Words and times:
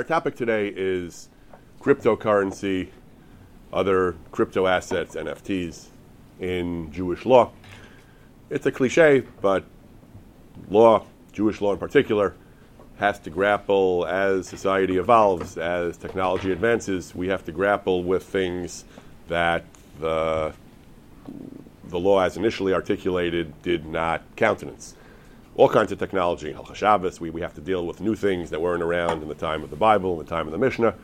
our 0.00 0.04
topic 0.04 0.34
today 0.34 0.72
is 0.74 1.28
cryptocurrency, 1.78 2.88
other 3.70 4.16
crypto 4.32 4.66
assets, 4.66 5.14
NFTs, 5.14 5.88
in 6.40 6.90
Jewish 6.90 7.26
law. 7.26 7.50
It's 8.48 8.64
a 8.64 8.72
cliche, 8.72 9.24
but 9.42 9.62
law, 10.70 11.04
Jewish 11.32 11.60
law 11.60 11.74
in 11.74 11.78
particular, 11.78 12.34
has 12.96 13.18
to 13.18 13.28
grapple 13.28 14.06
as 14.08 14.48
society 14.48 14.96
evolves, 14.96 15.58
as 15.58 15.98
technology 15.98 16.50
advances. 16.50 17.14
We 17.14 17.28
have 17.28 17.44
to 17.44 17.52
grapple 17.52 18.02
with 18.02 18.22
things 18.22 18.86
that 19.28 19.66
the, 19.98 20.54
the 21.90 21.98
law, 21.98 22.20
as 22.20 22.38
initially 22.38 22.72
articulated, 22.72 23.60
did 23.60 23.84
not 23.84 24.22
countenance 24.36 24.94
all 25.60 25.68
kinds 25.68 25.92
of 25.92 25.98
technology. 25.98 26.56
Shabbos, 26.72 27.20
we, 27.20 27.28
we 27.28 27.42
have 27.42 27.52
to 27.52 27.60
deal 27.60 27.86
with 27.86 28.00
new 28.00 28.16
things 28.16 28.48
that 28.48 28.62
weren't 28.62 28.82
around 28.82 29.22
in 29.22 29.28
the 29.28 29.34
time 29.34 29.62
of 29.62 29.68
the 29.68 29.76
Bible, 29.76 30.18
in 30.18 30.24
the 30.24 30.30
time 30.30 30.46
of 30.46 30.52
the 30.52 30.58
Mishnah. 30.58 30.94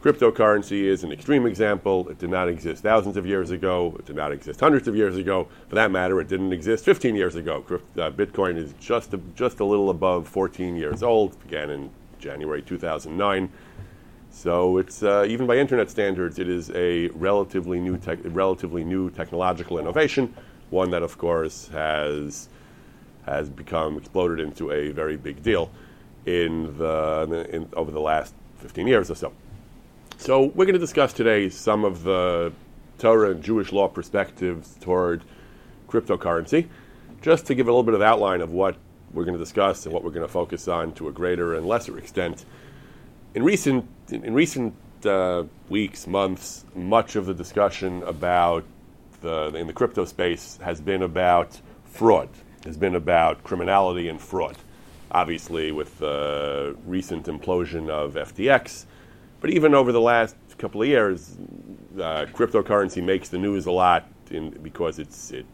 Cryptocurrency 0.00 0.84
is 0.84 1.04
an 1.04 1.12
extreme 1.12 1.44
example. 1.44 2.08
It 2.08 2.18
did 2.18 2.30
not 2.30 2.48
exist 2.48 2.82
thousands 2.82 3.18
of 3.18 3.26
years 3.26 3.50
ago. 3.50 3.94
It 3.98 4.06
did 4.06 4.16
not 4.16 4.32
exist 4.32 4.60
hundreds 4.60 4.88
of 4.88 4.96
years 4.96 5.18
ago. 5.18 5.46
For 5.68 5.74
that 5.74 5.90
matter, 5.90 6.18
it 6.22 6.28
didn't 6.28 6.54
exist 6.54 6.86
15 6.86 7.16
years 7.16 7.34
ago. 7.34 7.62
Uh, 7.68 8.10
Bitcoin 8.10 8.56
is 8.56 8.72
just 8.80 9.12
a, 9.12 9.18
just 9.36 9.60
a 9.60 9.64
little 9.66 9.90
above 9.90 10.26
14 10.26 10.74
years 10.74 11.02
old. 11.02 11.34
It 11.34 11.42
began 11.42 11.68
in 11.68 11.90
January 12.18 12.62
2009. 12.62 13.52
So 14.30 14.78
it's 14.78 15.02
uh, 15.02 15.26
even 15.28 15.46
by 15.46 15.58
internet 15.58 15.90
standards, 15.90 16.38
it 16.38 16.48
is 16.48 16.70
a 16.70 17.08
relatively 17.08 17.78
new, 17.78 17.98
te- 17.98 18.14
relatively 18.14 18.84
new 18.84 19.10
technological 19.10 19.78
innovation. 19.78 20.34
One 20.70 20.90
that, 20.92 21.02
of 21.02 21.18
course, 21.18 21.68
has 21.68 22.48
has 23.28 23.48
become 23.48 23.96
exploded 23.96 24.40
into 24.40 24.70
a 24.70 24.90
very 24.90 25.16
big 25.16 25.42
deal 25.42 25.70
in 26.26 26.76
the 26.78 27.48
in, 27.52 27.68
over 27.74 27.90
the 27.90 28.00
last 28.00 28.34
15 28.58 28.86
years 28.86 29.10
or 29.10 29.14
so. 29.14 29.32
So 30.18 30.44
we're 30.46 30.66
going 30.66 30.74
to 30.74 30.80
discuss 30.80 31.12
today 31.12 31.48
some 31.48 31.84
of 31.84 32.02
the 32.02 32.52
Torah 32.98 33.30
and 33.30 33.42
Jewish 33.42 33.72
law 33.72 33.88
perspectives 33.88 34.76
toward 34.80 35.22
cryptocurrency, 35.88 36.66
just 37.22 37.46
to 37.46 37.54
give 37.54 37.68
a 37.68 37.70
little 37.70 37.84
bit 37.84 37.94
of 37.94 38.02
outline 38.02 38.40
of 38.40 38.50
what 38.50 38.76
we're 39.12 39.24
going 39.24 39.38
to 39.38 39.42
discuss 39.42 39.86
and 39.86 39.94
what 39.94 40.04
we're 40.04 40.10
going 40.10 40.26
to 40.26 40.32
focus 40.32 40.68
on 40.68 40.92
to 40.94 41.08
a 41.08 41.12
greater 41.12 41.54
and 41.54 41.66
lesser 41.66 41.96
extent. 41.98 42.44
In 43.34 43.42
recent 43.42 43.88
in, 44.10 44.24
in 44.24 44.34
recent 44.34 44.74
uh, 45.06 45.44
weeks, 45.68 46.06
months, 46.06 46.64
much 46.74 47.16
of 47.16 47.26
the 47.26 47.34
discussion 47.34 48.02
about 48.02 48.64
the 49.20 49.54
in 49.54 49.66
the 49.66 49.72
crypto 49.72 50.04
space 50.04 50.58
has 50.62 50.80
been 50.80 51.02
about 51.02 51.60
fraud 51.84 52.28
has 52.64 52.76
been 52.76 52.94
about 52.94 53.42
criminality 53.44 54.08
and 54.08 54.20
fraud. 54.20 54.56
Obviously, 55.10 55.72
with 55.72 55.98
the 55.98 56.76
recent 56.86 57.26
implosion 57.26 57.88
of 57.88 58.14
FTX, 58.14 58.84
but 59.40 59.50
even 59.50 59.74
over 59.74 59.92
the 59.92 60.00
last 60.00 60.36
couple 60.58 60.82
of 60.82 60.88
years, 60.88 61.36
uh, 61.96 62.26
cryptocurrency 62.32 63.02
makes 63.02 63.28
the 63.28 63.38
news 63.38 63.66
a 63.66 63.70
lot 63.70 64.06
in, 64.30 64.50
because 64.62 64.98
it's 64.98 65.30
it, 65.30 65.46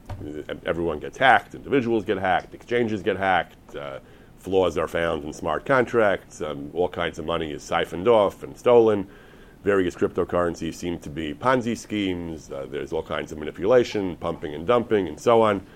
everyone 0.65 0.99
gets 0.99 1.19
hacked, 1.19 1.55
individuals 1.55 2.05
get 2.05 2.19
hacked, 2.19 2.55
exchanges 2.55 3.03
get 3.03 3.17
hacked, 3.17 3.77
uh, 3.77 3.99
flaws 4.39 4.77
are 4.77 4.89
found 4.89 5.25
in 5.25 5.33
smart 5.33 5.65
contracts, 5.65 6.41
um, 6.41 6.71
all 6.75 6.89
kinds 6.89 7.19
of 7.19 7.25
money 7.25 7.53
is 7.53 7.63
siphoned 7.63 8.09
off 8.09 8.43
and 8.43 8.57
stolen. 8.57 9.07
Various 9.63 9.95
cryptocurrencies 9.95 10.75
seem 10.75 10.99
to 10.99 11.09
be 11.09 11.33
Ponzi 11.33 11.77
schemes. 11.77 12.51
Uh, 12.53 12.67
there's 12.69 12.93
all 12.93 13.03
kinds 13.03 13.33
of 13.33 13.39
manipulation, 13.39 14.15
pumping 14.17 14.55
and 14.55 14.67
dumping, 14.67 15.09
and 15.09 15.19
so 15.19 15.41
on. 15.41 15.67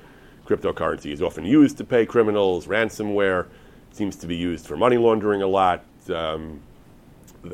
Cryptocurrency 0.48 1.12
is 1.12 1.20
often 1.20 1.44
used 1.44 1.76
to 1.76 1.84
pay 1.84 2.06
criminals. 2.06 2.66
Ransomware 2.66 3.46
seems 3.92 4.16
to 4.16 4.26
be 4.26 4.34
used 4.34 4.66
for 4.66 4.78
money 4.78 4.96
laundering 4.96 5.42
a 5.42 5.46
lot. 5.46 5.84
Um, 6.08 6.62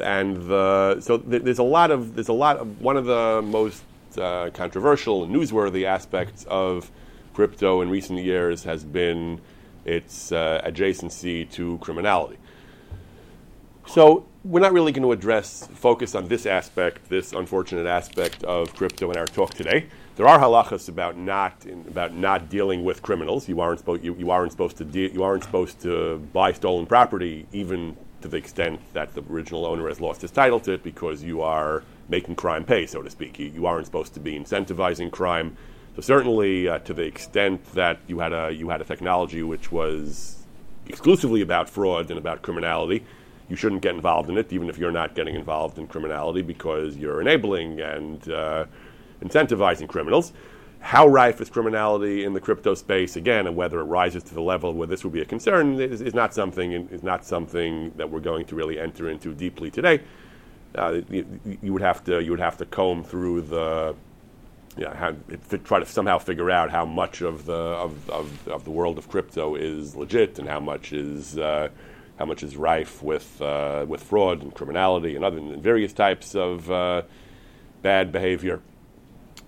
and 0.00 0.36
the, 0.48 1.00
so 1.00 1.18
th- 1.18 1.42
there's 1.42 1.58
a 1.58 1.64
lot 1.64 1.90
of 1.90 2.14
there's 2.14 2.28
a 2.28 2.32
lot 2.32 2.58
of 2.58 2.80
one 2.80 2.96
of 2.96 3.04
the 3.06 3.42
most 3.42 3.82
uh, 4.16 4.50
controversial 4.54 5.24
and 5.24 5.34
newsworthy 5.34 5.84
aspects 5.84 6.44
of 6.48 6.90
crypto 7.34 7.80
in 7.80 7.90
recent 7.90 8.20
years 8.20 8.62
has 8.62 8.84
been 8.84 9.40
its 9.84 10.30
uh, 10.30 10.62
adjacency 10.64 11.50
to 11.50 11.78
criminality. 11.78 12.38
So 13.86 14.24
we're 14.44 14.60
not 14.60 14.72
really 14.72 14.92
going 14.92 15.02
to 15.02 15.12
address 15.12 15.68
focus 15.74 16.14
on 16.14 16.28
this 16.28 16.46
aspect, 16.46 17.08
this 17.08 17.32
unfortunate 17.32 17.86
aspect 17.86 18.44
of 18.44 18.72
crypto 18.74 19.10
in 19.10 19.16
our 19.16 19.26
talk 19.26 19.52
today. 19.52 19.88
There 20.16 20.28
are 20.28 20.38
halachas 20.38 20.88
about 20.88 21.16
not 21.16 21.66
in, 21.66 21.80
about 21.88 22.14
not 22.14 22.48
dealing 22.48 22.84
with 22.84 23.02
criminals. 23.02 23.48
You 23.48 23.60
aren't 23.60 23.80
supposed 23.80 24.04
you, 24.04 24.14
you 24.14 24.30
aren't 24.30 24.52
supposed 24.52 24.76
to 24.76 24.84
de- 24.84 25.12
you 25.12 25.24
aren't 25.24 25.42
supposed 25.42 25.80
to 25.80 26.18
buy 26.32 26.52
stolen 26.52 26.86
property, 26.86 27.46
even 27.52 27.96
to 28.20 28.28
the 28.28 28.36
extent 28.36 28.80
that 28.92 29.12
the 29.14 29.22
original 29.28 29.66
owner 29.66 29.88
has 29.88 30.00
lost 30.00 30.22
his 30.22 30.30
title 30.30 30.60
to 30.60 30.72
it, 30.72 30.84
because 30.84 31.24
you 31.24 31.42
are 31.42 31.82
making 32.08 32.36
crime 32.36 32.64
pay, 32.64 32.86
so 32.86 33.02
to 33.02 33.10
speak. 33.10 33.40
You, 33.40 33.46
you 33.46 33.66
aren't 33.66 33.86
supposed 33.86 34.14
to 34.14 34.20
be 34.20 34.38
incentivizing 34.38 35.10
crime. 35.10 35.56
So 35.96 36.02
certainly, 36.02 36.68
uh, 36.68 36.78
to 36.80 36.94
the 36.94 37.02
extent 37.02 37.64
that 37.74 37.98
you 38.06 38.20
had 38.20 38.32
a 38.32 38.52
you 38.52 38.68
had 38.68 38.80
a 38.80 38.84
technology 38.84 39.42
which 39.42 39.72
was 39.72 40.46
exclusively 40.86 41.40
about 41.40 41.68
fraud 41.68 42.10
and 42.10 42.18
about 42.18 42.42
criminality, 42.42 43.04
you 43.48 43.56
shouldn't 43.56 43.82
get 43.82 43.96
involved 43.96 44.30
in 44.30 44.38
it, 44.38 44.52
even 44.52 44.68
if 44.68 44.78
you're 44.78 44.92
not 44.92 45.16
getting 45.16 45.34
involved 45.34 45.76
in 45.76 45.88
criminality, 45.88 46.42
because 46.42 46.96
you're 46.96 47.20
enabling 47.20 47.80
and 47.80 48.28
uh, 48.30 48.66
incentivizing 49.24 49.88
criminals. 49.88 50.32
How 50.80 51.06
rife 51.06 51.40
is 51.40 51.48
criminality 51.48 52.24
in 52.24 52.34
the 52.34 52.40
crypto 52.40 52.74
space 52.74 53.16
again, 53.16 53.46
and 53.46 53.56
whether 53.56 53.80
it 53.80 53.84
rises 53.84 54.22
to 54.24 54.34
the 54.34 54.42
level 54.42 54.74
where 54.74 54.86
this 54.86 55.02
would 55.02 55.14
be 55.14 55.22
a 55.22 55.24
concern 55.24 55.80
is, 55.80 56.02
is 56.02 56.14
not 56.14 56.34
something 56.34 56.72
is 56.72 57.02
not 57.02 57.24
something 57.24 57.90
that 57.96 58.10
we're 58.10 58.20
going 58.20 58.44
to 58.46 58.54
really 58.54 58.78
enter 58.78 59.08
into 59.08 59.32
deeply 59.32 59.70
today. 59.70 60.00
Uh, 60.74 61.00
you, 61.08 61.40
you, 61.62 61.72
would 61.72 61.80
have 61.80 62.04
to 62.04 62.22
you 62.22 62.30
would 62.32 62.40
have 62.40 62.58
to 62.58 62.66
comb 62.66 63.02
through 63.02 63.40
the 63.40 63.94
yeah, 64.76 64.94
how, 64.94 65.14
try 65.62 65.78
to 65.78 65.86
somehow 65.86 66.18
figure 66.18 66.50
out 66.50 66.70
how 66.70 66.84
much 66.84 67.20
of 67.22 67.46
the 67.46 67.54
of, 67.54 68.10
of, 68.10 68.48
of, 68.48 68.64
the 68.64 68.70
world 68.70 68.98
of 68.98 69.08
crypto 69.08 69.54
is 69.54 69.94
legit 69.94 70.38
and 70.38 70.48
how 70.48 70.58
much 70.58 70.92
is 70.92 71.38
uh, 71.38 71.68
how 72.18 72.24
much 72.24 72.42
is 72.42 72.56
rife 72.56 73.02
with 73.02 73.40
uh, 73.40 73.84
with 73.88 74.02
fraud 74.02 74.42
and 74.42 74.54
criminality 74.54 75.14
and 75.16 75.24
other 75.24 75.38
and 75.38 75.62
various 75.62 75.92
types 75.92 76.34
of 76.34 76.70
uh, 76.70 77.02
bad 77.82 78.10
behavior. 78.10 78.60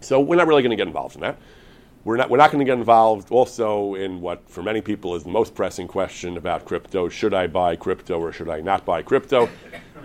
So 0.07 0.21
we're 0.21 0.37
not 0.37 0.47
really 0.47 0.63
going 0.63 0.71
to 0.71 0.77
get 0.77 0.87
involved 0.87 1.17
in 1.17 1.23
that. 1.23 1.37
We're 2.05 2.17
not, 2.17 2.31
we're 2.31 2.37
not 2.37 2.53
going 2.53 2.65
to 2.65 2.71
get 2.71 2.79
involved 2.79 3.33
also 3.33 3.97
in 3.97 4.21
what, 4.21 4.49
for 4.49 4.63
many 4.63 4.81
people, 4.81 5.17
is 5.17 5.25
the 5.25 5.31
most 5.31 5.53
pressing 5.53 5.89
question 5.89 6.37
about 6.37 6.65
crypto. 6.65 7.09
Should 7.09 7.35
I 7.35 7.49
buy 7.49 7.75
crypto 7.75 8.21
or 8.21 8.31
should 8.31 8.49
I 8.49 8.61
not 8.61 8.85
buy 8.85 9.03
crypto? 9.03 9.49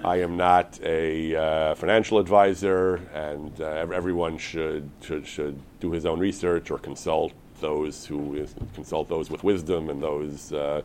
I 0.03 0.15
am 0.21 0.35
not 0.37 0.79
a 0.81 1.35
uh, 1.35 1.75
financial 1.75 2.17
advisor, 2.17 2.95
and 3.13 3.61
uh, 3.61 3.65
everyone 3.93 4.39
should, 4.39 4.89
should, 5.03 5.27
should 5.27 5.59
do 5.79 5.91
his 5.91 6.07
own 6.07 6.19
research 6.19 6.71
or 6.71 6.79
consult 6.79 7.33
those 7.59 8.03
who 8.03 8.47
consult 8.73 9.07
those 9.07 9.29
with 9.29 9.43
wisdom 9.43 9.91
and 9.91 10.01
those 10.01 10.51
uh, 10.51 10.81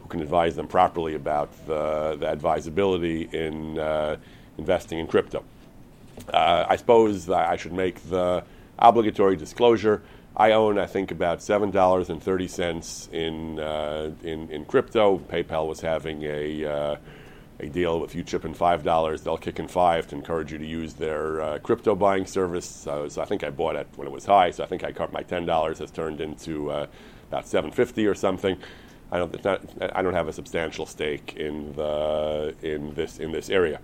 who 0.00 0.08
can 0.10 0.20
advise 0.20 0.54
them 0.56 0.68
properly 0.68 1.14
about 1.14 1.50
the, 1.66 2.18
the 2.20 2.28
advisability 2.28 3.30
in 3.32 3.78
uh, 3.78 4.18
investing 4.58 4.98
in 4.98 5.06
crypto. 5.06 5.42
Uh, 6.34 6.66
I 6.68 6.76
suppose 6.76 7.30
I 7.30 7.56
should 7.56 7.72
make 7.72 8.06
the 8.10 8.44
obligatory 8.78 9.36
disclosure. 9.36 10.02
I 10.36 10.52
own, 10.52 10.78
I 10.78 10.86
think, 10.86 11.10
about 11.10 11.42
seven 11.42 11.70
dollars 11.70 12.10
and 12.10 12.22
thirty 12.22 12.46
cents 12.48 13.08
in, 13.12 13.58
uh, 13.58 14.12
in 14.22 14.50
in 14.50 14.64
crypto. 14.64 15.18
PayPal 15.18 15.66
was 15.66 15.80
having 15.80 16.22
a 16.22 16.64
uh, 16.64 16.96
a 17.60 17.68
deal. 17.68 18.04
If 18.04 18.14
you 18.14 18.22
chip 18.22 18.44
in 18.44 18.54
five 18.54 18.84
dollars, 18.84 19.22
they'll 19.22 19.36
kick 19.36 19.58
in 19.58 19.66
five 19.66 20.06
to 20.08 20.14
encourage 20.14 20.52
you 20.52 20.58
to 20.58 20.66
use 20.66 20.94
their 20.94 21.40
uh, 21.40 21.58
crypto 21.58 21.96
buying 21.96 22.24
service. 22.24 22.66
So, 22.66 23.08
so, 23.08 23.20
I 23.20 23.24
think 23.24 23.42
I 23.42 23.50
bought 23.50 23.74
it 23.74 23.88
when 23.96 24.06
it 24.06 24.12
was 24.12 24.26
high. 24.26 24.52
So 24.52 24.62
I 24.62 24.66
think 24.66 24.84
I 24.84 24.92
cut 24.92 25.12
my 25.12 25.22
ten 25.22 25.44
dollars 25.44 25.80
has 25.80 25.90
turned 25.90 26.20
into 26.20 26.70
uh, 26.70 26.86
about 27.28 27.48
seven 27.48 27.72
fifty 27.72 28.06
or 28.06 28.14
something. 28.14 28.56
I 29.10 29.18
don't. 29.18 29.44
Not, 29.44 29.62
I 29.80 30.02
don't 30.02 30.14
have 30.14 30.28
a 30.28 30.32
substantial 30.32 30.86
stake 30.86 31.34
in 31.36 31.72
the 31.72 32.54
in 32.62 32.94
this 32.94 33.18
in 33.18 33.32
this 33.32 33.50
area. 33.50 33.80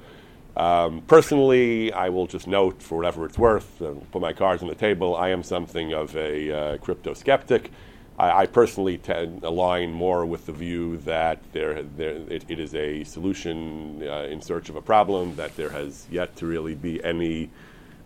Um, 0.56 1.03
personally, 1.03 1.93
I 1.93 2.09
will 2.11 2.27
just 2.27 2.47
note, 2.47 2.81
for 2.81 2.97
whatever 2.97 3.27
it's 3.27 3.39
worth, 3.39 3.83
uh, 3.83 3.95
put 4.12 4.23
my 4.23 4.33
cards 4.33 4.62
on 4.62 4.69
the 4.69 4.75
table. 4.75 5.17
I 5.17 5.31
am 5.31 5.43
something 5.43 5.93
of 5.93 6.15
a 6.17 6.53
uh, 6.53 6.79
crypto 6.79 7.12
skeptic. 7.15 7.73
I, 8.19 8.43
I 8.43 8.47
personally 8.47 8.99
tend, 8.99 9.43
align 9.43 9.91
more 9.91 10.25
with 10.25 10.47
the 10.47 10.53
view 10.53 10.99
that 10.99 11.41
there, 11.53 11.83
there 11.83 12.17
it, 12.29 12.45
it 12.49 12.61
is 12.61 12.75
a 12.77 13.03
solution 13.03 14.06
uh, 14.06 14.29
in 14.31 14.41
search 14.41 14.69
of 14.69 14.77
a 14.77 14.83
problem, 14.83 15.35
that 15.35 15.56
there 15.56 15.71
has 15.71 16.06
yet 16.11 16.37
to 16.37 16.47
really 16.47 16.77
be 16.77 17.03
any 17.03 17.51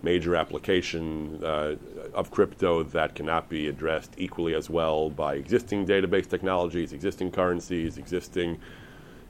major 0.03 0.35
application 0.35 1.43
uh, 1.45 1.75
of 2.15 2.31
crypto 2.31 2.83
that 2.83 3.15
cannot 3.15 3.49
be 3.49 3.69
addressed 3.69 4.12
equally 4.17 4.55
as 4.55 4.71
well 4.71 5.11
by 5.11 5.35
existing 5.35 5.85
database 5.85 6.29
technologies, 6.29 6.93
existing 6.93 7.31
currencies, 7.31 7.99
existing 7.99 8.59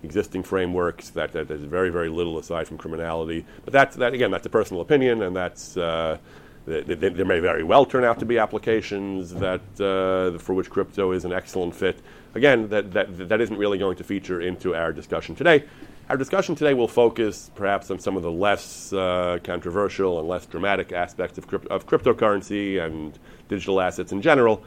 existing 0.02 0.42
frameworks. 0.42 1.10
That, 1.10 1.32
that 1.32 1.48
there's 1.48 1.62
very, 1.62 1.90
very 1.90 2.08
little 2.08 2.38
aside 2.38 2.66
from 2.66 2.78
criminality. 2.78 3.44
But 3.64 3.72
that's, 3.72 3.96
that, 3.96 4.14
again, 4.14 4.30
that's 4.30 4.46
a 4.46 4.50
personal 4.50 4.80
opinion, 4.80 5.22
and 5.22 5.34
that's, 5.34 5.76
uh, 5.76 6.18
there 6.66 7.24
may 7.24 7.40
very 7.40 7.62
well 7.62 7.86
turn 7.86 8.04
out 8.04 8.18
to 8.18 8.26
be 8.26 8.38
applications 8.38 9.32
that, 9.34 9.62
uh, 9.80 10.38
for 10.38 10.54
which 10.54 10.68
crypto 10.68 11.12
is 11.12 11.24
an 11.24 11.32
excellent 11.32 11.74
fit. 11.74 12.00
Again, 12.34 12.68
that, 12.68 12.92
that, 12.92 13.28
that 13.28 13.40
isn't 13.40 13.56
really 13.56 13.78
going 13.78 13.96
to 13.96 14.04
feature 14.04 14.40
into 14.40 14.74
our 14.74 14.92
discussion 14.92 15.34
today. 15.34 15.64
Our 16.10 16.16
discussion 16.16 16.54
today 16.54 16.72
will 16.72 16.88
focus 16.88 17.50
perhaps 17.54 17.90
on 17.90 17.98
some 17.98 18.16
of 18.16 18.22
the 18.22 18.30
less 18.30 18.92
uh, 18.92 19.38
controversial 19.44 20.18
and 20.18 20.28
less 20.28 20.46
dramatic 20.46 20.92
aspects 20.92 21.36
of, 21.36 21.46
crypt- 21.46 21.68
of, 21.68 21.86
cryptocurrency 21.86 22.82
and 22.82 23.18
digital 23.48 23.80
assets 23.80 24.12
in 24.12 24.22
general, 24.22 24.62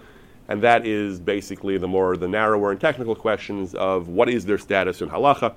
and 0.51 0.61
that 0.63 0.85
is 0.85 1.19
basically 1.19 1.77
the 1.77 1.87
more 1.87 2.17
the 2.17 2.27
narrower 2.27 2.71
and 2.71 2.81
technical 2.81 3.15
questions 3.15 3.73
of 3.73 4.09
what 4.09 4.27
is 4.27 4.45
their 4.45 4.57
status 4.57 5.01
in 5.01 5.09
halacha, 5.09 5.53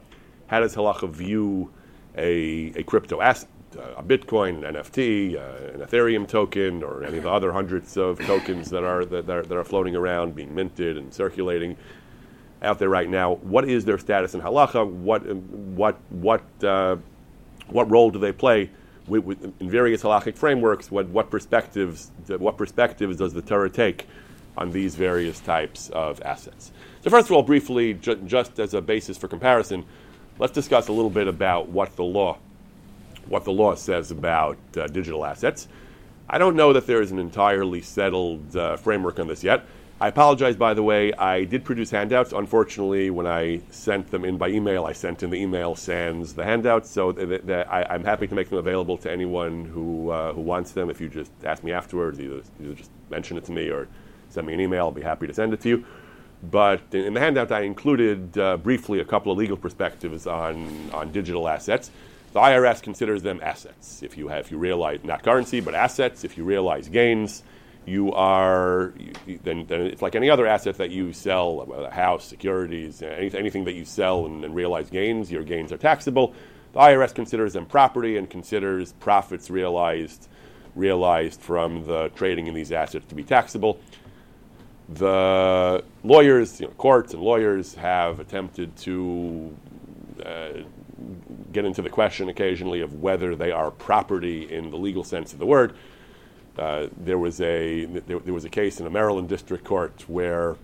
how 0.47 0.61
does 0.61 0.77
halacha 0.77 1.11
view 1.11 1.69
a, 2.17 2.73
a 2.77 2.85
crypto 2.85 3.21
asset, 3.21 3.49
a 3.97 4.05
Bitcoin, 4.05 4.65
an 4.65 4.77
NFT, 4.77 5.35
uh, 5.35 5.75
an 5.75 5.81
Ethereum 5.81 6.29
token, 6.29 6.85
or 6.85 7.03
any 7.03 7.19
of 7.19 7.25
the 7.25 7.31
other 7.31 7.51
hundreds 7.51 7.97
of 7.97 8.21
tokens 8.21 8.71
that 8.71 8.85
are 8.85 9.05
that, 9.05 9.27
that 9.27 9.37
are, 9.37 9.43
that 9.43 9.59
are 9.59 9.65
floating 9.65 9.97
around, 9.97 10.37
being 10.37 10.55
minted 10.55 10.97
and 10.97 11.13
circulating 11.13 11.77
out 12.63 12.79
there 12.79 12.89
right 12.89 13.09
now. 13.09 13.35
What 13.35 13.69
is 13.69 13.85
their 13.85 13.99
status 13.99 14.33
in 14.35 14.43
halacha? 14.43 14.89
What 14.89 15.27
what 15.27 15.99
what 16.11 16.45
uh, 16.63 16.99
what 17.67 17.91
role 17.91 18.13
do 18.13 18.21
they 18.21 18.31
play 18.31 18.71
with, 19.09 19.25
with, 19.25 19.61
in 19.61 19.69
various 19.69 20.05
halachic 20.05 20.37
frameworks? 20.37 20.89
What 20.93 21.09
what 21.09 21.31
perspectives 21.31 22.13
what 22.29 22.57
perspectives 22.57 23.17
does 23.17 23.33
the 23.35 23.43
Torah 23.43 23.71
take 23.71 24.07
on 24.57 24.73
these 24.73 24.95
various 24.95 25.41
types 25.41 25.91
of 25.91 26.21
assets? 26.23 26.73
So 27.03 27.11
first 27.11 27.27
of 27.27 27.33
all, 27.33 27.43
briefly, 27.43 27.95
ju- 27.95 28.23
just 28.27 28.59
as 28.59 28.75
a 28.75 28.81
basis 28.81 29.17
for 29.17 29.29
comparison, 29.29 29.85
let's 30.39 30.53
discuss 30.53 30.89
a 30.89 30.93
little 30.93 31.11
bit 31.11 31.29
about 31.29 31.69
what 31.69 31.97
the 31.97 32.05
law 32.05 32.39
what 33.27 33.45
the 33.45 33.53
law 33.53 33.75
says 33.75 34.11
about 34.11 34.59
uh, 34.77 34.87
digital 34.87 35.25
assets. 35.25 35.67
I 36.29 36.39
don't 36.39 36.57
know 36.57 36.73
that 36.73 36.87
there 36.87 37.01
is 37.01 37.11
an 37.11 37.19
entirely 37.19 37.81
settled 37.81 38.55
uh, 38.57 38.77
framework 38.77 39.19
on 39.19 39.29
this 39.29 39.43
yet. 39.43 39.65
I 40.01 40.09
apologize, 40.09 40.57
by 40.57 40.75
the 40.75 40.83
way. 40.83 41.13
I 41.13 41.45
did 41.45 41.65
produce 41.65 41.91
handouts. 41.91 42.33
Unfortunately, 42.33 43.11
when 43.11 43.27
I 43.27 43.61
sent 43.71 44.11
them 44.11 44.25
in 44.25 44.37
by 44.37 44.49
email, 44.49 44.85
I 44.85 44.93
sent 44.93 45.23
in 45.23 45.31
the 45.31 45.37
email 45.37 45.77
sans 45.77 46.35
the 46.35 46.45
handouts. 46.45 46.91
So 46.91 47.13
th- 47.13 47.47
th- 47.47 47.67
I, 47.69 47.95
am 47.95 48.05
happy 48.05 48.27
to 48.27 48.35
make 48.35 48.51
them 48.51 48.59
available 48.59 48.99
to 48.99 49.11
anyone 49.11 49.65
who 49.65 50.11
uh, 50.11 50.33
who 50.33 50.41
wants 50.41 50.73
them. 50.73 50.91
If 50.91 51.01
you 51.01 51.09
just 51.09 51.31
ask 51.45 51.63
me 51.63 51.73
afterwards, 51.73 52.21
either, 52.21 52.43
either 52.61 52.75
just 52.75 52.91
mention 53.09 53.37
it 53.37 53.45
to 53.45 53.53
me 53.53 53.69
or 53.69 53.87
send 54.35 54.47
me 54.47 54.55
an 54.55 54.61
email. 54.61 54.87
I'll 54.87 54.93
be 54.93 55.03
happy 55.03 55.27
to 55.27 55.35
send 55.35 55.55
it 55.55 55.61
to 55.63 55.69
you. 55.69 55.85
But 56.43 56.83
in, 56.93 57.15
the 57.15 57.21
handout, 57.21 57.51
I 57.51 57.63
included 57.63 58.37
uh, 58.37 58.59
briefly 58.59 59.01
a 59.01 59.05
couple 59.05 59.33
of 59.33 59.39
legal 59.39 59.57
perspectives 59.57 60.27
on 60.27 60.91
on 60.93 61.11
digital 61.13 61.49
assets. 61.49 61.91
The 62.33 62.41
IRS 62.41 62.83
considers 62.83 63.23
them 63.23 63.41
assets. 63.43 64.03
If 64.03 64.19
you 64.19 64.29
have, 64.29 64.47
if 64.47 64.51
you 64.51 64.59
realize 64.59 65.01
not 65.05 65.23
currency 65.23 65.61
but 65.61 65.75
assets, 65.75 66.25
if 66.25 66.37
you 66.37 66.45
realize 66.45 66.89
gains 66.89 67.45
you 67.87 68.13
are 68.13 68.95
you, 69.27 69.39
then, 69.43 69.67
then, 69.67 69.83
it's 69.83 70.01
like 70.01 70.15
any 70.15 70.31
other 70.31 70.47
asset 70.47 70.79
that 70.79 70.91
you 70.91 71.13
sell, 71.13 71.61
a 71.73 71.91
house, 71.91 72.25
securities, 72.25 73.03
anything, 73.03 73.39
anything 73.39 73.65
that 73.65 73.75
you 73.75 73.85
sell 73.85 74.27
and, 74.27 74.45
and, 74.45 74.55
realize 74.55 74.89
gains. 74.89 75.31
Your 75.31 75.43
gains 75.43 75.71
are 75.73 75.77
taxable. 75.77 76.35
The 76.73 76.81
IRS 76.81 77.15
considers 77.15 77.53
them 77.53 77.67
property 77.67 78.17
and 78.17 78.29
considers 78.29 78.93
profits 78.93 79.51
realized 79.51 80.29
realized 80.75 81.41
from 81.41 81.87
the 81.87 82.09
trading 82.17 82.49
in 82.49 82.55
these 82.55 82.73
assets 82.73 83.07
to 83.07 83.15
be 83.15 83.23
taxable. 83.23 83.79
The 84.89 85.83
lawyers, 86.03 86.61
you 86.61 86.67
know, 86.67 86.73
courts 86.75 87.15
and 87.15 87.23
lawyers 87.23 87.75
have 87.75 88.21
attempted 88.21 88.77
to 88.79 89.57
uh, 90.25 90.49
get 91.53 91.65
into 91.65 91.83
the 91.83 91.89
question 91.89 92.29
occasionally 92.29 92.81
of 92.81 93.01
whether 93.01 93.35
they 93.35 93.51
are 93.51 93.71
property 93.71 94.53
in 94.53 94.71
the 94.71 94.77
legal 94.77 95.05
sense 95.05 95.33
of 95.33 95.39
the 95.39 95.47
word. 95.47 95.75
Uh, 96.59 96.89
there 96.99 97.19
was 97.19 97.41
a 97.41 97.87
there, 97.87 98.19
there, 98.21 98.35
was 98.35 98.45
a 98.45 98.51
case 98.51 98.79
in 98.79 98.87
a 98.87 98.91
Maryland 98.91 99.29
district 99.29 99.65
court 99.65 100.05
where 100.07 100.57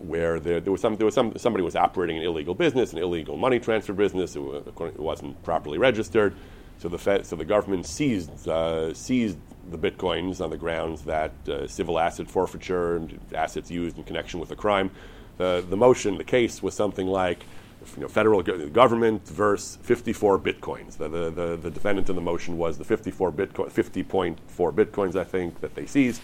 where 0.00 0.38
there, 0.38 0.60
there 0.60 0.72
was 0.72 0.80
some 0.80 0.96
there 0.96 1.06
was 1.06 1.14
some 1.14 1.36
somebody 1.38 1.62
was 1.62 1.74
operating 1.74 2.18
an 2.18 2.24
illegal 2.24 2.54
business, 2.54 2.92
an 2.92 2.98
illegal 2.98 3.36
money 3.36 3.58
transfer 3.58 3.94
business. 3.94 4.36
It, 4.36 4.40
it 4.40 4.98
wasn't 4.98 5.42
properly 5.42 5.78
registered, 5.78 6.34
so 6.78 6.88
the 6.88 6.98
Fed, 6.98 7.24
so 7.24 7.36
the 7.36 7.46
government 7.46 7.86
seized 7.86 8.46
uh, 8.46 8.92
seized 8.92 9.38
the 9.70 9.78
bitcoins 9.78 10.40
on 10.40 10.50
the 10.50 10.56
grounds 10.56 11.02
that 11.02 11.32
uh, 11.48 11.66
civil 11.66 11.98
asset 11.98 12.30
forfeiture 12.30 12.96
and 12.96 13.20
assets 13.34 13.70
used 13.70 13.96
in 13.96 14.04
connection 14.04 14.40
with 14.40 14.50
a 14.50 14.56
crime. 14.56 14.90
the 15.38 15.76
motion, 15.76 16.18
the 16.18 16.24
case 16.24 16.62
was 16.62 16.74
something 16.74 17.06
like 17.06 17.44
you 17.94 18.02
know, 18.02 18.08
federal 18.08 18.42
government 18.42 19.26
versus 19.28 19.76
54 19.82 20.38
bitcoins. 20.38 20.96
The, 20.96 21.08
the, 21.08 21.30
the, 21.30 21.56
the, 21.56 21.70
defendant 21.70 22.08
in 22.08 22.16
the 22.16 22.22
motion 22.22 22.56
was 22.56 22.78
the 22.78 22.84
54 22.84 23.32
bitcoin, 23.32 23.70
50.4 23.70 24.36
bitcoins, 24.72 25.16
I 25.16 25.24
think, 25.24 25.60
that 25.60 25.74
they 25.74 25.86
seized. 25.86 26.20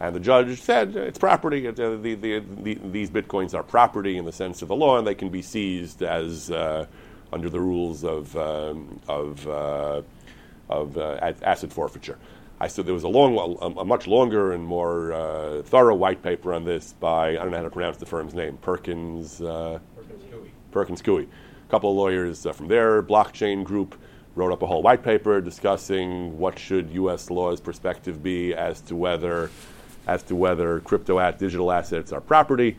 And 0.00 0.14
the 0.14 0.20
judge 0.20 0.60
said 0.60 0.96
it's 0.96 1.18
property. 1.18 1.66
Uh, 1.66 1.72
the, 1.72 2.14
the, 2.14 2.40
these 2.74 3.10
bitcoins 3.10 3.54
are 3.54 3.62
property 3.62 4.16
in 4.16 4.24
the 4.24 4.32
sense 4.32 4.62
of 4.62 4.68
the 4.68 4.76
law, 4.76 4.98
and 4.98 5.06
they 5.06 5.14
can 5.14 5.28
be 5.28 5.42
seized 5.42 6.02
as 6.02 6.50
uh, 6.50 6.86
under 7.32 7.50
the 7.50 7.60
rules 7.60 8.04
of, 8.04 8.36
um, 8.36 9.00
of, 9.08 9.46
uh, 9.48 10.02
of 10.68 10.96
uh, 10.96 11.32
asset 11.42 11.72
forfeiture. 11.72 12.18
I 12.60 12.66
said 12.66 12.86
there 12.86 12.94
was 12.94 13.04
a 13.04 13.08
long, 13.08 13.36
a, 13.60 13.80
a 13.80 13.84
much 13.84 14.06
longer 14.06 14.52
and 14.52 14.64
more 14.64 15.12
uh, 15.12 15.62
thorough 15.62 15.94
white 15.94 16.22
paper 16.22 16.52
on 16.52 16.64
this 16.64 16.92
by 16.98 17.30
I 17.30 17.34
don't 17.34 17.50
know 17.50 17.58
how 17.58 17.62
to 17.62 17.70
pronounce 17.70 17.98
the 17.98 18.06
firm's 18.06 18.34
name, 18.34 18.56
Perkins. 18.58 19.40
Uh, 19.40 19.78
Perkins 20.72 21.00
Coie. 21.00 21.22
A 21.22 21.70
couple 21.70 21.90
of 21.90 21.96
lawyers 21.96 22.46
uh, 22.46 22.52
from 22.52 22.68
their 22.68 23.02
blockchain 23.02 23.62
group 23.62 23.98
wrote 24.34 24.52
up 24.52 24.62
a 24.62 24.66
whole 24.66 24.82
white 24.82 25.02
paper 25.02 25.40
discussing 25.40 26.38
what 26.38 26.58
should 26.58 26.90
U.S. 26.90 27.30
law's 27.30 27.60
perspective 27.60 28.22
be 28.22 28.54
as 28.54 28.80
to 28.82 28.96
whether 28.96 29.50
as 30.06 30.22
to 30.24 30.34
whether 30.34 30.80
crypto 30.80 31.18
at 31.18 31.38
digital 31.38 31.70
assets 31.70 32.12
are 32.12 32.20
property. 32.20 32.76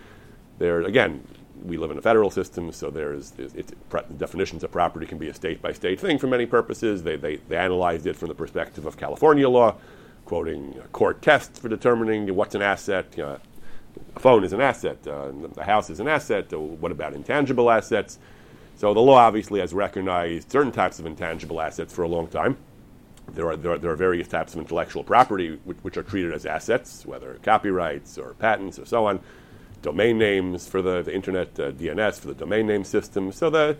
There 0.57 0.81
again, 0.81 1.23
we 1.63 1.77
live 1.77 1.91
in 1.91 1.97
a 1.97 2.01
federal 2.01 2.29
system, 2.29 2.71
so 2.71 2.89
there's, 2.89 3.33
it's, 3.37 3.73
definitions 4.17 4.63
of 4.63 4.71
property 4.71 5.05
can 5.05 5.17
be 5.17 5.29
a 5.29 5.33
state 5.33 5.61
by 5.61 5.73
state 5.73 5.99
thing 5.99 6.17
for 6.17 6.27
many 6.27 6.45
purposes. 6.45 7.03
They, 7.03 7.15
they, 7.15 7.37
they 7.37 7.57
analyzed 7.57 8.07
it 8.07 8.15
from 8.15 8.29
the 8.29 8.35
perspective 8.35 8.85
of 8.85 8.97
California 8.97 9.47
law, 9.49 9.75
quoting 10.25 10.79
court 10.91 11.21
tests 11.21 11.59
for 11.59 11.69
determining 11.69 12.33
what's 12.35 12.55
an 12.55 12.61
asset. 12.61 13.07
You 13.17 13.23
know, 13.23 13.39
a 14.15 14.19
phone 14.19 14.43
is 14.43 14.53
an 14.53 14.61
asset, 14.61 15.05
uh, 15.07 15.31
the 15.53 15.63
house 15.63 15.89
is 15.89 15.99
an 15.99 16.07
asset, 16.07 16.51
what 16.53 16.91
about 16.91 17.13
intangible 17.13 17.69
assets? 17.69 18.19
So 18.77 18.93
the 18.93 19.01
law 19.01 19.17
obviously 19.17 19.59
has 19.59 19.73
recognized 19.73 20.51
certain 20.51 20.71
types 20.71 20.99
of 20.99 21.05
intangible 21.05 21.59
assets 21.59 21.93
for 21.93 22.03
a 22.03 22.07
long 22.07 22.27
time. 22.27 22.57
There 23.33 23.49
are, 23.49 23.57
there 23.57 23.73
are, 23.73 23.77
there 23.77 23.91
are 23.91 23.95
various 23.95 24.27
types 24.27 24.53
of 24.53 24.59
intellectual 24.61 25.03
property 25.03 25.59
which, 25.65 25.77
which, 25.81 25.97
are 25.97 26.03
treated 26.03 26.33
as 26.33 26.45
assets, 26.45 27.05
whether 27.05 27.37
copyrights 27.43 28.17
or 28.17 28.33
patents 28.35 28.79
or 28.79 28.85
so 28.85 29.05
on, 29.05 29.19
domain 29.81 30.17
names 30.17 30.67
for 30.67 30.81
the, 30.81 31.01
the 31.01 31.13
internet, 31.13 31.59
uh, 31.59 31.71
DNS 31.71 32.19
for 32.19 32.27
the 32.27 32.33
domain 32.33 32.67
name 32.67 32.83
system. 32.83 33.31
So, 33.31 33.49
the, 33.49 33.77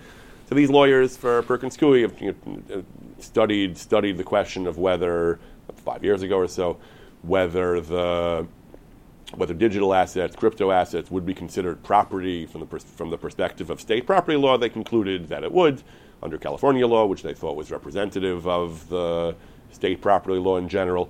so 0.47 0.55
these 0.55 0.69
lawyers 0.69 1.17
for 1.17 1.41
Perkins 1.43 1.77
Coie 1.77 2.01
have 2.01 2.19
you 2.21 2.35
know, 2.69 2.83
studied, 3.19 3.77
studied 3.77 4.17
the 4.17 4.23
question 4.23 4.67
of 4.67 4.77
whether, 4.77 5.39
five 5.77 6.03
years 6.03 6.21
ago 6.21 6.37
or 6.37 6.47
so, 6.47 6.77
whether 7.21 7.81
the 7.81 8.47
whether 9.35 9.53
digital 9.53 9.93
assets, 9.93 10.35
crypto 10.35 10.71
assets 10.71 11.11
would 11.11 11.25
be 11.25 11.33
considered 11.33 11.83
property 11.83 12.45
from 12.47 12.61
the, 12.61 12.65
pers- 12.65 12.83
from 12.83 13.11
the 13.11 13.17
perspective 13.17 13.69
of 13.69 13.79
state 13.79 14.07
property 14.07 14.37
law, 14.37 14.57
they 14.57 14.69
concluded 14.69 15.27
that 15.27 15.43
it 15.43 15.51
would 15.51 15.83
under 16.21 16.37
California 16.37 16.85
law, 16.85 17.05
which 17.05 17.23
they 17.23 17.33
thought 17.33 17.55
was 17.55 17.71
representative 17.71 18.47
of 18.47 18.89
the 18.89 19.35
state 19.71 20.01
property 20.01 20.39
law 20.39 20.57
in 20.57 20.67
general. 20.67 21.09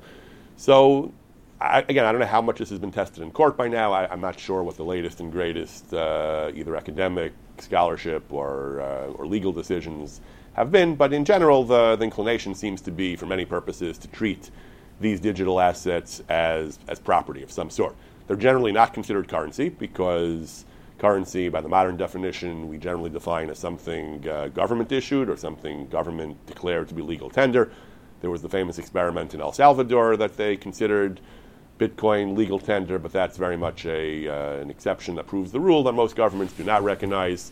So, 0.57 1.13
I, 1.61 1.79
again, 1.89 2.05
I 2.05 2.11
don't 2.11 2.21
know 2.21 2.27
how 2.27 2.41
much 2.41 2.59
this 2.59 2.69
has 2.69 2.79
been 2.79 2.91
tested 2.91 3.21
in 3.21 3.31
court 3.31 3.57
by 3.57 3.67
now. 3.67 3.91
I, 3.91 4.11
am 4.13 4.21
not 4.21 4.39
sure 4.39 4.63
what 4.63 4.77
the 4.77 4.85
latest 4.85 5.19
and 5.19 5.29
greatest, 5.31 5.93
uh, 5.93 6.51
either 6.55 6.75
academic 6.75 7.33
scholarship 7.57 8.31
or, 8.31 8.81
uh, 8.81 9.07
or 9.07 9.27
legal 9.27 9.51
decisions 9.51 10.21
have 10.53 10.71
been, 10.71 10.95
but 10.95 11.11
in 11.11 11.25
general, 11.25 11.65
the, 11.65 11.97
the 11.97 12.05
inclination 12.05 12.55
seems 12.55 12.81
to 12.81 12.91
be, 12.91 13.17
for 13.17 13.25
many 13.25 13.43
purposes, 13.43 13.97
to 13.97 14.07
treat 14.07 14.51
these 15.01 15.19
digital 15.19 15.59
assets 15.59 16.21
as, 16.29 16.79
as 16.87 16.97
property 16.99 17.43
of 17.43 17.51
some 17.51 17.69
sort. 17.69 17.95
They're 18.27 18.37
generally 18.37 18.71
not 18.71 18.93
considered 18.93 19.27
currency 19.27 19.67
because 19.67 20.65
currency, 20.97 21.49
by 21.49 21.59
the 21.59 21.69
modern 21.69 21.97
definition, 21.97 22.69
we 22.69 22.77
generally 22.77 23.09
define 23.09 23.49
as 23.49 23.59
something 23.59 24.27
uh, 24.27 24.47
government 24.47 24.91
issued 24.93 25.29
or 25.29 25.35
something 25.35 25.87
government 25.87 26.45
declared 26.45 26.87
to 26.89 26.93
be 26.93 27.01
legal 27.01 27.29
tender. 27.29 27.71
There 28.21 28.29
was 28.29 28.41
the 28.41 28.49
famous 28.49 28.77
experiment 28.77 29.33
in 29.33 29.41
El 29.41 29.51
Salvador 29.53 30.17
that 30.17 30.37
they 30.37 30.57
considered 30.57 31.19
Bitcoin 31.79 32.35
legal 32.35 32.59
tender, 32.59 32.99
but 32.99 33.11
that's 33.11 33.37
very 33.37 33.57
much 33.57 33.85
a, 33.85 34.27
uh, 34.27 34.61
an 34.61 34.69
exception 34.69 35.15
that 35.15 35.27
proves 35.27 35.51
the 35.51 35.59
rule 35.59 35.81
that 35.83 35.93
most 35.93 36.15
governments 36.15 36.53
do 36.53 36.63
not 36.63 36.83
recognize 36.83 37.51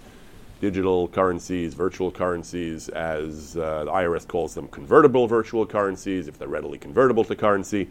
digital 0.59 1.07
currencies, 1.07 1.73
virtual 1.73 2.11
currencies, 2.11 2.89
as 2.89 3.55
uh, 3.57 3.85
the 3.85 3.91
IRS 3.91 4.27
calls 4.27 4.53
them 4.53 4.67
convertible 4.67 5.27
virtual 5.27 5.65
currencies, 5.65 6.27
if 6.27 6.37
they're 6.37 6.47
readily 6.47 6.77
convertible 6.77 7.23
to 7.23 7.35
currency 7.35 7.89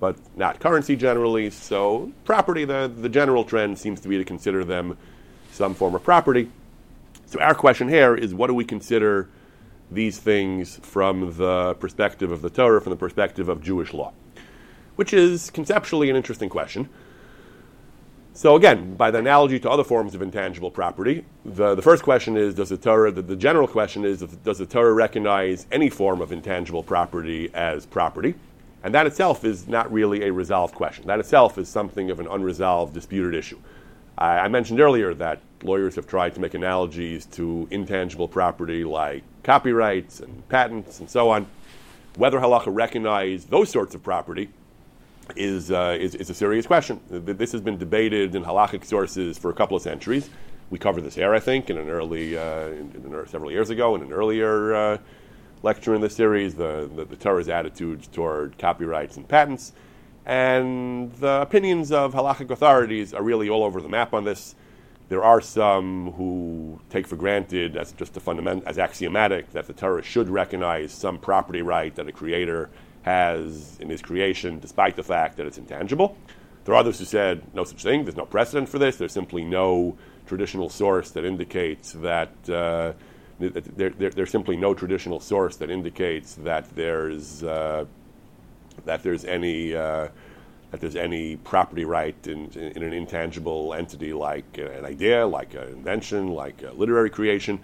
but 0.00 0.16
not 0.36 0.60
currency 0.60 0.96
generally. 0.96 1.50
So, 1.50 2.12
property, 2.24 2.64
the, 2.64 2.92
the 2.94 3.08
general 3.08 3.44
trend 3.44 3.78
seems 3.78 4.00
to 4.00 4.08
be 4.08 4.18
to 4.18 4.24
consider 4.24 4.64
them 4.64 4.96
some 5.52 5.74
form 5.74 5.94
of 5.94 6.02
property. 6.02 6.50
So, 7.26 7.40
our 7.40 7.54
question 7.54 7.88
here 7.88 8.14
is 8.14 8.34
what 8.34 8.48
do 8.48 8.54
we 8.54 8.64
consider 8.64 9.28
these 9.90 10.18
things 10.18 10.78
from 10.82 11.36
the 11.36 11.74
perspective 11.74 12.30
of 12.30 12.42
the 12.42 12.50
Torah, 12.50 12.80
from 12.80 12.90
the 12.90 12.96
perspective 12.96 13.48
of 13.48 13.62
Jewish 13.62 13.94
law? 13.94 14.12
Which 14.96 15.12
is 15.12 15.50
conceptually 15.50 16.10
an 16.10 16.16
interesting 16.16 16.48
question. 16.48 16.88
So 18.36 18.54
again, 18.54 18.96
by 18.96 19.10
the 19.10 19.18
analogy 19.18 19.58
to 19.60 19.70
other 19.70 19.82
forms 19.82 20.14
of 20.14 20.20
intangible 20.20 20.70
property, 20.70 21.24
the, 21.46 21.74
the 21.74 21.80
first 21.80 22.02
question 22.02 22.36
is, 22.36 22.54
does 22.54 22.68
the 22.68 22.76
Torah, 22.76 23.10
the, 23.10 23.22
the 23.22 23.36
general 23.36 23.66
question 23.66 24.04
is, 24.04 24.20
does 24.20 24.58
the 24.58 24.66
Torah 24.66 24.92
recognize 24.92 25.66
any 25.72 25.88
form 25.88 26.20
of 26.20 26.32
intangible 26.32 26.82
property 26.82 27.50
as 27.54 27.86
property? 27.86 28.34
And 28.84 28.94
that 28.94 29.06
itself 29.06 29.42
is 29.44 29.66
not 29.66 29.90
really 29.90 30.24
a 30.24 30.32
resolved 30.32 30.74
question. 30.74 31.06
That 31.06 31.18
itself 31.18 31.56
is 31.56 31.68
something 31.68 32.10
of 32.10 32.20
an 32.20 32.26
unresolved, 32.26 32.92
disputed 32.92 33.34
issue. 33.34 33.58
I, 34.18 34.40
I 34.40 34.48
mentioned 34.48 34.80
earlier 34.80 35.14
that 35.14 35.40
lawyers 35.62 35.94
have 35.96 36.06
tried 36.06 36.34
to 36.34 36.40
make 36.40 36.52
analogies 36.52 37.24
to 37.26 37.66
intangible 37.70 38.28
property 38.28 38.84
like 38.84 39.22
copyrights 39.44 40.20
and 40.20 40.46
patents 40.50 41.00
and 41.00 41.08
so 41.08 41.30
on. 41.30 41.46
Whether 42.16 42.38
halacha 42.38 42.74
recognize 42.74 43.46
those 43.46 43.70
sorts 43.70 43.94
of 43.94 44.02
property 44.02 44.50
is, 45.34 45.70
uh, 45.70 45.96
is, 45.98 46.14
is, 46.14 46.30
a 46.30 46.34
serious 46.34 46.66
question. 46.66 47.00
This 47.08 47.52
has 47.52 47.60
been 47.60 47.78
debated 47.78 48.34
in 48.34 48.44
halachic 48.44 48.84
sources 48.84 49.36
for 49.36 49.50
a 49.50 49.54
couple 49.54 49.76
of 49.76 49.82
centuries. 49.82 50.30
We 50.70 50.78
covered 50.78 51.02
this 51.02 51.14
here, 51.14 51.34
I 51.34 51.40
think, 51.40 51.70
in 51.70 51.78
an 51.78 51.88
early, 51.88 52.36
uh, 52.36 52.68
in, 52.68 52.92
in, 52.92 53.26
several 53.28 53.50
years 53.50 53.70
ago, 53.70 53.94
in 53.94 54.02
an 54.02 54.12
earlier 54.12 54.74
uh, 54.74 54.98
lecture 55.62 55.94
in 55.94 56.00
the 56.00 56.10
series, 56.10 56.54
the, 56.54 56.90
the, 56.94 57.04
the 57.04 57.16
Torah's 57.16 57.48
attitudes 57.48 58.08
toward 58.08 58.58
copyrights 58.58 59.16
and 59.16 59.28
patents. 59.28 59.72
And 60.24 61.12
the 61.14 61.40
opinions 61.42 61.92
of 61.92 62.14
halachic 62.14 62.50
authorities 62.50 63.14
are 63.14 63.22
really 63.22 63.48
all 63.48 63.62
over 63.62 63.80
the 63.80 63.88
map 63.88 64.12
on 64.12 64.24
this. 64.24 64.56
There 65.08 65.22
are 65.22 65.40
some 65.40 66.12
who 66.12 66.80
take 66.90 67.06
for 67.06 67.14
granted 67.14 67.76
as 67.76 67.92
just 67.92 68.16
a 68.16 68.20
fundament, 68.20 68.64
as 68.66 68.76
axiomatic, 68.76 69.52
that 69.52 69.68
the 69.68 69.72
Torah 69.72 70.02
should 70.02 70.28
recognize 70.28 70.90
some 70.90 71.18
property 71.18 71.62
right 71.62 71.94
that 71.94 72.08
a 72.08 72.12
creator 72.12 72.70
has 73.06 73.78
in 73.80 73.88
his 73.88 74.02
creation, 74.02 74.58
despite 74.58 74.96
the 74.96 75.02
fact 75.02 75.36
that 75.36 75.46
it's 75.46 75.58
intangible. 75.58 76.18
There 76.64 76.74
are 76.74 76.78
others 76.78 76.98
who 76.98 77.04
said 77.04 77.42
no 77.54 77.62
such 77.62 77.82
thing. 77.82 78.04
There's 78.04 78.16
no 78.16 78.26
precedent 78.26 78.68
for 78.68 78.78
this. 78.78 78.96
There's 78.96 79.12
simply 79.12 79.44
no 79.44 79.96
traditional 80.26 80.68
source 80.68 81.12
that 81.12 81.24
indicates 81.24 81.92
that. 81.92 82.32
Uh, 82.50 82.92
there, 83.38 83.90
there, 83.90 84.10
there's 84.10 84.30
simply 84.30 84.56
no 84.56 84.72
traditional 84.72 85.20
source 85.20 85.56
that 85.56 85.70
indicates 85.70 86.36
that 86.36 86.74
there's 86.74 87.44
uh, 87.44 87.84
that 88.86 89.02
there's 89.02 89.26
any 89.26 89.74
uh, 89.74 90.08
that 90.70 90.80
there's 90.80 90.96
any 90.96 91.36
property 91.36 91.84
right 91.84 92.16
in, 92.26 92.50
in, 92.52 92.72
in, 92.72 92.82
an 92.82 92.92
intangible 92.92 93.74
entity 93.74 94.12
like 94.14 94.58
an 94.58 94.84
idea, 94.84 95.26
like 95.26 95.54
an 95.54 95.68
invention, 95.68 96.28
like 96.28 96.62
a 96.62 96.72
literary 96.72 97.10
creation 97.10 97.60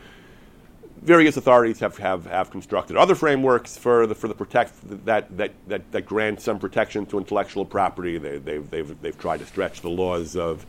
various 1.02 1.36
authorities 1.36 1.80
have, 1.80 1.98
have, 1.98 2.26
have 2.26 2.50
constructed 2.50 2.96
other 2.96 3.14
frameworks 3.14 3.76
for 3.76 4.06
the, 4.06 4.14
for 4.14 4.28
the 4.28 4.34
protect, 4.34 4.72
that, 5.04 5.36
that, 5.36 5.52
that, 5.66 5.90
that 5.92 6.06
grant 6.06 6.40
some 6.40 6.58
protection 6.58 7.04
to 7.06 7.18
intellectual 7.18 7.64
property. 7.64 8.18
They, 8.18 8.38
they've, 8.38 8.68
they've, 8.70 9.02
they've 9.02 9.18
tried 9.18 9.38
to 9.38 9.46
stretch 9.46 9.80
the 9.80 9.90
laws 9.90 10.36
of, 10.36 10.64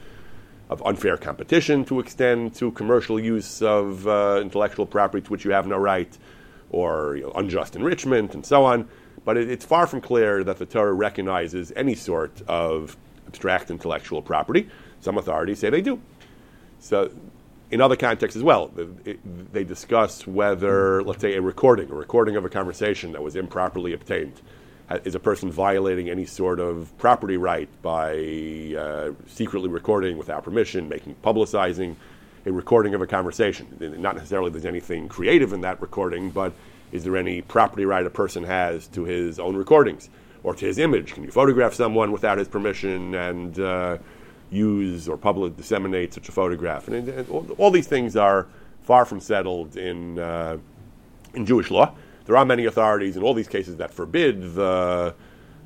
of 0.70 0.82
unfair 0.86 1.18
competition 1.18 1.86
to 1.86 2.00
extend 2.00 2.56
to 2.56 2.72
commercial 2.72 3.20
use 3.20 3.62
of 3.62 4.08
uh, 4.08 4.40
intellectual 4.42 4.86
property 4.86 5.24
to 5.24 5.32
which 5.32 5.46
you 5.46 5.52
have 5.52 5.68
no 5.68 5.78
right, 5.78 6.18
or 6.72 7.16
you 7.16 7.24
know, 7.24 7.32
unjust 7.36 7.76
enrichment, 7.76 8.34
and 8.34 8.46
so 8.46 8.66
on. 8.66 8.90
But 9.24 9.38
it, 9.38 9.50
it's 9.50 9.66
far 9.66 9.86
from 9.86 10.02
clear 10.02 10.44
that 10.44 10.58
the 10.58 10.66
Torah 10.66 10.94
recognizes 10.94 11.72
any 11.76 11.94
sort 11.94 12.42
of 12.48 12.98
abstract 13.28 13.70
intellectual 13.70 14.22
property. 14.22 14.68
Some 15.00 15.18
authorities 15.18 15.60
say 15.60 15.70
they 15.70 15.82
do. 15.82 16.02
So 16.80 17.12
in 17.74 17.82
other 17.82 17.96
contexts 17.96 18.38
as 18.38 18.44
well. 18.44 18.72
they 19.52 19.64
discuss 19.64 20.28
whether, 20.28 21.02
let's 21.04 21.22
say, 21.22 21.34
a 21.34 21.42
recording, 21.42 21.90
a 21.90 21.96
recording 21.96 22.36
of 22.36 22.46
a 22.46 22.50
conversation 22.50 23.12
that 23.14 23.24
was 23.24 23.36
improperly 23.36 23.94
obtained, 23.94 24.40
is 25.06 25.16
a 25.16 25.20
person 25.20 25.52
violating 25.52 26.08
any 26.08 26.24
sort 26.24 26.60
of 26.60 26.96
property 27.00 27.36
right 27.36 27.68
by 27.82 28.76
uh, 28.78 29.12
secretly 29.26 29.70
recording 29.70 30.18
without 30.18 30.44
permission, 30.44 30.88
making 30.88 31.16
publicizing 31.24 31.96
a 32.46 32.52
recording 32.52 32.94
of 32.94 33.02
a 33.02 33.08
conversation. 33.08 33.66
Not 33.80 34.18
necessarily 34.18 34.52
there's 34.52 34.66
anything 34.66 35.08
creative 35.08 35.52
in 35.52 35.62
that 35.62 35.82
recording, 35.82 36.30
but 36.30 36.54
is 36.92 37.04
there 37.04 37.18
any 37.18 37.42
property 37.42 37.86
right 37.86 38.06
a 38.06 38.12
person 38.12 38.44
has 38.44 38.88
to 38.90 39.04
his 39.04 39.40
own 39.40 39.56
recordings 39.56 40.10
or 40.44 40.54
to 40.54 40.64
his 40.64 40.78
image? 40.78 41.16
Can 41.16 41.24
you 41.24 41.32
photograph 41.32 41.74
someone 41.74 42.12
without 42.12 42.38
his 42.38 42.48
permission 42.48 43.16
and 43.16 43.60
uh, 43.60 43.98
use 44.54 45.10
or 45.10 45.18
publicly 45.18 45.58
disseminate 45.58 46.14
such 46.14 46.30
a 46.30 46.32
photograph. 46.32 46.88
And, 46.88 47.10
and 47.10 47.30
all, 47.58 47.72
these 47.72 47.88
things 47.88 48.16
are 48.16 48.48
far 48.82 49.06
from 49.06 49.20
settled 49.20 49.76
in, 49.76 50.20
uh, 50.20 50.58
in 51.34 51.46
Jewish 51.46 51.72
law. 51.72 51.94
There 52.26 52.38
are 52.38 52.46
many 52.46 52.66
authorities 52.66 53.18
in 53.18 53.24
all 53.24 53.34
these 53.34 53.48
cases 53.48 53.78
that 53.78 53.94
forbid 53.94 54.56
the, 54.56 55.14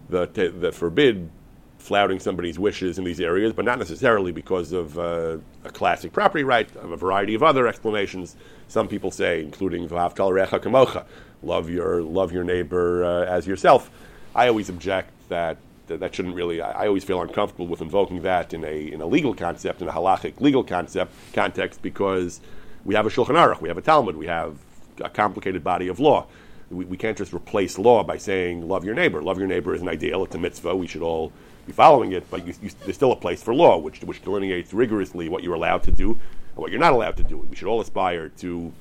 the, 0.09 0.27
that 0.59 0.73
forbid 0.73 1.29
flouting 1.77 2.19
somebody's 2.19 2.59
wishes 2.59 2.97
in 2.97 3.03
these 3.03 3.19
areas, 3.19 3.53
but 3.53 3.63
not 3.63 3.79
necessarily 3.79 4.31
because 4.31 4.71
of 4.71 4.97
uh, 4.97 5.37
a 5.63 5.69
classic 5.69 6.11
property 6.11 6.43
right, 6.43 6.75
of 6.77 6.91
a 6.91 6.97
variety 6.97 7.35
of 7.35 7.43
other 7.43 7.67
explanations. 7.67 8.35
Some 8.67 8.87
people 8.87 9.11
say, 9.11 9.41
including 9.41 9.87
V'ahavta 9.87 10.27
l'reacha 10.27 10.59
kamocha, 10.59 11.05
love 11.43 11.69
your, 11.69 12.01
love 12.01 12.31
your 12.31 12.43
neighbor 12.43 13.05
uh, 13.05 13.25
as 13.25 13.47
yourself. 13.47 13.89
I 14.35 14.47
always 14.47 14.69
object 14.69 15.11
that 15.29 15.57
that, 15.87 15.99
that 15.99 16.15
shouldn't 16.15 16.35
really. 16.35 16.61
I, 16.61 16.83
I, 16.83 16.87
always 16.87 17.03
feel 17.03 17.21
uncomfortable 17.21 17.67
with 17.67 17.81
invoking 17.81 18.21
that 18.21 18.53
in 18.53 18.63
a 18.63 18.91
in 18.91 19.01
a 19.01 19.05
legal 19.05 19.33
concept, 19.33 19.81
in 19.81 19.87
a 19.87 19.91
halachic 19.91 20.39
legal 20.39 20.63
concept 20.63 21.13
context, 21.33 21.81
because 21.81 22.39
we 22.85 22.95
have 22.95 23.05
a 23.05 23.09
shulchan 23.09 23.35
aruch, 23.35 23.61
we 23.61 23.69
have 23.69 23.77
a 23.77 23.81
Talmud, 23.81 24.15
we 24.15 24.27
have 24.27 24.57
a 25.03 25.09
complicated 25.09 25.63
body 25.63 25.87
of 25.87 25.99
law. 25.99 26.27
We, 26.69 26.85
we 26.85 26.97
can't 26.97 27.17
just 27.17 27.33
replace 27.33 27.77
law 27.77 28.03
by 28.03 28.17
saying 28.17 28.67
love 28.67 28.83
your 28.83 28.95
neighbor. 28.95 29.21
Love 29.21 29.37
your 29.37 29.47
neighbor 29.47 29.73
is 29.73 29.81
an 29.81 29.89
ideal; 29.89 30.23
it's 30.23 30.35
a 30.35 30.39
mitzvah. 30.39 30.75
We 30.75 30.87
should 30.87 31.01
all 31.01 31.31
be 31.65 31.71
following 31.71 32.11
it. 32.11 32.29
But 32.29 32.45
you, 32.45 32.53
you, 32.61 32.69
there's 32.83 32.95
still 32.95 33.11
a 33.11 33.15
place 33.15 33.41
for 33.41 33.53
law, 33.53 33.77
which 33.77 34.01
which 34.01 34.23
delineates 34.23 34.73
rigorously 34.73 35.29
what 35.29 35.43
you're 35.43 35.55
allowed 35.55 35.83
to 35.83 35.91
do 35.91 36.11
and 36.11 36.57
what 36.57 36.71
you're 36.71 36.79
not 36.79 36.93
allowed 36.93 37.17
to 37.17 37.23
do. 37.23 37.37
We 37.37 37.55
should 37.55 37.67
all 37.67 37.81
aspire 37.81 38.29
to 38.29 38.73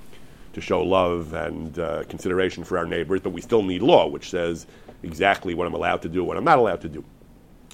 to 0.57 0.61
show 0.63 0.83
love 0.83 1.35
and 1.35 1.79
uh, 1.79 2.05
consideration 2.05 2.65
for 2.65 2.79
our 2.79 2.87
neighbors, 2.87 3.21
but 3.21 3.31
we 3.31 3.43
still 3.43 3.63
need 3.63 3.83
law, 3.83 4.07
which 4.09 4.31
says 4.31 4.67
exactly 5.07 5.55
what 5.55 5.67
I'm 5.67 5.75
allowed 5.75 6.03
to 6.03 6.09
do, 6.09 6.25
what 6.25 6.37
I'm 6.37 6.45
not 6.45 6.59
allowed 6.59 6.83
to 6.83 6.89
do. 6.89 7.05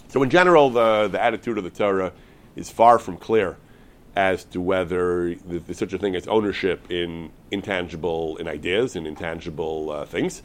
So, 0.09 0.23
in 0.23 0.31
general, 0.31 0.71
the, 0.71 1.09
the 1.09 1.23
attitude 1.23 1.59
of 1.59 1.65
the 1.65 1.71
Torah 1.71 2.13
is 2.55 2.71
far 2.71 2.99
from 2.99 3.17
clear 3.17 3.57
as 4.15 4.45
to 4.45 4.61
whether 4.61 5.35
there's 5.35 5.79
such 5.79 5.93
a 5.95 5.99
thing 5.99 6.15
as 6.15 6.29
ownership 6.29 6.91
in 6.91 7.31
intangible 7.51 8.37
in 8.37 8.47
ideas 8.47 8.95
and 8.95 9.07
intangible 9.07 9.91
uh, 9.91 10.05
things. 10.05 10.43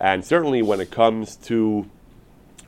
And 0.00 0.24
certainly 0.24 0.62
when 0.62 0.80
it 0.80 0.90
comes 0.90 1.36
to 1.36 1.88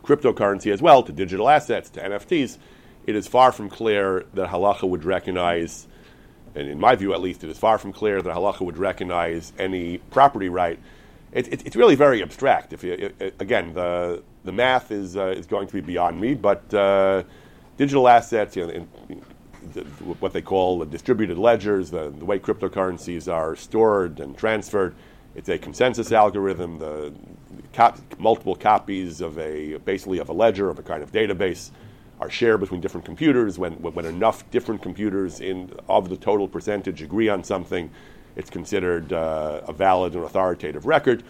cryptocurrency 0.05 0.73
as 0.73 0.81
well, 0.81 1.03
to 1.03 1.13
digital 1.13 1.49
assets, 1.49 1.91
to 1.91 2.01
NFTs, 2.01 2.59
it 3.07 3.17
is 3.17 3.27
far 3.27 3.51
from 3.51 3.69
clear 3.69 4.25
that 4.35 4.51
halacha 4.51 4.89
would 4.89 5.05
recognize, 5.05 5.89
and 6.55 6.69
in 6.69 6.79
my 6.79 6.95
view 6.95 7.13
at 7.13 7.21
least, 7.21 7.43
it 7.43 7.51
is 7.51 7.59
far 7.59 7.79
from 7.79 7.93
clear 7.93 8.23
that 8.23 8.35
halacha 8.35 8.61
would 8.61 8.79
recognize 8.79 9.53
any 9.59 9.99
property 9.99 10.49
right 10.49 10.79
it, 11.37 11.53
it, 11.53 11.67
it's 11.67 11.77
really 11.77 11.95
very 11.95 12.23
abstract. 12.23 12.73
If 12.73 12.83
you, 12.83 13.13
it, 13.21 13.35
again, 13.39 13.75
the 13.75 14.23
the 14.45 14.53
math 14.53 14.91
is 14.91 15.17
uh, 15.17 15.27
is 15.37 15.47
going 15.47 15.69
to 15.69 15.75
be 15.75 15.83
beyond 15.83 16.19
me, 16.19 16.35
but 16.35 16.73
uh, 16.73 17.23
digital 17.77 18.09
assets, 18.09 18.57
you 18.57 18.67
know, 18.67 18.71
in, 18.71 18.89
in 19.11 19.23
the, 19.75 19.83
what 20.21 20.33
they 20.33 20.41
call 20.41 20.79
the 20.79 20.87
distributed 20.87 21.37
ledgers, 21.37 21.91
the, 21.91 22.09
the, 22.09 22.25
way 22.25 22.39
cryptocurrencies 22.39 23.31
are 23.31 23.55
stored 23.55 24.21
and 24.21 24.39
transferred, 24.39 24.95
it's 25.35 25.49
a 25.51 25.59
consensus 25.59 26.11
algorithm. 26.11 26.79
The 26.79 27.13
cop, 27.75 27.99
multiple 28.19 28.55
copies 28.55 29.21
of 29.21 29.39
a 29.39 29.77
basically 29.77 30.19
of 30.19 30.31
a 30.31 30.33
ledger 30.33 30.71
of 30.71 30.79
a 30.79 30.83
kind 30.83 31.03
of 31.03 31.13
database 31.13 31.71
are 32.19 32.31
shared 32.31 32.61
between 32.61 32.81
different 32.81 33.05
computers. 33.05 33.59
When 33.59 33.75
when 33.83 34.07
enough 34.07 34.51
different 34.51 34.81
computers 34.81 35.43
in 35.43 35.71
of 35.87 36.09
the 36.09 36.17
total 36.17 36.49
percentage 36.49 37.03
agree 37.03 37.29
on 37.29 37.45
something 37.45 37.91
it's 38.37 38.51
considered 38.51 39.13
uh, 39.13 39.63
a 39.67 39.73
valid 39.73 40.15
and 40.15 40.25
authoritative 40.25 40.87
record. 40.87 41.25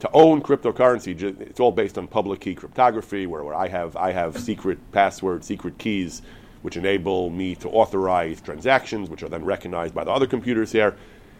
To 0.00 0.10
own 0.12 0.42
cryptocurrency, 0.42 1.40
it's 1.40 1.60
all 1.60 1.72
based 1.72 1.96
on 1.96 2.06
public 2.06 2.40
key 2.40 2.54
cryptography, 2.54 3.26
where, 3.26 3.42
where 3.42 3.54
I 3.54 3.68
have 3.68 3.96
I 3.96 4.12
have 4.12 4.36
secret 4.38 4.78
passwords, 4.92 5.46
secret 5.46 5.78
keys, 5.78 6.20
which 6.62 6.76
enable 6.76 7.30
me 7.30 7.54
to 7.56 7.68
authorize 7.70 8.40
transactions, 8.40 9.08
which 9.08 9.22
are 9.22 9.28
then 9.28 9.44
recognized 9.44 9.94
by 9.94 10.04
the 10.04 10.10
other 10.10 10.26
computers 10.26 10.72
here. 10.72 10.96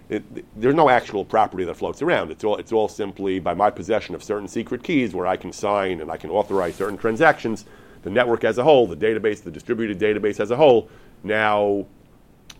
It, 0.09 0.23
there's 0.59 0.75
no 0.75 0.89
actual 0.89 1.25
property 1.25 1.65
that 1.65 1.75
floats 1.75 2.03
around. 2.03 2.31
It's 2.31 2.45
all, 2.45 2.57
it's 2.57 2.73
all 2.73 2.89
simply 2.89 3.39
by 3.39 3.55
my 3.55 3.71
possession 3.71 4.15
of 4.15 4.23
certain 4.23 4.49
secret 4.49 4.83
keys 4.83 5.15
where 5.15 5.27
I 5.27 5.37
can 5.37 5.53
sign 5.53 6.01
and 6.01 6.11
I 6.11 6.19
can 6.19 6.31
authorize 6.31 6.77
certain 6.77 6.99
transactions. 6.99 7.65
The 8.03 8.11
network 8.11 8.45
as 8.45 8.59
a 8.59 8.65
whole, 8.65 8.87
the 8.87 8.97
database, 8.97 9.43
the 9.43 9.51
distributed 9.51 9.99
database 9.99 10.41
as 10.41 10.51
a 10.51 10.57
whole, 10.57 10.91
now 11.23 11.87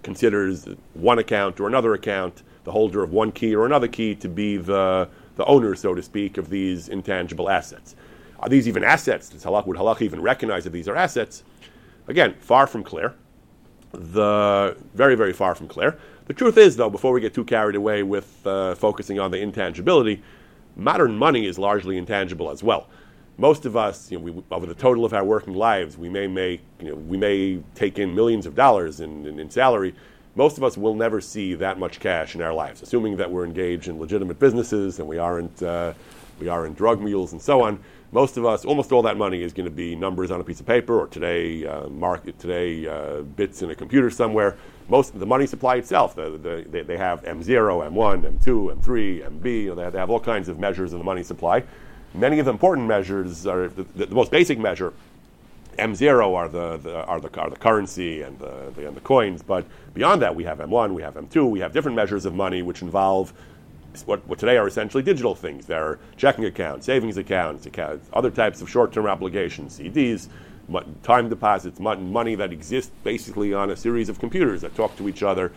considers 0.05 0.69
one 0.93 1.19
account 1.19 1.59
or 1.59 1.67
another 1.67 1.95
account, 1.95 2.43
the 2.63 2.71
holder 2.71 3.03
of 3.03 3.13
one 3.13 3.33
key 3.33 3.55
or 3.55 3.67
another 3.67 3.89
key, 3.89 4.15
to 4.15 4.29
be 4.29 4.57
the, 4.57 5.09
the 5.37 5.45
owner, 5.47 5.75
so 5.75 5.95
to 5.95 6.03
speak, 6.03 6.37
of 6.39 6.51
these 6.51 6.89
intangible 6.89 7.51
assets. 7.51 7.97
Are 8.39 8.49
these 8.49 8.69
even 8.69 8.85
assets? 8.85 9.31
Does 9.31 9.45
halach, 9.45 9.67
would 9.67 9.77
halach 9.77 10.03
even 10.03 10.21
recognize 10.23 10.65
that 10.65 10.71
these 10.71 10.87
are 10.87 10.95
assets? 10.97 11.43
Again, 12.07 12.35
far 12.39 12.67
from 12.67 12.85
clear. 12.85 13.15
The 13.93 14.77
very, 14.95 15.15
very 15.15 15.33
far 15.33 15.55
from 15.55 15.69
clear. 15.69 15.99
The 16.27 16.35
truth 16.35 16.57
is, 16.57 16.77
though, 16.77 16.91
before 16.91 17.13
we 17.13 17.21
get 17.21 17.35
too 17.35 17.45
carried 17.45 17.77
away 17.77 18.03
with 18.03 18.47
uh, 18.47 18.75
focusing 18.75 19.19
on 19.19 19.31
the 19.31 19.39
intangibility, 19.39 20.23
modern 20.77 21.17
money 21.17 21.47
is 21.47 21.59
largely 21.59 21.97
intangible 21.97 22.51
as 22.51 22.63
well. 22.63 22.89
Most 23.37 23.67
of 23.67 23.77
us, 23.77 24.11
you 24.11 24.19
know, 24.19 24.25
we, 24.25 24.43
over 24.51 24.67
the 24.67 24.75
total 24.75 25.05
of 25.05 25.13
our 25.13 25.25
working 25.25 25.55
lives, 25.55 25.99
we 25.99 26.09
may 26.09 26.27
make, 26.27 26.61
you 26.81 26.89
know, 26.89 26.95
we 26.95 27.17
may 27.17 27.61
take 27.75 27.99
in 27.99 28.15
millions 28.15 28.47
of 28.47 28.55
dollars 28.55 29.01
in, 29.01 29.27
in, 29.27 29.41
in, 29.41 29.51
salary. 29.51 29.95
Most 30.37 30.57
of 30.57 30.65
us 30.65 30.77
will 30.77 30.95
never 30.95 31.21
see 31.21 31.55
that 31.55 31.79
much 31.79 32.01
cash 32.01 32.35
in 32.35 32.43
our 32.43 32.53
lives, 32.53 32.83
assuming 32.83 33.17
that 33.17 33.31
we're 33.31 33.45
engaged 33.45 33.89
in 33.89 33.99
legitimate 33.99 34.39
businesses 34.39 34.99
and 34.99 35.09
we 35.09 35.19
aren't, 35.19 35.63
uh, 35.63 35.93
we 36.39 36.49
aren't 36.49 36.77
drug 36.77 37.01
mules 37.01 37.33
and 37.33 37.43
so 37.43 37.63
on. 37.63 37.79
Most 38.13 38.37
of 38.37 38.47
us, 38.47 38.65
almost 38.65 38.93
all 38.93 39.03
that 39.03 39.17
money 39.17 39.43
is 39.43 39.53
going 39.53 39.65
to 39.65 39.75
be 39.75 39.97
numbers 39.97 40.31
on 40.31 40.41
a 40.41 40.45
piece 40.45 40.61
of 40.61 40.67
paper, 40.67 41.01
or 41.01 41.09
today, 41.09 41.67
uh, 41.67 41.89
market 41.89 42.39
today, 42.39 42.87
uh, 42.87 43.23
bits 43.23 43.63
in 43.63 43.71
a 43.71 43.75
computer 43.75 44.09
somewhere. 44.09 44.57
Most 44.89 45.19
the 45.19 45.27
money 45.27 45.47
supply 45.49 45.77
itself, 45.77 46.15
the, 46.15 46.39
the, 46.39 46.65
they, 46.71 46.83
they 46.83 46.97
have 46.97 47.25
M0, 47.25 47.45
M1, 47.45 48.39
M2, 48.39 48.77
M3, 48.77 49.41
MB. 49.41 49.63
You 49.63 49.69
know, 49.71 49.75
they, 49.75 49.83
have, 49.83 49.93
they 49.95 49.99
have 49.99 50.11
all 50.11 50.21
kinds 50.21 50.49
of 50.49 50.61
measures 50.61 50.93
of 50.93 51.01
the 51.01 51.05
money 51.05 51.25
supply. 51.25 51.65
Many 52.15 52.39
of 52.39 52.47
the 52.47 52.53
important 52.53 52.87
measures 52.87 53.45
are 53.47 53.69
the, 53.69 53.83
the, 53.97 54.07
most 54.15 54.31
basic 54.31 54.59
measure. 54.59 54.93
M0 55.79 56.35
are 56.35 56.49
the, 56.49 56.77
the, 56.77 57.05
are 57.05 57.21
the, 57.21 57.41
are 57.41 57.51
the 57.51 57.57
currency 57.57 58.23
and 58.23 58.39
the, 58.39 58.73
the, 58.77 58.87
and 58.87 58.97
the 58.97 59.01
coins, 59.01 59.43
but 59.43 59.67
beyond 59.93 60.23
that, 60.23 60.35
we 60.35 60.45
have 60.45 60.59
M1, 60.59 60.95
we 60.95 61.03
have 61.03 61.15
M2, 61.15 61.51
we 61.51 61.59
have 61.59 61.73
different 61.73 61.97
measures 61.97 62.25
of 62.25 62.35
money 62.35 62.63
which 62.63 62.83
involve 62.83 63.33
what, 64.07 64.25
what 64.29 64.39
today 64.39 64.57
are 64.57 64.69
essentially 64.69 65.03
digital 65.03 65.35
things. 65.35 65.67
There 65.67 65.85
are 65.85 65.99
checking 66.17 66.45
accounts, 66.45 66.87
savings 66.87 67.17
accounts, 67.17 67.67
accounts 67.67 68.09
other 68.13 68.31
types 68.31 68.63
of 68.63 68.71
short 68.71 68.93
term 68.93 69.07
obligations, 69.07 69.79
CDs, 69.81 70.29
time 71.03 71.29
deposits, 71.29 71.81
money 71.81 72.35
that 72.37 72.53
exists 72.53 72.93
basically 73.03 73.53
on 73.55 73.71
a 73.71 73.77
series 73.77 74.09
of 74.09 74.21
computers 74.21 74.61
that 74.61 74.75
talk 74.77 74.97
to 74.97 75.09
each 75.09 75.23
other. 75.25 75.53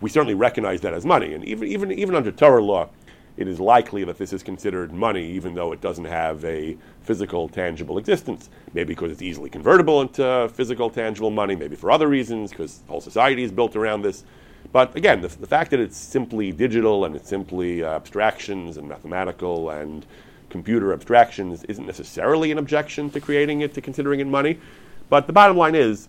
We 0.00 0.10
certainly 0.10 0.34
recognize 0.34 0.80
that 0.82 0.94
as 0.94 1.04
money. 1.06 1.32
And 1.32 1.44
even, 1.44 1.68
even, 1.68 1.92
even 1.92 2.14
under 2.14 2.32
Torah 2.32 2.62
law, 2.62 2.88
it 3.36 3.48
is 3.48 3.58
likely 3.58 4.04
that 4.04 4.18
this 4.18 4.32
is 4.32 4.42
considered 4.42 4.92
money, 4.92 5.30
even 5.32 5.54
though 5.54 5.72
it 5.72 5.80
doesn't 5.80 6.04
have 6.04 6.44
a 6.44 6.76
physical, 7.00 7.48
tangible 7.48 7.96
existence. 7.98 8.50
Maybe 8.74 8.94
because 8.94 9.10
it's 9.10 9.22
easily 9.22 9.48
convertible 9.48 10.02
into 10.02 10.50
physical, 10.52 10.90
tangible 10.90 11.30
money, 11.30 11.56
maybe 11.56 11.76
for 11.76 11.90
other 11.90 12.08
reasons, 12.08 12.50
because 12.50 12.78
the 12.78 12.90
whole 12.90 13.00
society 13.00 13.42
is 13.42 13.50
built 13.50 13.74
around 13.74 14.02
this. 14.02 14.24
But 14.70 14.94
again, 14.96 15.20
the, 15.22 15.28
the 15.28 15.46
fact 15.46 15.70
that 15.70 15.80
it's 15.80 15.96
simply 15.96 16.52
digital 16.52 17.04
and 17.04 17.16
it's 17.16 17.28
simply 17.28 17.82
uh, 17.82 17.94
abstractions 17.94 18.76
and 18.76 18.88
mathematical 18.88 19.70
and 19.70 20.06
computer 20.50 20.92
abstractions 20.92 21.64
isn't 21.64 21.86
necessarily 21.86 22.52
an 22.52 22.58
objection 22.58 23.10
to 23.10 23.20
creating 23.20 23.62
it, 23.62 23.72
to 23.74 23.80
considering 23.80 24.20
it 24.20 24.26
money. 24.26 24.58
But 25.08 25.26
the 25.26 25.32
bottom 25.32 25.56
line 25.56 25.74
is, 25.74 26.08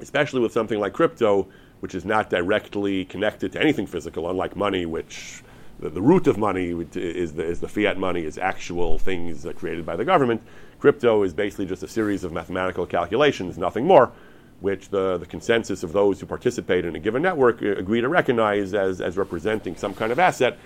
especially 0.00 0.40
with 0.40 0.52
something 0.52 0.80
like 0.80 0.92
crypto, 0.92 1.46
which 1.78 1.94
is 1.94 2.04
not 2.04 2.28
directly 2.28 3.04
connected 3.04 3.52
to 3.52 3.60
anything 3.60 3.86
physical, 3.86 4.28
unlike 4.28 4.56
money, 4.56 4.86
which 4.86 5.42
the, 5.80 5.88
the 5.88 6.02
root 6.02 6.26
of 6.26 6.38
money 6.38 6.70
is 6.94 7.32
the, 7.32 7.44
is 7.44 7.60
the 7.60 7.68
fiat 7.68 7.98
money, 7.98 8.24
is 8.24 8.38
actual 8.38 8.98
things 8.98 9.46
created 9.56 9.84
by 9.84 9.96
the 9.96 10.04
government. 10.04 10.42
Crypto 10.78 11.22
is 11.22 11.34
basically 11.34 11.66
just 11.66 11.82
a 11.82 11.88
series 11.88 12.24
of 12.24 12.32
mathematical 12.32 12.86
calculations, 12.86 13.58
nothing 13.58 13.86
more, 13.86 14.12
which 14.60 14.90
the, 14.90 15.18
the 15.18 15.26
consensus 15.26 15.82
of 15.82 15.92
those 15.92 16.20
who 16.20 16.26
participate 16.26 16.84
in 16.84 16.94
a 16.94 16.98
given 16.98 17.22
network 17.22 17.62
uh, 17.62 17.72
agree 17.72 18.00
to 18.00 18.08
recognize 18.08 18.74
as, 18.74 19.00
as 19.00 19.16
representing 19.16 19.76
some 19.76 19.94
kind 19.94 20.12
of 20.12 20.18
asset. 20.18 20.58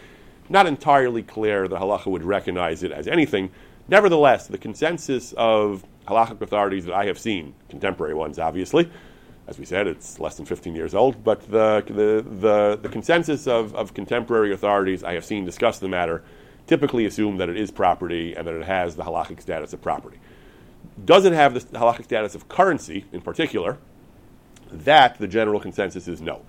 Not 0.48 0.66
entirely 0.66 1.22
clear 1.22 1.68
the 1.68 1.78
halacha 1.78 2.06
would 2.06 2.24
recognize 2.24 2.82
it 2.82 2.92
as 2.92 3.08
anything. 3.08 3.50
Nevertheless, 3.88 4.46
the 4.46 4.58
consensus 4.58 5.32
of 5.36 5.84
halachic 6.06 6.40
authorities 6.40 6.84
that 6.84 6.94
I 6.94 7.06
have 7.06 7.18
seen, 7.18 7.54
contemporary 7.68 8.14
ones 8.14 8.38
obviously, 8.38 8.90
as 9.46 9.58
we 9.58 9.64
said, 9.64 9.86
it's 9.86 10.18
less 10.18 10.36
than 10.36 10.46
15 10.46 10.74
years 10.74 10.94
old, 10.94 11.22
but 11.22 11.42
the, 11.50 11.82
the, 11.86 12.24
the, 12.40 12.78
the, 12.80 12.88
consensus 12.88 13.46
of, 13.46 13.74
of 13.74 13.92
contemporary 13.92 14.52
authorities 14.52 15.04
I 15.04 15.12
have 15.14 15.24
seen 15.24 15.44
discuss 15.44 15.78
the 15.78 15.88
matter 15.88 16.22
typically 16.66 17.04
assume 17.04 17.36
that 17.36 17.48
it 17.50 17.58
is 17.58 17.70
property 17.70 18.34
and 18.34 18.46
that 18.46 18.54
it 18.54 18.64
has 18.64 18.96
the 18.96 19.02
halachic 19.02 19.42
status 19.42 19.72
of 19.74 19.82
property. 19.82 20.18
Does 21.04 21.26
it 21.26 21.32
have 21.34 21.52
the 21.54 21.60
halachic 21.78 22.04
status 22.04 22.34
of 22.34 22.48
currency 22.48 23.04
in 23.12 23.20
particular? 23.20 23.78
That 24.72 25.18
the 25.18 25.28
general 25.28 25.60
consensus 25.60 26.08
is 26.08 26.22
no. 26.22 26.40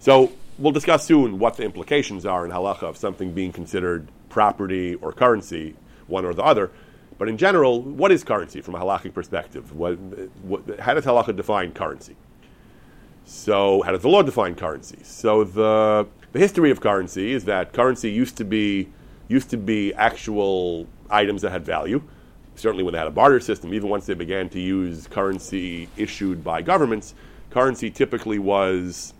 So 0.00 0.32
we'll 0.58 0.72
discuss 0.72 1.04
soon 1.04 1.38
what 1.38 1.56
the 1.56 1.62
implications 1.62 2.26
are 2.26 2.44
in 2.44 2.50
halacha 2.50 2.82
of 2.82 2.96
something 2.96 3.32
being 3.32 3.52
considered 3.52 4.08
property 4.28 4.96
or 4.96 5.12
currency, 5.12 5.76
one 6.08 6.24
or 6.24 6.34
the 6.34 6.42
other. 6.42 6.72
But 7.18 7.28
in 7.28 7.36
general, 7.36 7.80
what 7.80 8.10
is 8.10 8.24
currency 8.24 8.60
from 8.62 8.74
a 8.74 8.80
halachic 8.80 9.14
perspective? 9.14 9.72
What, 9.76 9.92
what, 10.42 10.80
how 10.80 10.94
does 10.94 11.04
halacha 11.04 11.36
define 11.36 11.72
currency? 11.72 12.16
So, 13.24 13.82
how 13.82 13.92
does 13.92 14.02
the 14.02 14.08
law 14.08 14.22
define 14.22 14.54
currency? 14.54 14.98
So, 15.02 15.44
the, 15.44 16.06
the 16.32 16.38
history 16.38 16.70
of 16.70 16.80
currency 16.80 17.32
is 17.32 17.44
that 17.44 17.72
currency 17.72 18.10
used 18.10 18.36
to 18.38 18.44
be 18.44 18.88
used 19.28 19.50
to 19.50 19.56
be 19.56 19.94
actual 19.94 20.86
items 21.08 21.42
that 21.42 21.50
had 21.52 21.64
value. 21.64 22.02
Certainly, 22.54 22.84
when 22.84 22.92
they 22.92 22.98
had 22.98 23.06
a 23.06 23.12
barter 23.12 23.40
system, 23.40 23.72
even 23.72 23.88
once 23.88 24.04
they 24.06 24.14
began 24.14 24.48
to 24.50 24.60
use 24.60 25.06
currency 25.06 25.88
issued 25.96 26.44
by 26.44 26.60
governments, 26.60 27.14
currency 27.50 27.90
typically 27.90 28.38
was 28.38 29.14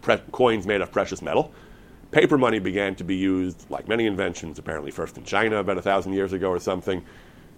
pre- 0.00 0.22
coins 0.32 0.66
made 0.66 0.80
of 0.80 0.90
precious 0.90 1.22
metal. 1.22 1.52
Paper 2.10 2.38
money 2.38 2.58
began 2.58 2.94
to 2.96 3.04
be 3.04 3.14
used, 3.14 3.70
like 3.70 3.86
many 3.86 4.06
inventions, 4.06 4.58
apparently 4.58 4.90
first 4.90 5.18
in 5.18 5.24
China 5.24 5.56
about 5.58 5.78
a 5.78 5.82
thousand 5.82 6.14
years 6.14 6.32
ago 6.32 6.48
or 6.48 6.58
something, 6.58 7.04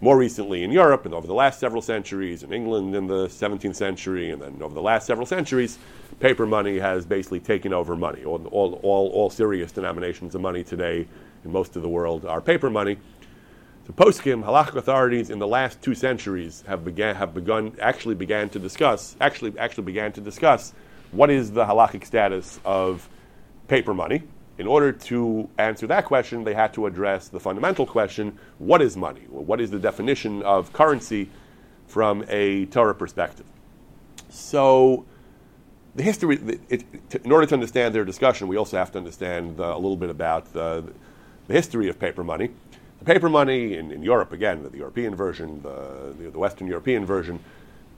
more 0.01 0.17
recently 0.17 0.65
in 0.65 0.71
Europe 0.71 1.05
and 1.05 1.15
over 1.15 1.27
the 1.27 1.35
last 1.35 1.61
several 1.61 1.83
centuries, 1.83 2.43
in 2.43 2.53
England 2.53 2.95
in 2.95 3.07
the 3.07 3.27
17th 3.27 3.77
century, 3.77 4.31
and 4.31 4.41
then 4.41 4.63
over 4.63 4.75
the 4.75 4.83
last 4.83 5.07
several 5.07 5.27
centuries, 5.27 5.79
paper 6.21 6.47
money 6.47 6.79
has 6.79 7.05
basically 7.05 7.41
taken 7.41 7.73
over 7.73 7.95
money. 7.95 8.25
All, 8.25 8.45
all, 8.47 8.81
all, 8.83 9.09
all 9.09 9.31
serious 9.31 9.73
denominations 9.73 10.35
of 10.35 10.41
money 10.41 10.65
today 10.65 11.07
in 11.45 11.53
most 11.53 11.77
of 11.77 11.83
the 11.83 11.89
world 11.89 12.25
are 12.25 12.41
paper 12.41 12.71
money. 12.71 12.97
So 13.87 13.93
poskim, 13.93 14.43
halachic 14.43 14.77
authorities 14.77 15.29
in 15.29 15.39
the 15.39 15.47
last 15.47 15.83
two 15.83 15.95
centuries 15.95 16.65
have 16.67 16.85
began 16.85 17.15
have 17.17 17.35
begun 17.35 17.77
actually 17.81 18.15
began 18.15 18.49
to 18.51 18.59
discuss 18.59 19.17
actually 19.21 19.59
actually 19.59 19.85
began 19.85 20.13
to 20.13 20.21
discuss 20.21 20.75
what 21.13 21.31
is 21.31 21.51
the 21.51 21.65
halachic 21.65 22.05
status 22.05 22.61
of 22.65 23.09
paper 23.69 23.95
money 23.95 24.23
in 24.61 24.67
order 24.67 24.93
to 24.93 25.49
answer 25.57 25.87
that 25.87 26.05
question, 26.05 26.45
they 26.45 26.53
had 26.53 26.75
to 26.75 26.85
address 26.85 27.29
the 27.29 27.41
fundamental 27.41 27.87
question 27.87 28.39
what 28.59 28.83
is 28.83 28.95
money? 28.95 29.23
What 29.31 29.59
is 29.59 29.71
the 29.71 29.79
definition 29.79 30.43
of 30.43 30.71
currency 30.75 31.31
from 31.87 32.27
a 32.29 32.67
Torah 32.67 32.95
perspective? 32.95 33.47
So, 34.29 35.07
the 35.95 36.03
history, 36.03 36.37
it, 36.37 36.61
it, 36.69 37.25
in 37.25 37.33
order 37.33 37.47
to 37.47 37.55
understand 37.55 37.95
their 37.95 38.05
discussion, 38.05 38.49
we 38.49 38.59
also 38.59 38.77
have 38.77 38.93
to 38.93 38.99
understand 38.99 39.59
a 39.59 39.77
little 39.77 39.97
bit 39.97 40.11
about 40.11 40.53
the, 40.53 40.93
the, 41.47 41.55
history 41.55 41.89
of 41.89 41.99
paper 41.99 42.23
money. 42.23 42.51
The 42.99 43.07
paper 43.07 43.31
money 43.31 43.79
in, 43.79 43.91
in 43.91 44.03
Europe, 44.03 44.31
again, 44.31 44.63
the, 44.63 44.77
European 44.77 45.17
version, 45.17 45.63
the, 45.63 46.15
the, 46.19 46.31
the 46.33 46.39
Western 46.39 46.67
European 46.67 47.07
version, 47.07 47.41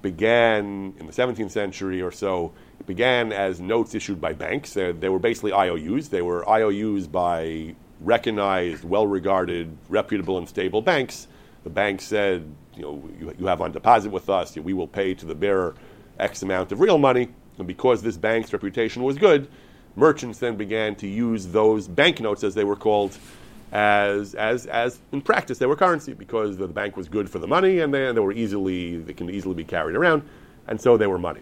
began 0.01 0.95
in 1.01 1.07
the 1.07 1.13
17th 1.13 1.51
century 1.51 2.01
or 2.01 2.13
so 2.13 2.53
began 2.87 3.33
as 3.33 3.61
notes 3.61 3.95
issued 3.95 4.21
by 4.21 4.33
banks. 4.33 4.75
They, 4.75 4.93
they 4.93 5.09
were 5.09 5.19
basically 5.19 5.53
IOUs. 5.53 6.09
They 6.09 6.23
were 6.23 6.49
IOUs 6.49 7.07
by 7.07 7.75
recognized, 8.01 8.85
well 8.85 9.07
regarded, 9.07 9.77
reputable, 9.89 10.39
and 10.39 10.49
stable 10.49 10.83
banks. 10.83 11.29
The 11.65 11.71
bank 11.71 12.01
said, 12.01 12.53
you 12.75 12.83
know, 12.83 13.11
you, 13.19 13.35
you 13.39 13.47
have 13.47 13.61
on 13.61 13.73
deposit 13.73 14.11
with 14.11 14.29
us, 14.29 14.57
we 14.57 14.73
will 14.73 14.89
pay 14.89 15.15
to 15.15 15.27
the 15.27 15.35
bearer 15.35 15.75
X 16.19 16.43
amount 16.43 16.73
of 16.73 16.81
real 16.81 16.99
money. 16.99 17.29
And 17.59 17.67
because 17.67 18.03
this 18.03 18.17
bank's 18.17 18.53
reputation 18.53 19.03
was 19.03 19.19
good, 19.19 19.49
merchants 19.95 20.39
then 20.39 20.57
began 20.57 20.95
to 20.97 21.07
use 21.07 21.47
those 21.49 21.87
banknotes, 21.87 22.43
as 22.43 22.55
they 22.55 22.65
were 22.65 22.77
called, 22.77 23.17
as, 23.73 24.35
as, 24.35 24.67
as 24.67 24.99
in 25.13 25.23
practice 25.23 25.59
they 25.59 25.67
were 25.67 25.77
currency 25.77 26.13
because 26.13 26.57
the 26.57 26.69
bank 26.69 26.97
was 26.97 27.09
good 27.09 27.31
for 27.31 27.39
the 27.39 27.47
money 27.47 27.81
and 27.81 27.93
they, 27.93 28.07
and 28.07 28.17
they 28.17 28.21
were 28.21 28.33
easily, 28.33 28.99
they 28.99 29.15
can 29.15 29.31
easily 29.31 29.55
be 29.55 29.65
carried 29.65 29.97
around, 29.97 30.23
and 30.67 30.81
so 30.81 30.97
they 30.97 31.07
were 31.07 31.19
money. 31.19 31.41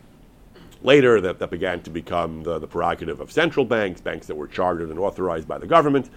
Later, 0.82 1.20
that, 1.20 1.38
that 1.38 1.50
began 1.50 1.82
to 1.82 1.90
become 1.90 2.42
the, 2.42 2.58
the 2.58 2.66
prerogative 2.66 3.20
of 3.20 3.30
central 3.30 3.66
banks, 3.66 4.00
banks 4.00 4.26
that 4.28 4.34
were 4.34 4.46
chartered 4.46 4.88
and 4.90 4.98
authorized 4.98 5.46
by 5.46 5.58
the 5.58 5.66
government. 5.66 6.08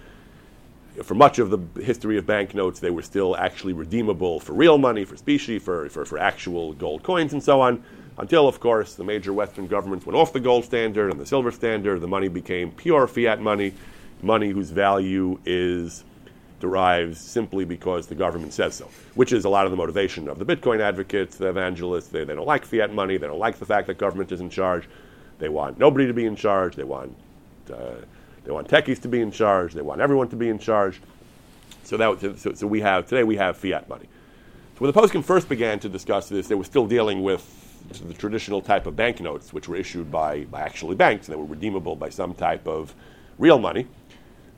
For 1.02 1.14
much 1.14 1.38
of 1.38 1.50
the 1.50 1.82
history 1.82 2.16
of 2.16 2.26
banknotes, 2.26 2.80
they 2.80 2.90
were 2.90 3.02
still 3.02 3.36
actually 3.36 3.72
redeemable 3.72 4.40
for 4.40 4.52
real 4.52 4.78
money, 4.78 5.04
for 5.04 5.16
specie, 5.16 5.58
for, 5.58 5.88
for, 5.88 6.04
for 6.04 6.18
actual 6.18 6.72
gold 6.72 7.02
coins, 7.02 7.32
and 7.32 7.42
so 7.42 7.60
on. 7.60 7.82
Until, 8.16 8.46
of 8.46 8.60
course, 8.60 8.94
the 8.94 9.04
major 9.04 9.32
Western 9.32 9.66
governments 9.66 10.06
went 10.06 10.16
off 10.16 10.32
the 10.32 10.40
gold 10.40 10.64
standard 10.64 11.10
and 11.10 11.20
the 11.20 11.26
silver 11.26 11.50
standard. 11.50 12.00
The 12.00 12.06
money 12.06 12.28
became 12.28 12.70
pure 12.70 13.06
fiat 13.08 13.40
money, 13.40 13.74
money 14.22 14.50
whose 14.50 14.70
value 14.70 15.40
is 15.44 16.04
derives 16.64 17.20
simply 17.20 17.66
because 17.66 18.06
the 18.06 18.14
government 18.14 18.54
says 18.54 18.74
so, 18.74 18.88
which 19.16 19.32
is 19.34 19.44
a 19.44 19.48
lot 19.50 19.66
of 19.66 19.70
the 19.70 19.76
motivation 19.76 20.28
of 20.28 20.38
the 20.38 20.46
Bitcoin 20.46 20.80
advocates, 20.80 21.36
the 21.36 21.48
evangelists. 21.48 22.08
They, 22.08 22.24
they 22.24 22.34
don't 22.34 22.46
like 22.46 22.64
fiat 22.64 22.90
money. 22.90 23.18
They 23.18 23.26
don't 23.26 23.38
like 23.38 23.58
the 23.58 23.66
fact 23.66 23.86
that 23.88 23.98
government 23.98 24.32
is 24.32 24.40
in 24.40 24.48
charge. 24.48 24.88
They 25.38 25.50
want 25.50 25.78
nobody 25.78 26.06
to 26.06 26.14
be 26.14 26.24
in 26.24 26.36
charge. 26.36 26.74
They 26.74 26.84
want 26.84 27.14
uh, 27.70 27.96
they 28.44 28.50
want 28.50 28.66
techies 28.68 29.00
to 29.02 29.08
be 29.08 29.20
in 29.20 29.30
charge. 29.30 29.74
They 29.74 29.82
want 29.82 30.00
everyone 30.00 30.28
to 30.28 30.36
be 30.36 30.48
in 30.48 30.58
charge. 30.58 31.02
So 31.82 31.98
that 31.98 32.38
so, 32.38 32.54
so 32.54 32.66
we 32.66 32.80
have 32.80 33.06
today 33.06 33.24
we 33.24 33.36
have 33.36 33.58
fiat 33.58 33.86
money. 33.86 34.08
So 34.74 34.78
when 34.78 34.90
the 34.90 34.98
Poskim 34.98 35.22
first 35.22 35.50
began 35.50 35.78
to 35.80 35.88
discuss 35.90 36.30
this, 36.30 36.48
they 36.48 36.54
were 36.54 36.64
still 36.64 36.86
dealing 36.86 37.22
with 37.22 37.44
the 38.08 38.14
traditional 38.14 38.62
type 38.62 38.86
of 38.86 38.96
banknotes, 38.96 39.52
which 39.52 39.68
were 39.68 39.76
issued 39.76 40.10
by, 40.10 40.44
by 40.44 40.62
actually 40.62 40.96
banks, 40.96 41.28
and 41.28 41.34
they 41.34 41.38
were 41.38 41.44
redeemable 41.44 41.94
by 41.94 42.08
some 42.08 42.32
type 42.32 42.66
of 42.66 42.94
real 43.38 43.58
money. 43.58 43.86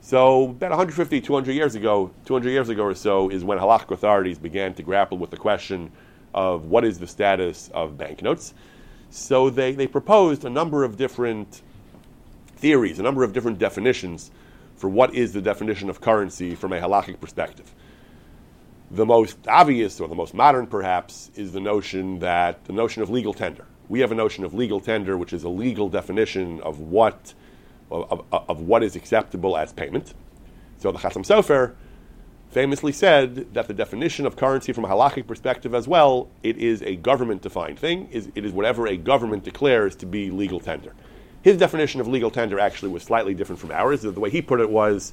So 0.06 0.44
about 0.44 0.70
150, 0.70 1.20
200 1.20 1.52
years 1.52 1.74
ago, 1.74 2.12
200 2.26 2.50
years 2.50 2.68
ago 2.68 2.84
or 2.84 2.94
so, 2.94 3.28
is 3.28 3.42
when 3.42 3.58
halachic 3.58 3.90
authorities 3.90 4.38
began 4.38 4.72
to 4.74 4.84
grapple 4.84 5.18
with 5.18 5.30
the 5.30 5.36
question 5.36 5.90
of 6.32 6.66
what 6.66 6.84
is 6.84 7.00
the 7.00 7.08
status 7.08 7.72
of 7.74 7.98
banknotes. 7.98 8.54
So 9.10 9.50
they, 9.50 9.72
they 9.72 9.88
proposed 9.88 10.44
a 10.44 10.48
number 10.48 10.84
of 10.84 10.96
different 10.96 11.60
theories, 12.54 13.00
a 13.00 13.02
number 13.02 13.24
of 13.24 13.32
different 13.32 13.58
definitions 13.58 14.30
for 14.76 14.88
what 14.88 15.12
is 15.12 15.32
the 15.32 15.42
definition 15.42 15.90
of 15.90 16.00
currency 16.00 16.54
from 16.54 16.72
a 16.72 16.78
halachic 16.78 17.18
perspective. 17.20 17.74
The 18.92 19.06
most 19.06 19.36
obvious, 19.48 19.98
or 19.98 20.06
the 20.06 20.14
most 20.14 20.34
modern 20.34 20.68
perhaps, 20.68 21.32
is 21.34 21.50
the 21.50 21.58
notion 21.58 22.20
that 22.20 22.64
the 22.66 22.72
notion 22.72 23.02
of 23.02 23.10
legal 23.10 23.34
tender. 23.34 23.64
We 23.88 23.98
have 24.00 24.12
a 24.12 24.14
notion 24.14 24.44
of 24.44 24.54
legal 24.54 24.78
tender, 24.78 25.18
which 25.18 25.32
is 25.32 25.42
a 25.42 25.48
legal 25.48 25.88
definition 25.88 26.60
of 26.60 26.78
what 26.78 27.34
of, 27.90 28.24
of, 28.32 28.50
of 28.50 28.60
what 28.60 28.82
is 28.82 28.96
acceptable 28.96 29.56
as 29.56 29.72
payment. 29.72 30.14
So 30.78 30.92
the 30.92 30.98
Chassam 30.98 31.24
Sofer 31.24 31.74
famously 32.50 32.92
said 32.92 33.52
that 33.54 33.68
the 33.68 33.74
definition 33.74 34.26
of 34.26 34.36
currency 34.36 34.72
from 34.72 34.84
a 34.84 34.88
halachic 34.88 35.26
perspective 35.26 35.74
as 35.74 35.86
well, 35.86 36.28
it 36.42 36.56
is 36.56 36.82
a 36.82 36.96
government 36.96 37.42
defined 37.42 37.78
thing. 37.78 38.08
Is 38.10 38.30
It 38.34 38.44
is 38.44 38.52
whatever 38.52 38.86
a 38.86 38.96
government 38.96 39.44
declares 39.44 39.96
to 39.96 40.06
be 40.06 40.30
legal 40.30 40.60
tender. 40.60 40.94
His 41.42 41.56
definition 41.56 42.00
of 42.00 42.08
legal 42.08 42.30
tender 42.30 42.58
actually 42.58 42.92
was 42.92 43.02
slightly 43.02 43.34
different 43.34 43.60
from 43.60 43.70
ours. 43.70 44.02
The 44.02 44.12
way 44.12 44.30
he 44.30 44.42
put 44.42 44.60
it 44.60 44.70
was 44.70 45.12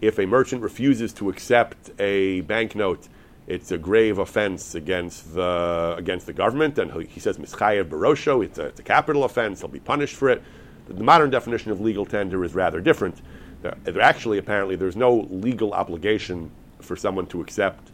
if 0.00 0.18
a 0.18 0.26
merchant 0.26 0.62
refuses 0.62 1.12
to 1.14 1.28
accept 1.28 1.90
a 1.98 2.42
banknote, 2.42 3.08
it's 3.46 3.70
a 3.72 3.78
grave 3.78 4.18
offense 4.18 4.74
against 4.74 5.34
the, 5.34 5.94
against 5.96 6.26
the 6.26 6.32
government. 6.32 6.78
And 6.78 6.92
he 7.08 7.20
says, 7.20 7.38
Mischayev 7.38 7.88
Barosho, 7.88 8.44
it's 8.44 8.58
a, 8.58 8.66
it's 8.66 8.80
a 8.80 8.82
capital 8.82 9.24
offense, 9.24 9.60
he'll 9.60 9.68
be 9.68 9.80
punished 9.80 10.16
for 10.16 10.28
it. 10.28 10.42
The 10.88 11.04
modern 11.04 11.30
definition 11.30 11.70
of 11.70 11.80
legal 11.80 12.04
tender 12.04 12.44
is 12.44 12.54
rather 12.54 12.80
different. 12.80 13.20
Uh, 13.64 13.72
there, 13.84 14.00
actually, 14.00 14.38
apparently, 14.38 14.76
there's 14.76 14.96
no 14.96 15.28
legal 15.30 15.72
obligation 15.72 16.50
for 16.80 16.96
someone 16.96 17.26
to 17.26 17.40
accept 17.40 17.92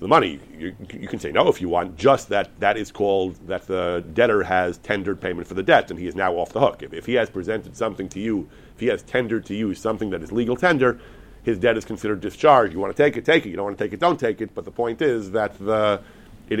the 0.00 0.08
money. 0.08 0.40
You, 0.58 0.74
you, 0.92 1.06
can 1.06 1.20
say 1.20 1.30
no 1.30 1.48
if 1.48 1.60
you 1.60 1.68
want, 1.68 1.96
just 1.96 2.28
that 2.30 2.50
that 2.58 2.76
is 2.76 2.90
called 2.90 3.36
that 3.46 3.66
the 3.66 4.04
debtor 4.14 4.42
has 4.42 4.78
tendered 4.78 5.20
payment 5.20 5.46
for 5.46 5.54
the 5.54 5.62
debt 5.62 5.90
and 5.90 5.98
he 5.98 6.06
is 6.06 6.16
now 6.16 6.34
off 6.34 6.52
the 6.52 6.60
hook. 6.60 6.82
If, 6.82 6.92
if 6.92 7.06
he 7.06 7.14
has 7.14 7.30
presented 7.30 7.76
something 7.76 8.08
to 8.10 8.18
you, 8.18 8.48
if 8.74 8.80
he 8.80 8.86
has 8.86 9.02
tendered 9.02 9.46
to 9.46 9.54
you 9.54 9.74
something 9.74 10.10
that 10.10 10.22
is 10.22 10.32
legal 10.32 10.56
tender, 10.56 10.98
his 11.44 11.58
debt 11.58 11.76
is 11.76 11.84
considered 11.84 12.20
discharged. 12.20 12.72
You 12.72 12.80
want 12.80 12.94
to 12.96 13.00
take 13.02 13.16
it, 13.16 13.24
take 13.24 13.46
it. 13.46 13.50
You 13.50 13.56
don't 13.56 13.66
want 13.66 13.78
to 13.78 13.84
take 13.84 13.92
it, 13.92 14.00
don't 14.00 14.18
take 14.18 14.40
it. 14.40 14.54
But 14.54 14.64
the 14.64 14.70
point 14.72 15.02
is 15.02 15.30
that 15.32 15.56
the 15.58 16.00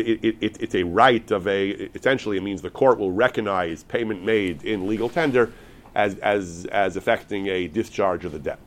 it, 0.00 0.24
it, 0.24 0.36
it, 0.40 0.56
it's 0.60 0.74
a 0.74 0.82
right 0.82 1.30
of 1.30 1.46
a 1.46 1.70
essentially 1.94 2.36
it 2.36 2.42
means 2.42 2.62
the 2.62 2.70
court 2.70 2.98
will 2.98 3.12
recognize 3.12 3.84
payment 3.84 4.24
made 4.24 4.64
in 4.64 4.86
legal 4.86 5.08
tender 5.08 5.52
as, 5.94 6.16
as, 6.18 6.66
as 6.72 6.96
affecting 6.96 7.48
a 7.48 7.68
discharge 7.68 8.24
of 8.24 8.32
the 8.32 8.38
debt. 8.38 8.58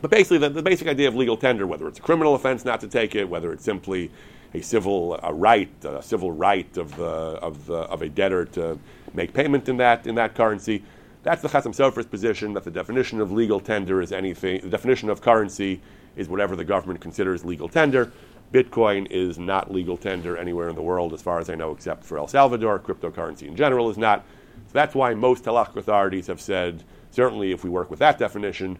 But 0.00 0.10
basically, 0.10 0.38
the, 0.38 0.50
the, 0.50 0.62
basic 0.62 0.88
idea 0.88 1.08
of 1.08 1.14
legal 1.14 1.36
tender, 1.36 1.66
whether 1.66 1.88
it's 1.88 1.98
a 1.98 2.02
criminal 2.02 2.34
offense 2.34 2.64
not 2.64 2.80
to 2.80 2.88
take 2.88 3.14
it, 3.14 3.28
whether 3.28 3.52
it's 3.52 3.64
simply 3.64 4.10
a 4.54 4.60
civil 4.60 5.18
a 5.22 5.32
right, 5.32 5.70
a 5.84 6.02
civil 6.02 6.32
right 6.32 6.76
of, 6.76 6.94
the, 6.96 7.04
of, 7.04 7.66
the, 7.66 7.74
of 7.74 8.02
a 8.02 8.08
debtor 8.08 8.44
to 8.46 8.78
make 9.14 9.32
payment 9.32 9.68
in 9.68 9.76
that, 9.78 10.06
in 10.06 10.14
that 10.14 10.34
currency, 10.34 10.82
that's 11.22 11.42
the 11.42 11.48
Chassam 11.48 11.74
Sofer's 11.74 12.06
position 12.06 12.52
that 12.52 12.64
the 12.64 12.70
definition 12.70 13.20
of 13.20 13.32
legal 13.32 13.58
tender 13.58 14.00
is 14.00 14.12
anything, 14.12 14.60
the 14.60 14.68
definition 14.68 15.10
of 15.10 15.20
currency 15.20 15.80
is 16.14 16.28
whatever 16.28 16.56
the 16.56 16.64
government 16.64 17.00
considers 17.00 17.44
legal 17.44 17.68
tender. 17.68 18.12
Bitcoin 18.52 19.06
is 19.10 19.38
not 19.38 19.72
legal 19.72 19.96
tender 19.96 20.36
anywhere 20.36 20.68
in 20.68 20.76
the 20.76 20.82
world, 20.82 21.12
as 21.12 21.22
far 21.22 21.38
as 21.38 21.50
I 21.50 21.54
know, 21.54 21.72
except 21.72 22.04
for 22.04 22.18
El 22.18 22.28
Salvador. 22.28 22.78
Cryptocurrency 22.78 23.42
in 23.42 23.56
general 23.56 23.90
is 23.90 23.98
not. 23.98 24.24
So 24.68 24.72
that's 24.72 24.94
why 24.94 25.14
most 25.14 25.44
halachic 25.44 25.76
authorities 25.76 26.26
have 26.28 26.40
said, 26.40 26.82
certainly 27.10 27.52
if 27.52 27.64
we 27.64 27.70
work 27.70 27.90
with 27.90 27.98
that 27.98 28.18
definition, 28.18 28.78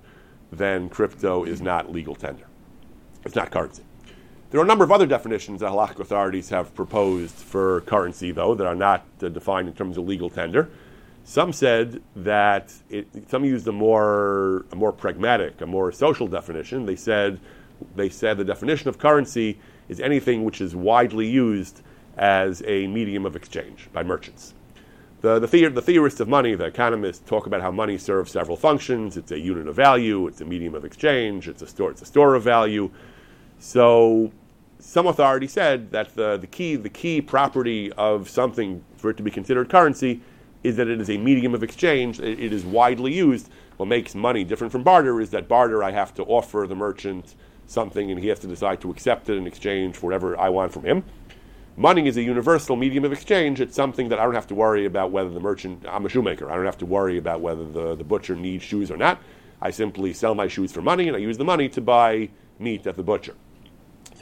then 0.52 0.88
crypto 0.88 1.44
is 1.44 1.60
not 1.60 1.92
legal 1.92 2.14
tender. 2.14 2.46
It's 3.24 3.34
not 3.34 3.50
currency. 3.50 3.82
There 4.50 4.60
are 4.60 4.64
a 4.64 4.66
number 4.66 4.84
of 4.84 4.92
other 4.92 5.06
definitions 5.06 5.60
that 5.60 5.72
halachic 5.72 5.98
authorities 5.98 6.48
have 6.50 6.72
proposed 6.74 7.34
for 7.34 7.80
currency, 7.82 8.30
though, 8.30 8.54
that 8.54 8.66
are 8.66 8.76
not 8.76 9.04
uh, 9.20 9.28
defined 9.28 9.68
in 9.68 9.74
terms 9.74 9.98
of 9.98 10.06
legal 10.06 10.30
tender. 10.30 10.70
Some 11.24 11.52
said 11.52 12.00
that 12.14 12.72
it, 12.88 13.08
some 13.28 13.44
used 13.44 13.66
a 13.66 13.72
more, 13.72 14.64
a 14.70 14.76
more 14.76 14.92
pragmatic, 14.92 15.60
a 15.60 15.66
more 15.66 15.90
social 15.90 16.28
definition. 16.28 16.86
They 16.86 16.94
said, 16.94 17.40
they 17.94 18.08
said 18.08 18.38
the 18.38 18.44
definition 18.44 18.88
of 18.88 18.98
currency 18.98 19.58
is 19.88 20.00
anything 20.00 20.44
which 20.44 20.60
is 20.60 20.74
widely 20.74 21.26
used 21.26 21.82
as 22.16 22.62
a 22.66 22.86
medium 22.86 23.26
of 23.26 23.36
exchange 23.36 23.88
by 23.92 24.02
merchants. 24.02 24.54
The, 25.20 25.38
the, 25.38 25.46
theor- 25.46 25.74
the, 25.74 25.82
theorists 25.82 26.20
of 26.20 26.28
money, 26.28 26.54
the 26.54 26.66
economists, 26.66 27.22
talk 27.26 27.46
about 27.46 27.60
how 27.60 27.70
money 27.70 27.98
serves 27.98 28.32
several 28.32 28.56
functions. 28.56 29.16
It's 29.16 29.32
a 29.32 29.38
unit 29.38 29.66
of 29.66 29.74
value, 29.74 30.26
it's 30.26 30.40
a 30.40 30.44
medium 30.44 30.74
of 30.74 30.84
exchange, 30.84 31.48
it's 31.48 31.62
a 31.62 31.66
store, 31.66 31.90
it's 31.90 32.02
a 32.02 32.06
store 32.06 32.34
of 32.34 32.42
value. 32.42 32.90
So 33.58 34.30
some 34.78 35.06
authority 35.06 35.46
said 35.46 35.90
that 35.92 36.14
the, 36.14 36.36
the, 36.36 36.46
key, 36.46 36.76
the 36.76 36.90
key 36.90 37.20
property 37.20 37.90
of 37.92 38.28
something 38.28 38.84
for 38.96 39.10
it 39.10 39.16
to 39.16 39.22
be 39.22 39.30
considered 39.30 39.70
currency 39.70 40.20
is 40.62 40.76
that 40.76 40.88
it 40.88 41.00
is 41.00 41.08
a 41.08 41.16
medium 41.16 41.54
of 41.54 41.62
exchange. 41.62 42.20
It, 42.20 42.38
it 42.38 42.52
is 42.52 42.64
widely 42.64 43.14
used. 43.14 43.48
What 43.78 43.86
makes 43.86 44.14
money 44.14 44.44
different 44.44 44.72
from 44.72 44.82
barter 44.82 45.20
is 45.20 45.30
that 45.30 45.48
barter, 45.48 45.82
I 45.82 45.92
have 45.92 46.14
to 46.14 46.24
offer 46.24 46.66
the 46.68 46.76
merchant 46.76 47.34
something 47.66 48.10
and 48.10 48.20
he 48.20 48.28
has 48.28 48.38
to 48.40 48.46
decide 48.46 48.80
to 48.80 48.90
accept 48.90 49.28
it 49.28 49.36
in 49.36 49.46
exchange 49.46 49.96
for 49.96 50.06
whatever 50.06 50.38
I 50.38 50.48
want 50.48 50.72
from 50.72 50.84
him. 50.84 51.04
Money 51.76 52.08
is 52.08 52.16
a 52.16 52.22
universal 52.22 52.74
medium 52.74 53.04
of 53.04 53.12
exchange. 53.12 53.60
It's 53.60 53.76
something 53.76 54.08
that 54.08 54.18
I 54.18 54.24
don't 54.24 54.34
have 54.34 54.46
to 54.46 54.54
worry 54.54 54.86
about 54.86 55.10
whether 55.10 55.28
the 55.28 55.40
merchant, 55.40 55.84
I'm 55.86 56.06
a 56.06 56.08
shoemaker, 56.08 56.50
I 56.50 56.56
don't 56.56 56.64
have 56.64 56.78
to 56.78 56.86
worry 56.86 57.18
about 57.18 57.40
whether 57.42 57.64
the, 57.64 57.94
the 57.94 58.04
butcher 58.04 58.34
needs 58.34 58.64
shoes 58.64 58.90
or 58.90 58.96
not. 58.96 59.20
I 59.60 59.70
simply 59.70 60.12
sell 60.12 60.34
my 60.34 60.48
shoes 60.48 60.72
for 60.72 60.80
money 60.80 61.08
and 61.08 61.16
I 61.16 61.20
use 61.20 61.36
the 61.36 61.44
money 61.44 61.68
to 61.70 61.80
buy 61.80 62.30
meat 62.58 62.86
at 62.86 62.96
the 62.96 63.02
butcher. 63.02 63.34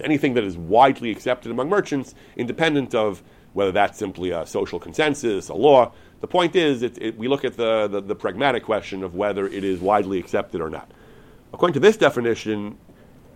Anything 0.02 0.34
that 0.34 0.42
is 0.42 0.56
widely 0.56 1.12
accepted 1.12 1.52
among 1.52 1.68
merchants, 1.68 2.14
independent 2.36 2.94
of 2.94 3.22
whether 3.52 3.70
that's 3.70 3.98
simply 3.98 4.30
a 4.30 4.44
social 4.44 4.80
consensus, 4.80 5.48
a 5.48 5.54
law, 5.54 5.92
the 6.20 6.26
point 6.26 6.56
is 6.56 6.82
it, 6.82 6.98
it, 7.00 7.16
we 7.16 7.28
look 7.28 7.44
at 7.44 7.56
the, 7.56 7.86
the, 7.86 8.00
the 8.00 8.14
pragmatic 8.16 8.64
question 8.64 9.04
of 9.04 9.14
whether 9.14 9.46
it 9.46 9.62
is 9.62 9.78
widely 9.78 10.18
accepted 10.18 10.60
or 10.60 10.70
not. 10.70 10.90
According 11.52 11.74
to 11.74 11.80
this 11.80 11.96
definition, 11.96 12.76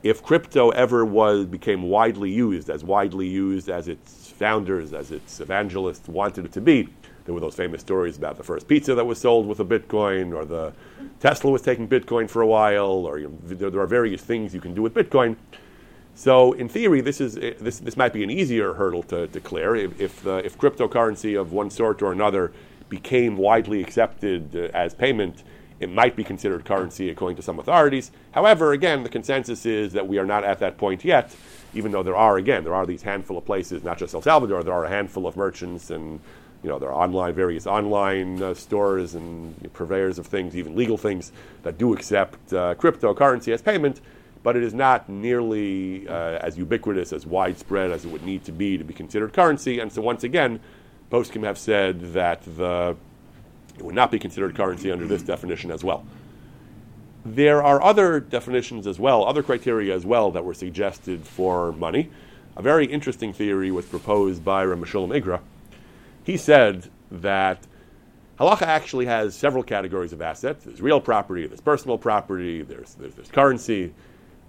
if 0.02 0.22
crypto 0.22 0.70
ever 0.70 1.04
was 1.04 1.46
became 1.46 1.82
widely 1.82 2.30
used, 2.30 2.70
as 2.70 2.84
widely 2.84 3.26
used 3.26 3.68
as 3.68 3.88
its 3.88 4.30
founders, 4.30 4.92
as 4.92 5.10
its 5.10 5.40
evangelists 5.40 6.08
wanted 6.08 6.44
it 6.44 6.52
to 6.52 6.60
be, 6.60 6.88
there 7.24 7.34
were 7.34 7.40
those 7.40 7.54
famous 7.54 7.82
stories 7.82 8.16
about 8.16 8.38
the 8.38 8.42
first 8.42 8.66
pizza 8.66 8.94
that 8.94 9.04
was 9.04 9.20
sold 9.20 9.46
with 9.46 9.60
a 9.60 9.64
Bitcoin, 9.64 10.34
or 10.34 10.44
the 10.44 10.72
Tesla 11.20 11.50
was 11.50 11.60
taking 11.60 11.86
Bitcoin 11.86 12.30
for 12.30 12.40
a 12.40 12.46
while, 12.46 13.06
or 13.06 13.18
you 13.18 13.28
know, 13.28 13.68
there, 13.68 13.80
are 13.80 13.86
various 13.86 14.22
things 14.22 14.54
you 14.54 14.60
can 14.60 14.74
do 14.74 14.80
with 14.80 14.94
Bitcoin. 14.94 15.36
So, 16.14 16.52
in 16.52 16.68
theory, 16.68 17.00
this 17.00 17.20
is 17.20 17.34
this, 17.34 17.80
this 17.80 17.96
might 17.96 18.12
be 18.12 18.24
an 18.24 18.30
easier 18.30 18.72
hurdle 18.72 19.02
to, 19.04 19.26
to 19.26 19.40
clear 19.40 19.76
if 19.76 20.00
if, 20.00 20.26
uh, 20.26 20.40
if 20.44 20.56
cryptocurrency 20.56 21.38
of 21.38 21.52
one 21.52 21.70
sort 21.70 22.00
or 22.00 22.12
another 22.12 22.50
became 22.88 23.36
widely 23.36 23.82
accepted 23.82 24.56
uh, 24.56 24.70
as 24.74 24.94
payment 24.94 25.42
it 25.80 25.90
might 25.90 26.16
be 26.16 26.24
considered 26.24 26.64
currency 26.64 27.08
according 27.10 27.36
to 27.36 27.42
some 27.42 27.58
authorities. 27.58 28.10
However, 28.32 28.72
again, 28.72 29.02
the 29.02 29.08
consensus 29.08 29.64
is 29.64 29.92
that 29.92 30.08
we 30.08 30.18
are 30.18 30.26
not 30.26 30.44
at 30.44 30.58
that 30.60 30.76
point 30.76 31.04
yet, 31.04 31.34
even 31.74 31.92
though 31.92 32.02
there 32.02 32.16
are, 32.16 32.36
again, 32.36 32.64
there 32.64 32.74
are 32.74 32.86
these 32.86 33.02
handful 33.02 33.38
of 33.38 33.44
places, 33.44 33.84
not 33.84 33.98
just 33.98 34.14
El 34.14 34.22
Salvador, 34.22 34.62
there 34.62 34.74
are 34.74 34.84
a 34.84 34.88
handful 34.88 35.26
of 35.26 35.36
merchants 35.36 35.90
and 35.90 36.20
you 36.62 36.68
know, 36.68 36.78
there 36.78 36.90
are 36.90 37.02
online, 37.02 37.34
various 37.34 37.66
online 37.66 38.42
uh, 38.42 38.54
stores 38.54 39.14
and 39.14 39.72
purveyors 39.72 40.18
of 40.18 40.26
things, 40.26 40.56
even 40.56 40.74
legal 40.74 40.96
things, 40.96 41.30
that 41.62 41.78
do 41.78 41.92
accept 41.92 42.52
uh, 42.52 42.74
cryptocurrency 42.74 43.52
as 43.52 43.62
payment, 43.62 44.00
but 44.42 44.56
it 44.56 44.62
is 44.62 44.74
not 44.74 45.08
nearly 45.08 46.08
uh, 46.08 46.38
as 46.38 46.58
ubiquitous, 46.58 47.12
as 47.12 47.26
widespread 47.26 47.90
as 47.90 48.04
it 48.04 48.10
would 48.10 48.24
need 48.24 48.44
to 48.44 48.52
be 48.52 48.76
to 48.76 48.84
be 48.84 48.94
considered 48.94 49.32
currency. 49.32 49.78
And 49.78 49.92
so, 49.92 50.02
once 50.02 50.24
again, 50.24 50.60
Poskim 51.10 51.44
have 51.44 51.58
said 51.58 52.12
that 52.14 52.42
the 52.42 52.96
it 53.78 53.84
would 53.84 53.94
not 53.94 54.10
be 54.10 54.18
considered 54.18 54.54
currency 54.54 54.90
under 54.90 55.06
this 55.06 55.22
definition 55.22 55.70
as 55.70 55.84
well. 55.84 56.04
There 57.24 57.62
are 57.62 57.82
other 57.82 58.20
definitions 58.20 58.86
as 58.86 58.98
well, 58.98 59.24
other 59.24 59.42
criteria 59.42 59.94
as 59.94 60.06
well 60.06 60.30
that 60.32 60.44
were 60.44 60.54
suggested 60.54 61.26
for 61.26 61.72
money. 61.72 62.10
A 62.56 62.62
very 62.62 62.86
interesting 62.86 63.32
theory 63.32 63.70
was 63.70 63.86
proposed 63.86 64.44
by 64.44 64.64
Rav 64.64 64.78
Meshulam 64.78 65.20
Igra. 65.20 65.40
He 66.24 66.36
said 66.36 66.88
that 67.10 67.66
halacha 68.38 68.62
actually 68.62 69.06
has 69.06 69.34
several 69.34 69.62
categories 69.62 70.12
of 70.12 70.22
assets. 70.22 70.64
There's 70.64 70.80
real 70.80 71.00
property, 71.00 71.46
there's 71.46 71.60
personal 71.60 71.98
property, 71.98 72.62
there's, 72.62 72.94
there's, 72.94 73.14
there's 73.14 73.30
currency, 73.30 73.94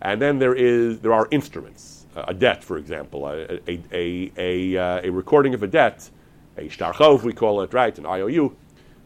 and 0.02 0.22
then 0.22 0.40
there 0.40 0.56
is 0.56 1.00
there 1.00 1.14
are 1.14 1.28
instruments. 1.32 2.06
a 2.16 2.34
debt, 2.34 2.64
for 2.64 2.78
example, 2.78 3.28
a, 3.28 3.60
a, 3.68 3.82
a, 3.92 4.32
a, 4.38 4.78
uh, 4.78 5.02
a 5.04 5.10
recording 5.10 5.54
of 5.54 5.64
a 5.64 5.68
debt, 5.68 6.10
a 6.58 6.68
shtarchov 6.68 7.24
we 7.24 7.34
call 7.34 7.62
it, 7.62 7.74
right, 7.74 7.98
an 7.98 8.06
IOU, 8.06 8.56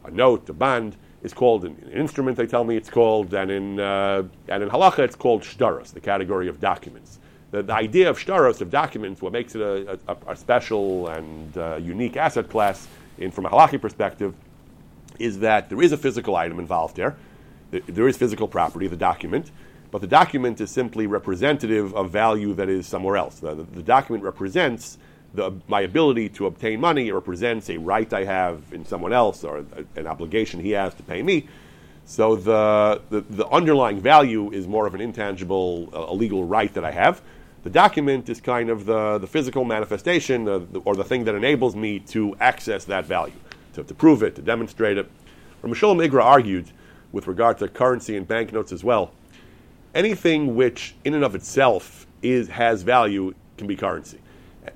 a 0.03 0.11
note, 0.11 0.49
a 0.49 0.53
band, 0.53 0.95
is 1.23 1.33
called 1.33 1.65
an, 1.65 1.75
instrument. 1.93 2.37
They 2.37 2.47
tell 2.47 2.63
me 2.63 2.75
it's 2.75 2.89
called, 2.89 3.33
and 3.33 3.49
in 3.49 3.79
uh, 3.79 4.23
and 4.47 4.63
in 4.63 4.69
halacha 4.69 4.99
it's 4.99 5.15
called 5.15 5.41
shtaros, 5.41 5.93
the 5.93 6.01
category 6.01 6.47
of 6.47 6.59
documents. 6.59 7.19
The, 7.51 7.63
the 7.63 7.73
idea 7.73 8.09
of 8.09 8.17
shtaros 8.17 8.61
of 8.61 8.69
documents, 8.69 9.21
what 9.21 9.31
makes 9.31 9.55
it 9.55 9.61
a, 9.61 9.99
a, 10.07 10.17
a 10.27 10.35
special 10.35 11.07
and 11.07 11.57
uh, 11.57 11.75
unique 11.75 12.17
asset 12.17 12.49
class, 12.49 12.87
in 13.17 13.31
from 13.31 13.45
a 13.45 13.49
halachic 13.49 13.81
perspective, 13.81 14.33
is 15.19 15.39
that 15.39 15.69
there 15.69 15.81
is 15.81 15.91
a 15.91 15.97
physical 15.97 16.35
item 16.35 16.59
involved 16.59 16.95
there. 16.95 17.15
There 17.71 18.07
is 18.07 18.17
physical 18.17 18.47
property, 18.47 18.87
the 18.87 18.97
document, 18.97 19.51
but 19.91 20.01
the 20.01 20.07
document 20.07 20.59
is 20.61 20.71
simply 20.71 21.07
representative 21.07 21.95
of 21.95 22.09
value 22.09 22.53
that 22.55 22.69
is 22.69 22.85
somewhere 22.85 23.17
else. 23.17 23.39
The, 23.39 23.55
the, 23.55 23.63
the 23.63 23.83
document 23.83 24.23
represents 24.23 24.97
the, 25.33 25.51
my 25.67 25.81
ability 25.81 26.29
to 26.29 26.45
obtain 26.45 26.79
money. 26.79 27.11
Represents 27.11 27.69
a 27.69 27.77
right 27.77 28.11
I 28.13 28.23
have 28.23 28.61
in 28.71 28.85
someone 28.85 29.13
else 29.13 29.43
or 29.43 29.65
an 29.95 30.07
obligation 30.07 30.59
he 30.59 30.71
has 30.71 30.93
to 30.95 31.03
pay 31.03 31.23
me. 31.23 31.47
So 32.05 32.35
the, 32.35 33.01
the, 33.09 33.21
the, 33.21 33.47
underlying 33.47 33.99
value 33.99 34.51
is 34.51 34.67
more 34.67 34.85
of 34.85 34.93
an 34.93 34.99
intangible, 34.99 35.89
uh, 35.93 36.11
a 36.11 36.13
legal 36.13 36.43
right 36.43 36.73
that 36.73 36.83
I 36.83 36.91
have. 36.91 37.21
The 37.63 37.69
document 37.69 38.27
is 38.27 38.41
kind 38.41 38.69
of 38.69 38.85
the, 38.85 39.19
the 39.19 39.27
physical 39.27 39.63
manifestation 39.63 40.43
the, 40.43 40.81
or 40.83 40.95
the 40.95 41.03
thing 41.05 41.23
that 41.23 41.35
enables 41.35 41.77
me 41.77 41.99
to 41.99 42.35
access 42.41 42.83
that 42.85 43.05
value, 43.05 43.39
to, 43.73 43.85
to 43.85 43.93
prove 43.93 44.21
it, 44.21 44.35
to 44.35 44.41
demonstrate 44.41 44.97
it. 44.97 45.09
Meshulam 45.63 46.05
Igra 46.05 46.21
argued, 46.21 46.67
with 47.13 47.25
regard 47.27 47.57
to 47.59 47.69
currency 47.69 48.17
and 48.17 48.27
banknotes 48.27 48.73
as 48.73 48.83
well, 48.83 49.13
anything 49.95 50.57
which 50.57 50.95
in 51.05 51.13
and 51.13 51.23
of 51.23 51.35
itself 51.35 52.05
is, 52.21 52.49
has 52.49 52.81
value 52.81 53.33
can 53.57 53.65
be 53.65 53.77
currency 53.77 54.19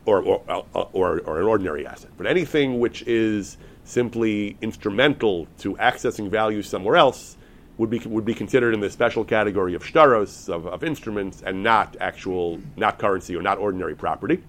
or, 0.06 0.22
or, 0.22 0.44
uh, 0.50 0.62
or, 0.94 1.20
or 1.22 1.40
an 1.40 1.46
ordinary 1.46 1.86
asset. 1.86 2.12
But 2.18 2.28
anything 2.28 2.80
which 2.80 3.04
is 3.04 3.58
simply 3.84 4.58
instrumental 4.62 5.48
to 5.60 5.76
accessing 5.76 6.30
value 6.30 6.62
somewhere 6.62 6.98
else 6.98 7.38
would 7.78 7.90
be, 7.90 8.00
would 8.00 8.26
be 8.26 8.34
considered 8.34 8.74
in 8.74 8.80
the 8.80 8.90
special 8.90 9.24
category 9.24 9.76
of 9.76 9.84
shtaros, 9.84 10.50
of, 10.50 10.66
of 10.68 10.84
instruments, 10.84 11.44
and 11.46 11.64
not 11.64 11.96
actual, 12.00 12.60
not 12.76 12.98
currency 12.98 13.36
or 13.36 13.42
not 13.42 13.58
ordinary 13.58 13.96
property. 13.96 14.44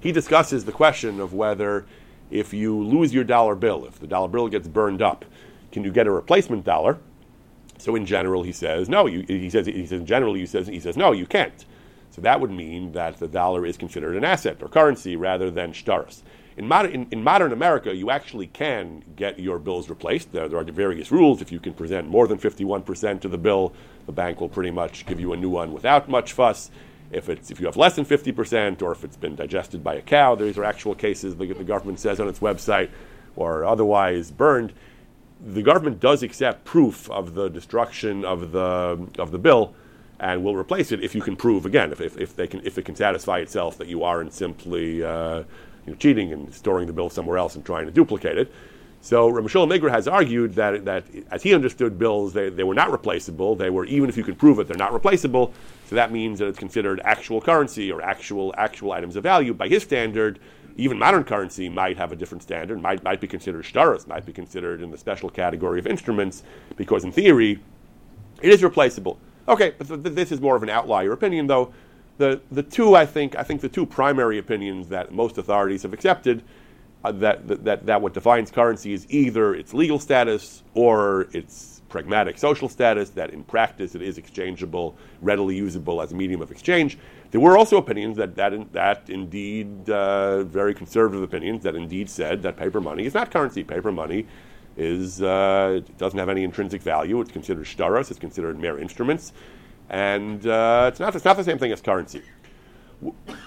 He 0.00 0.12
discusses 0.12 0.64
the 0.64 0.72
question 0.72 1.20
of 1.20 1.34
whether 1.34 1.84
if 2.30 2.54
you 2.54 2.82
lose 2.82 3.12
your 3.12 3.24
dollar 3.24 3.54
bill, 3.54 3.84
if 3.86 3.98
the 3.98 4.06
dollar 4.06 4.28
bill 4.28 4.48
gets 4.48 4.68
burned 4.68 5.02
up, 5.02 5.24
can 5.72 5.84
you 5.84 5.90
get 5.90 6.06
a 6.06 6.10
replacement 6.10 6.64
dollar? 6.64 6.98
So 7.78 7.96
in 7.96 8.06
general, 8.06 8.42
he 8.42 8.52
says 8.52 8.88
no. 8.88 9.06
You, 9.06 9.24
he 9.26 9.50
says 9.50 9.66
he 9.66 9.86
says 9.86 10.02
generally 10.02 10.40
he 10.40 10.46
says 10.46 10.66
he 10.66 10.80
says 10.80 10.96
no. 10.96 11.12
You 11.12 11.26
can't. 11.26 11.64
So 12.10 12.20
that 12.22 12.40
would 12.40 12.50
mean 12.50 12.92
that 12.92 13.18
the 13.18 13.28
dollar 13.28 13.64
is 13.64 13.76
considered 13.76 14.16
an 14.16 14.24
asset 14.24 14.58
or 14.60 14.68
currency 14.68 15.16
rather 15.16 15.50
than 15.50 15.72
shtaros. 15.72 16.22
In 16.56 16.66
modern, 16.66 16.90
in, 16.90 17.06
in, 17.10 17.22
modern 17.22 17.52
America, 17.52 17.94
you 17.94 18.10
actually 18.10 18.48
can 18.48 19.04
get 19.16 19.38
your 19.38 19.58
bills 19.58 19.88
replaced. 19.88 20.32
There, 20.32 20.48
there, 20.48 20.58
are 20.58 20.64
various 20.64 21.12
rules. 21.12 21.40
If 21.40 21.52
you 21.52 21.60
can 21.60 21.72
present 21.72 22.08
more 22.08 22.26
than 22.26 22.38
51% 22.38 23.24
of 23.24 23.30
the 23.30 23.38
bill, 23.38 23.72
the 24.06 24.12
bank 24.12 24.40
will 24.40 24.48
pretty 24.48 24.72
much 24.72 25.06
give 25.06 25.20
you 25.20 25.32
a 25.32 25.36
new 25.36 25.48
one 25.48 25.72
without 25.72 26.08
much 26.08 26.32
fuss. 26.32 26.70
If, 27.12 27.28
it's, 27.28 27.50
if 27.50 27.60
you 27.60 27.66
have 27.66 27.76
less 27.76 27.96
than 27.96 28.04
50%, 28.04 28.82
or 28.82 28.92
if 28.92 29.04
it's 29.04 29.16
been 29.16 29.36
digested 29.36 29.82
by 29.82 29.94
a 29.94 30.02
cow, 30.02 30.34
these 30.34 30.58
are 30.58 30.64
actual 30.64 30.94
cases 30.94 31.36
the, 31.36 31.52
the 31.52 31.64
government 31.64 31.98
says 32.00 32.20
on 32.20 32.28
its 32.28 32.40
website, 32.40 32.90
or 33.36 33.64
otherwise 33.64 34.30
burned. 34.30 34.72
The 35.40 35.62
government 35.62 36.00
does 36.00 36.22
accept 36.22 36.64
proof 36.64 37.10
of 37.10 37.34
the 37.34 37.48
destruction 37.48 38.24
of 38.24 38.52
the, 38.52 39.08
of 39.18 39.30
the 39.30 39.38
bill 39.38 39.74
and 40.20 40.44
we'll 40.44 40.54
replace 40.54 40.92
it 40.92 41.02
if 41.02 41.14
you 41.14 41.22
can 41.22 41.34
prove 41.34 41.66
again 41.66 41.90
if, 41.90 42.00
if, 42.00 42.16
if, 42.18 42.36
they 42.36 42.46
can 42.46 42.60
if 42.64 42.78
it 42.78 42.84
can 42.84 42.94
satisfy 42.94 43.38
itself 43.38 43.78
that 43.78 43.88
you 43.88 44.04
aren't 44.04 44.32
simply 44.32 45.02
uh, 45.02 45.38
you 45.86 45.92
know, 45.92 45.94
cheating 45.94 46.32
and 46.32 46.54
storing 46.54 46.86
the 46.86 46.92
bill 46.92 47.10
somewhere 47.10 47.38
else 47.38 47.56
and 47.56 47.64
trying 47.64 47.86
to 47.86 47.92
duplicate 47.92 48.38
it. 48.38 48.52
So 49.02 49.28
Rav 49.30 49.42
Meshulam 49.42 49.74
Igra 49.76 49.90
has 49.90 50.06
argued 50.06 50.54
that, 50.56 50.84
that 50.84 51.04
as 51.30 51.42
he 51.42 51.54
understood 51.54 51.98
bills, 51.98 52.34
they, 52.34 52.50
they 52.50 52.64
were 52.64 52.74
not 52.74 52.92
replaceable. 52.92 53.56
They 53.56 53.70
were 53.70 53.86
even 53.86 54.10
if 54.10 54.16
you 54.16 54.22
can 54.22 54.36
prove 54.36 54.58
it, 54.58 54.68
they're 54.68 54.76
not 54.76 54.92
replaceable. 54.92 55.54
So 55.86 55.96
that 55.96 56.12
means 56.12 56.38
that 56.38 56.48
it's 56.48 56.58
considered 56.58 57.00
actual 57.02 57.40
currency 57.40 57.90
or 57.90 58.02
actual 58.02 58.54
actual 58.58 58.92
items 58.92 59.16
of 59.16 59.22
value 59.22 59.54
by 59.54 59.68
his 59.68 59.82
standard. 59.82 60.38
Even 60.76 60.98
modern 60.98 61.24
currency 61.24 61.68
might 61.68 61.96
have 61.96 62.12
a 62.12 62.16
different 62.16 62.42
standard, 62.42 62.80
might, 62.80 63.02
might 63.02 63.20
be 63.20 63.26
considered 63.26 63.64
shtaros, 63.64 64.06
might 64.06 64.26
be 64.26 64.32
considered 64.32 64.82
in 64.82 64.90
the 64.90 64.98
special 64.98 65.30
category 65.30 65.78
of 65.78 65.86
instruments, 65.86 66.42
because 66.76 67.02
in 67.02 67.10
theory, 67.10 67.58
it 68.40 68.50
is 68.50 68.62
replaceable. 68.62 69.18
Okay, 69.50 69.74
this 69.80 70.30
is 70.30 70.40
more 70.40 70.54
of 70.54 70.62
an 70.62 70.70
outlier 70.70 71.10
opinion, 71.10 71.48
though. 71.48 71.74
The, 72.18 72.40
the 72.52 72.62
two, 72.62 72.94
I 72.94 73.04
think, 73.04 73.36
I 73.36 73.42
think 73.42 73.62
the 73.62 73.68
two 73.68 73.84
primary 73.84 74.38
opinions 74.38 74.88
that 74.90 75.12
most 75.12 75.38
authorities 75.38 75.82
have 75.82 75.92
accepted 75.92 76.44
uh, 77.02 77.10
that, 77.12 77.48
that, 77.48 77.64
that, 77.64 77.86
that 77.86 78.00
what 78.00 78.14
defines 78.14 78.52
currency 78.52 78.92
is 78.92 79.06
either 79.08 79.54
its 79.54 79.74
legal 79.74 79.98
status 79.98 80.62
or 80.74 81.26
its 81.32 81.82
pragmatic 81.88 82.38
social 82.38 82.68
status, 82.68 83.10
that 83.10 83.30
in 83.30 83.42
practice 83.42 83.96
it 83.96 84.02
is 84.02 84.18
exchangeable, 84.18 84.96
readily 85.20 85.56
usable 85.56 86.00
as 86.00 86.12
a 86.12 86.14
medium 86.14 86.40
of 86.42 86.52
exchange. 86.52 86.96
There 87.32 87.40
were 87.40 87.58
also 87.58 87.76
opinions 87.76 88.18
that, 88.18 88.36
that, 88.36 88.52
in, 88.52 88.68
that 88.70 89.10
indeed, 89.10 89.90
uh, 89.90 90.44
very 90.44 90.74
conservative 90.74 91.24
opinions, 91.24 91.64
that 91.64 91.74
indeed 91.74 92.08
said 92.08 92.42
that 92.42 92.56
paper 92.56 92.80
money 92.80 93.04
is 93.04 93.14
not 93.14 93.32
currency. 93.32 93.64
Paper 93.64 93.90
money 93.90 94.28
is 94.80 95.20
uh, 95.20 95.80
doesn't 95.98 96.18
have 96.18 96.30
any 96.30 96.42
intrinsic 96.42 96.80
value. 96.80 97.20
It's 97.20 97.30
considered 97.30 97.66
shtaros. 97.66 98.10
It's 98.10 98.18
considered 98.18 98.58
mere 98.58 98.78
instruments, 98.78 99.32
and 99.90 100.44
uh, 100.46 100.86
it's 100.90 100.98
not 100.98 101.14
it's 101.14 101.24
not 101.24 101.36
the 101.36 101.44
same 101.44 101.58
thing 101.58 101.70
as 101.70 101.82
currency. 101.82 102.22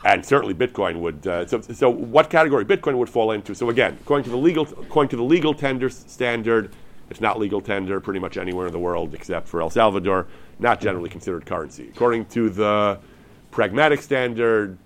And 0.05 0.25
certainly, 0.25 0.53
Bitcoin 0.53 0.99
would. 0.99 1.25
Uh, 1.25 1.45
so, 1.47 1.61
so 1.61 1.89
what 1.89 2.29
category 2.29 2.65
Bitcoin 2.65 2.97
would 2.97 3.09
fall 3.09 3.31
into? 3.31 3.55
So 3.55 3.69
again, 3.69 3.97
according 4.01 4.25
to 4.25 4.29
the 4.29 4.37
legal 4.37 4.67
according 4.67 5.09
to 5.09 5.15
the 5.15 5.23
legal 5.23 5.53
tender 5.55 5.89
standard, 5.89 6.71
it's 7.09 7.21
not 7.21 7.39
legal 7.39 7.61
tender 7.61 7.99
pretty 7.99 8.19
much 8.19 8.37
anywhere 8.37 8.67
in 8.67 8.73
the 8.73 8.79
world 8.79 9.15
except 9.15 9.47
for 9.47 9.61
El 9.61 9.71
Salvador. 9.71 10.27
Not 10.59 10.79
generally 10.81 11.09
considered 11.09 11.47
currency. 11.47 11.89
According 11.89 12.25
to 12.27 12.49
the 12.49 12.99
pragmatic 13.49 14.01
standard, 14.01 14.77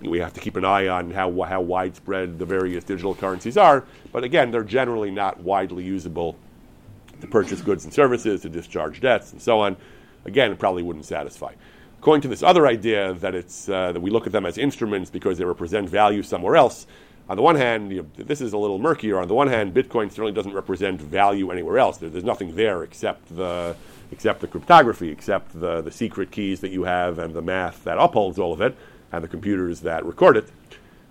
we 0.00 0.18
have 0.18 0.32
to 0.32 0.40
keep 0.40 0.56
an 0.56 0.64
eye 0.64 0.88
on 0.88 1.10
how, 1.10 1.30
how 1.42 1.60
widespread 1.60 2.38
the 2.38 2.46
various 2.46 2.84
digital 2.84 3.14
currencies 3.14 3.56
are. 3.56 3.84
But 4.12 4.24
again, 4.24 4.50
they're 4.50 4.64
generally 4.64 5.10
not 5.10 5.40
widely 5.40 5.84
usable 5.84 6.36
to 7.20 7.26
purchase 7.26 7.60
goods 7.60 7.84
and 7.84 7.92
services, 7.92 8.42
to 8.42 8.48
discharge 8.48 9.00
debts, 9.00 9.32
and 9.32 9.42
so 9.42 9.60
on. 9.60 9.76
Again, 10.24 10.52
it 10.52 10.58
probably 10.58 10.82
wouldn't 10.82 11.04
satisfy. 11.04 11.52
According 11.98 12.22
to 12.22 12.28
this 12.28 12.42
other 12.42 12.66
idea 12.66 13.12
that 13.14 13.34
it's 13.34 13.68
uh, 13.68 13.92
that 13.92 14.00
we 14.00 14.10
look 14.10 14.26
at 14.26 14.32
them 14.32 14.46
as 14.46 14.56
instruments 14.56 15.10
because 15.10 15.36
they 15.36 15.44
represent 15.44 15.88
value 15.88 16.22
somewhere 16.22 16.56
else. 16.56 16.86
On 17.28 17.36
the 17.36 17.42
one 17.42 17.56
hand, 17.56 17.92
you 17.92 18.02
know, 18.02 18.24
this 18.24 18.40
is 18.40 18.54
a 18.54 18.58
little 18.58 18.78
murkier. 18.78 19.20
On 19.20 19.28
the 19.28 19.34
one 19.34 19.48
hand, 19.48 19.74
Bitcoin 19.74 20.10
certainly 20.10 20.32
doesn't 20.32 20.54
represent 20.54 21.00
value 21.00 21.50
anywhere 21.50 21.78
else. 21.78 21.98
There, 21.98 22.08
there's 22.08 22.24
nothing 22.24 22.56
there 22.56 22.82
except 22.82 23.36
the 23.36 23.76
except 24.12 24.40
the 24.40 24.48
cryptography, 24.48 25.10
except 25.10 25.60
the, 25.60 25.82
the 25.82 25.90
secret 25.90 26.30
keys 26.32 26.60
that 26.60 26.70
you 26.70 26.84
have 26.84 27.18
and 27.18 27.32
the 27.34 27.42
math 27.42 27.84
that 27.84 27.98
upholds 27.98 28.38
all 28.38 28.52
of 28.52 28.60
it 28.60 28.76
and 29.12 29.24
the 29.24 29.28
computers 29.28 29.80
that 29.80 30.04
record 30.04 30.36
it. 30.36 30.48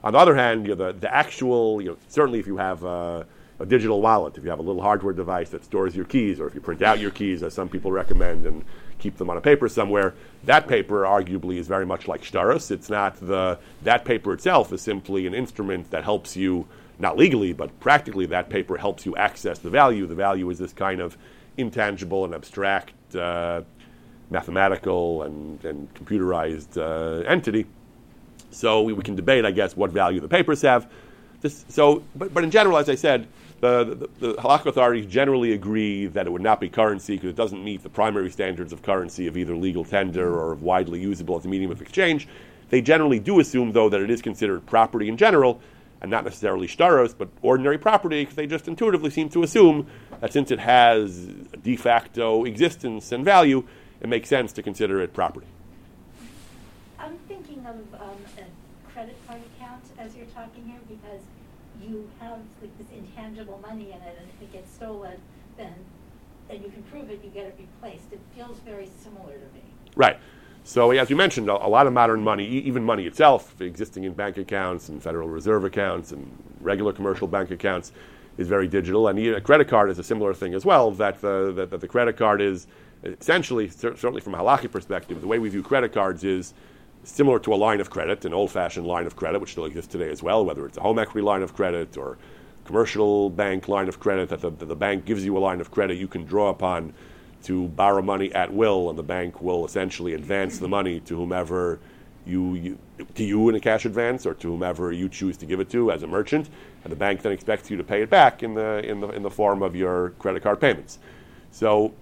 On 0.04 0.14
the 0.14 0.20
other 0.20 0.36
hand, 0.36 0.66
you 0.66 0.76
know, 0.76 0.92
the, 0.92 0.98
the 0.98 1.14
actual, 1.14 1.82
you 1.82 1.90
know, 1.90 1.98
certainly 2.08 2.40
if 2.40 2.48
you 2.48 2.58
have 2.58 2.84
a, 2.84 3.26
a, 3.60 3.66
digital 3.66 4.02
wallet, 4.02 4.38
if 4.38 4.44
you 4.44 4.50
have 4.50 4.60
a 4.60 4.64
little 4.64 4.82
hardware 4.82 5.14
device 5.14 5.50
that 5.50 5.66
stores 5.66 5.96
your 5.96 6.06
keys, 6.06 6.40
or 6.40 6.48
if 6.48 6.56
you 6.56 6.62
print 6.62 6.82
out 6.82 7.00
your 7.00 7.12
keys, 7.12 7.44
as 7.44 7.54
some 7.54 7.68
people 7.68 7.92
recommend, 7.92 8.46
and 8.46 8.64
keep 8.98 9.18
them 9.18 9.30
on 9.30 9.36
a 9.36 9.42
paper 9.42 9.68
somewhere, 9.68 10.14
that 10.46 10.68
paper 10.68 11.04
arguably 11.04 11.58
is 11.58 11.68
very 11.68 11.86
much 11.86 12.08
like 12.08 12.22
shtaros. 12.22 12.72
It's 12.72 12.90
not 12.90 13.16
the, 13.20 13.60
that 13.84 14.06
paper 14.06 14.34
itself 14.34 14.72
is 14.72 14.82
simply 14.82 15.28
an 15.28 15.34
instrument 15.34 15.92
that 15.92 16.06
helps 16.06 16.38
you, 16.38 16.66
not 16.98 17.18
legally, 17.18 17.52
but 17.52 17.78
practically, 17.82 18.26
that 18.28 18.50
paper 18.50 18.78
helps 18.78 19.06
you 19.06 19.18
access 19.18 19.60
the 19.60 19.70
value. 19.70 20.06
The 20.06 20.16
value 20.16 20.50
is 20.50 20.60
this 20.60 20.72
kind 20.72 21.02
of 21.02 21.18
intangible 21.58 22.24
and 22.24 22.34
abstract, 22.34 23.16
uh, 23.16 23.64
mathematical 24.30 25.24
and, 25.24 25.64
and 25.66 25.94
computerized 25.94 26.78
uh, 26.78 27.26
entity 27.28 27.66
so 28.52 28.82
we, 28.82 28.94
we, 28.94 29.04
can 29.04 29.16
debate, 29.16 29.46
I 29.46 29.52
guess, 29.52 29.76
what 29.76 29.92
value 29.92 30.20
the 30.20 30.28
papers 30.28 30.62
have. 30.62 30.90
This, 31.42 31.66
so, 31.70 32.04
but, 32.16 32.34
but 32.34 32.44
in 32.44 32.52
general, 32.52 32.78
as 32.78 32.90
I 32.90 32.96
said, 32.96 33.28
the, 33.62 34.10
the, 34.20 34.28
the 34.28 34.34
halakha 34.42 34.68
authorities 34.68 35.06
generally 35.06 35.54
agree 35.54 36.08
that 36.08 36.26
it 36.26 36.30
would 36.30 36.42
not 36.42 36.60
be 36.60 36.70
currency 36.70 37.16
because 37.16 37.30
it 37.30 37.36
doesn't 37.36 37.64
meet 37.64 37.84
the 37.84 37.90
primary 37.90 38.30
standards 38.30 38.72
of 38.72 38.82
currency 38.82 39.28
of 39.28 39.38
either 39.38 39.56
legal 39.56 39.84
tender 39.84 40.34
or 40.34 40.54
of 40.54 40.64
widely 40.64 41.00
usable 41.00 41.38
as 41.38 41.46
a 41.46 41.48
medium 41.48 41.72
of 41.72 41.82
exchange. 41.82 42.28
They 42.70 42.82
generally 42.82 43.20
do 43.20 43.40
assume, 43.40 43.72
though, 43.72 43.90
that 43.90 44.00
it 44.00 44.10
is 44.10 44.22
considered 44.22 44.66
property 44.66 45.10
in 45.10 45.18
general, 45.18 45.60
and 46.02 46.10
not 46.10 46.24
necessarily 46.24 46.68
shtaros, 46.68 47.14
but 47.18 47.28
ordinary 47.42 47.78
property, 47.78 48.22
because 48.22 48.36
they 48.36 48.48
just 48.48 48.68
intuitively 48.68 49.10
seem 49.10 49.28
to 49.30 49.44
assume 49.44 49.88
that 50.22 50.32
since 50.32 50.52
it 50.52 50.60
has 50.60 51.26
de 51.64 51.76
facto 51.76 52.46
existence 52.46 53.12
and 53.12 53.26
value, 53.26 53.64
it 54.02 54.08
makes 54.08 54.30
sense 54.30 54.54
to 54.54 54.64
consider 54.64 55.02
it 55.02 55.14
property. 55.14 55.48
I'm 56.98 57.18
thinking 57.28 57.66
of 57.66 57.76
um, 58.00 58.18
credit 58.94 59.16
card 59.28 59.42
account 59.56 59.84
as 59.98 60.16
you're 60.16 60.26
talking 60.28 60.66
here 60.66 60.80
because 60.88 61.22
you 61.90 62.10
have 62.20 62.40
like 62.62 62.78
this 62.78 62.88
intangible 62.96 63.60
money 63.62 63.92
in 63.92 64.02
it, 64.02 64.18
and 64.20 64.30
if 64.30 64.42
it 64.42 64.54
gets 64.54 64.72
stolen, 64.72 65.20
then 65.58 65.74
and 66.50 66.64
you 66.64 66.70
can 66.70 66.84
prove 66.84 67.10
it, 67.12 67.22
you 67.24 67.30
get 67.30 67.46
it 67.46 67.56
replaced. 67.60 68.12
It 68.12 68.20
feels 68.36 68.60
very 68.60 68.90
similar 69.04 69.34
to 69.34 69.40
me. 69.54 69.62
Right. 69.96 70.18
So, 70.64 70.92
as 70.92 71.10
you 71.10 71.16
mentioned, 71.16 71.50
a, 71.50 71.68
lot 71.68 71.88
of 71.88 71.94
modern 71.94 72.22
money, 72.24 72.46
even 72.46 72.84
money 72.84 73.06
itself, 73.06 73.60
existing 73.62 74.04
in 74.04 74.14
bank 74.14 74.38
accounts 74.38 74.90
and 74.90 75.02
Federal 75.02 75.28
Reserve 75.28 75.64
accounts 75.64 76.12
and 76.12 76.32
regular 76.60 76.94
commercial 76.94 77.28
bank 77.28 77.52
accounts, 77.52 77.92
is 78.38 78.48
very 78.48 78.68
digital. 78.68 79.08
And 79.08 79.20
a 79.20 79.42
credit 79.42 79.68
card 79.68 79.90
is 79.90 80.00
a 80.00 80.04
similar 80.04 80.34
thing 80.34 80.54
as 80.54 80.66
well. 80.66 80.92
That 80.92 81.22
the, 81.22 81.68
that, 81.70 81.82
the 81.82 81.88
credit 81.88 82.18
card 82.18 82.42
is 82.42 82.68
essentially, 83.04 83.70
certainly 83.70 84.22
from 84.22 84.36
a 84.36 84.38
halakhic 84.38 84.72
perspective, 84.72 85.22
the 85.22 85.28
way 85.28 85.40
we 85.40 85.50
view 85.50 85.64
credit 85.64 85.94
cards 85.94 86.24
is 86.24 86.54
similar 87.04 87.40
to 87.40 87.54
a 87.54 87.56
line 87.56 87.80
of 87.80 87.90
credit, 87.90 88.26
an 88.26 88.34
old 88.34 88.52
fashioned 88.52 88.86
line 88.86 89.06
of 89.06 89.16
credit, 89.16 89.40
which 89.40 89.52
still 89.52 89.66
exists 89.66 89.92
today 89.92 90.10
as 90.10 90.22
well, 90.22 90.46
whether 90.46 90.66
it's 90.66 90.78
a 90.78 90.82
home 90.82 91.00
equity 91.00 91.22
line 91.22 91.42
of 91.42 91.54
credit 91.56 91.98
or 91.98 92.18
commercial 92.66 93.30
bank 93.30 93.68
line 93.68 93.88
of 93.88 94.00
credit, 94.00 94.30
that 94.30 94.42
the, 94.42 94.50
the 94.50 94.76
bank 94.76 95.06
gives 95.06 95.26
you 95.26 95.38
a 95.38 95.40
line 95.40 95.60
of 95.62 95.72
credit 95.72 95.98
you 95.98 96.08
can 96.08 96.26
draw 96.26 96.50
upon 96.50 96.94
to 97.44 97.68
borrow 97.70 98.02
money 98.02 98.34
at 98.34 98.54
will, 98.54 98.90
and 98.90 99.00
the 99.00 99.04
bank 99.04 99.42
will 99.42 99.66
essentially 99.66 100.14
advance 100.14 100.60
the 100.60 100.68
money 100.68 101.00
to 101.00 101.16
whomever 101.16 101.80
you, 102.26 102.54
you, 102.54 102.78
to 103.16 103.24
you 103.24 103.50
in 103.50 103.56
a 103.56 103.60
cash 103.60 103.86
advance 103.86 104.26
or 104.26 104.34
to 104.36 104.50
whomever 104.50 104.92
you 104.92 105.10
choose 105.10 105.38
to 105.38 105.46
give 105.46 105.60
it 105.60 105.70
to 105.70 105.92
as 105.92 106.04
a 106.04 106.08
merchant, 106.08 106.50
and 106.84 106.92
the 106.92 106.98
bank 106.98 107.22
then 107.22 107.32
expects 107.32 107.72
you 107.72 107.78
to 107.78 107.84
pay 107.84 108.02
it 108.02 108.10
back 108.10 108.44
in 108.44 108.54
the 108.54 108.80
in 108.86 109.00
the 109.00 109.10
in 109.10 109.24
the 109.24 109.30
form 109.30 109.64
of 109.64 109.76
your 109.76 110.12
credit 110.20 110.44
card 110.44 110.60
payments. 110.60 111.00
So, 111.52 111.94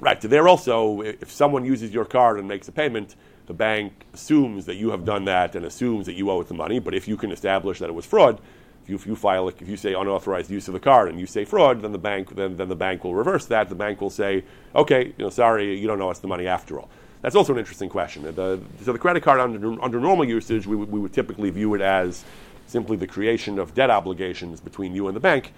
right, 0.00 0.20
so 0.22 0.28
there 0.28 0.48
also, 0.48 1.02
if 1.02 1.30
someone 1.30 1.64
uses 1.64 1.92
your 1.92 2.04
card 2.04 2.38
and 2.38 2.48
makes 2.48 2.68
a 2.68 2.72
payment, 2.72 3.16
the 3.48 3.54
bank 3.54 3.92
assumes 4.12 4.66
that 4.66 4.76
you 4.76 4.90
have 4.90 5.04
done 5.04 5.24
that 5.24 5.56
and 5.56 5.64
assumes 5.64 6.04
that 6.06 6.12
you 6.12 6.30
owe 6.30 6.40
it 6.40 6.48
the 6.48 6.54
money. 6.54 6.78
But 6.78 6.94
if 6.94 7.08
you 7.08 7.16
can 7.16 7.32
establish 7.32 7.78
that 7.78 7.88
it 7.88 7.94
was 7.94 8.04
fraud, 8.04 8.38
if 8.82 8.90
you, 8.90 8.94
if 8.94 9.06
you 9.06 9.16
file, 9.16 9.48
if 9.48 9.66
you 9.66 9.76
say 9.76 9.94
unauthorized 9.94 10.50
use 10.50 10.68
of 10.68 10.74
the 10.74 10.80
card 10.80 11.08
and 11.08 11.18
you 11.18 11.26
say 11.26 11.46
fraud, 11.46 11.80
then 11.80 11.92
the 11.92 11.98
bank 11.98 12.36
then, 12.36 12.58
then 12.58 12.68
the 12.68 12.76
bank 12.76 13.04
will 13.04 13.14
reverse 13.14 13.46
that. 13.46 13.70
The 13.70 13.74
bank 13.74 14.02
will 14.02 14.10
say, 14.10 14.44
okay, 14.74 15.06
you 15.16 15.24
know, 15.24 15.30
sorry, 15.30 15.78
you 15.78 15.86
don't 15.86 16.00
owe 16.00 16.10
us 16.10 16.18
the 16.18 16.28
money 16.28 16.46
after 16.46 16.78
all. 16.78 16.90
That's 17.22 17.34
also 17.34 17.54
an 17.54 17.58
interesting 17.58 17.88
question. 17.88 18.22
The, 18.22 18.60
so 18.84 18.92
the 18.92 18.98
credit 18.98 19.22
card 19.22 19.40
under, 19.40 19.82
under 19.82 19.98
normal 19.98 20.26
usage, 20.26 20.66
we, 20.66 20.76
we 20.76 21.00
would 21.00 21.14
typically 21.14 21.50
view 21.50 21.74
it 21.74 21.80
as 21.80 22.24
simply 22.66 22.98
the 22.98 23.06
creation 23.06 23.58
of 23.58 23.74
debt 23.74 23.90
obligations 23.90 24.60
between 24.60 24.94
you 24.94 25.08
and 25.08 25.16
the 25.16 25.20
bank, 25.20 25.54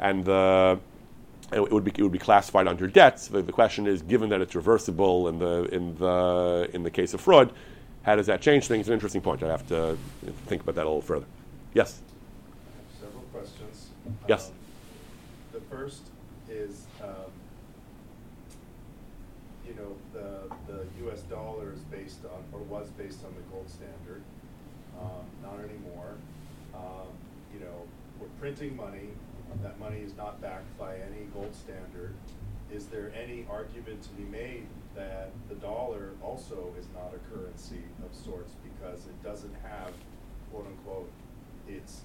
and 0.00 0.24
the 0.24 0.80
it 1.52 1.72
would 1.72 1.84
be 1.84 1.92
it 1.96 2.02
would 2.02 2.12
be 2.12 2.18
classified 2.18 2.68
under 2.68 2.86
debts. 2.86 3.28
The, 3.28 3.42
the, 3.42 3.52
question 3.52 3.86
is, 3.86 4.02
given 4.02 4.28
that 4.30 4.40
it's 4.40 4.54
reversible 4.54 5.28
in 5.28 5.38
the 5.38 5.64
in 5.74 5.96
the 5.96 6.70
in 6.72 6.82
the 6.82 6.90
case 6.90 7.12
of 7.14 7.20
fraud, 7.20 7.52
how 8.02 8.16
does 8.16 8.26
that 8.26 8.40
change 8.40 8.68
things? 8.68 8.88
An 8.88 8.94
interesting 8.94 9.20
point. 9.20 9.42
I 9.42 9.48
have 9.48 9.66
to 9.68 9.98
think 10.46 10.62
about 10.62 10.76
that 10.76 10.84
a 10.84 10.88
little 10.88 11.02
further. 11.02 11.26
Yes. 11.74 12.00
several 13.00 13.22
questions. 13.32 13.88
Yes. 14.28 14.48
Um, 14.48 14.54
the 15.52 15.60
first 15.62 16.02
is, 16.48 16.84
um, 17.02 17.30
you 19.66 19.74
know, 19.74 19.96
the 20.12 20.54
the 20.72 20.86
U.S. 21.04 21.22
dollar 21.22 21.72
is 21.72 21.80
based 21.90 22.24
on 22.24 22.42
or 22.52 22.60
was 22.64 22.88
based 22.90 23.24
on 23.24 23.34
the 23.34 23.42
gold 23.52 23.68
standard. 23.68 24.22
Um, 25.00 25.24
not 25.42 25.58
anymore. 25.58 26.14
Um, 26.74 27.08
you 27.52 27.60
know, 27.60 27.82
we're 28.20 28.28
printing 28.38 28.76
money 28.76 29.08
that 29.62 29.78
money 29.78 30.00
is 30.00 30.16
not 30.16 30.40
backed 30.40 30.78
by 30.78 30.94
any 30.94 31.26
gold 31.34 31.54
standard, 31.54 32.14
is 32.72 32.86
there 32.86 33.12
any 33.20 33.46
argument 33.50 34.02
to 34.02 34.08
be 34.10 34.24
made 34.24 34.66
that 34.94 35.30
the 35.48 35.54
dollar 35.56 36.10
also 36.22 36.72
is 36.78 36.86
not 36.94 37.12
a 37.14 37.34
currency 37.34 37.82
of 38.04 38.14
sorts 38.14 38.52
because 38.62 39.06
it 39.06 39.22
doesn't 39.22 39.54
have, 39.62 39.92
quote 40.52 40.66
unquote, 40.66 41.10
its 41.68 42.02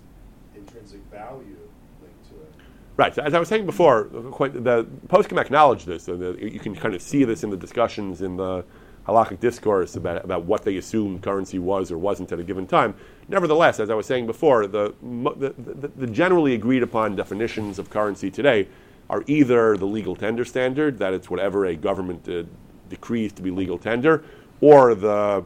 intrinsic 0.55 1.01
value 1.12 1.58
linked 2.01 2.29
to 2.29 2.36
it? 2.36 2.53
Right. 2.97 3.13
So 3.13 3.21
as 3.21 3.34
I 3.34 3.39
was 3.39 3.49
saying 3.49 3.65
before, 3.65 4.08
the 4.12 4.88
Poskim 5.08 5.39
acknowledged 5.39 5.86
this, 5.86 6.08
you 6.08 6.60
can 6.62 6.75
kind 6.75 6.95
of 6.95 7.01
see 7.01 7.25
this 7.25 7.43
in 7.43 7.49
the 7.49 7.58
discussions 7.58 8.21
in 8.21 8.38
the 8.38 8.63
halakhic 9.08 9.39
discourse 9.39 9.96
about, 9.96 10.24
about 10.24 10.46
what 10.46 10.63
they 10.63 10.78
assumed 10.78 11.22
currency 11.22 11.60
was 11.60 11.91
or 11.91 11.98
wasn't 11.98 12.32
at 12.32 12.39
a 12.39 12.44
given 12.44 12.65
time. 12.65 12.96
Nevertheless, 13.28 13.80
as 13.80 13.89
I 13.89 13.96
was 13.96 14.06
saying 14.06 14.26
before, 14.26 14.68
the, 14.68 14.94
the, 15.02 15.54
the, 15.58 15.88
the 15.88 16.08
generally 16.08 16.54
agreed 16.54 16.84
upon 16.84 17.15
definitions 17.15 17.80
of 17.80 17.89
currency 17.89 18.32
today 18.32 18.68
are 19.10 19.24
either 19.28 19.78
the 19.78 19.86
legal 19.86 20.15
tender 20.15 20.44
standard, 20.44 20.98
that 20.98 21.13
it's 21.13 21.30
whatever 21.30 21.65
a 21.65 21.76
government 21.76 22.28
uh, 22.28 22.44
decrees 22.89 23.32
to 23.34 23.41
be 23.41 23.52
legal 23.52 23.78
tender, 23.78 24.24
or 24.62 24.96
the, 24.96 25.46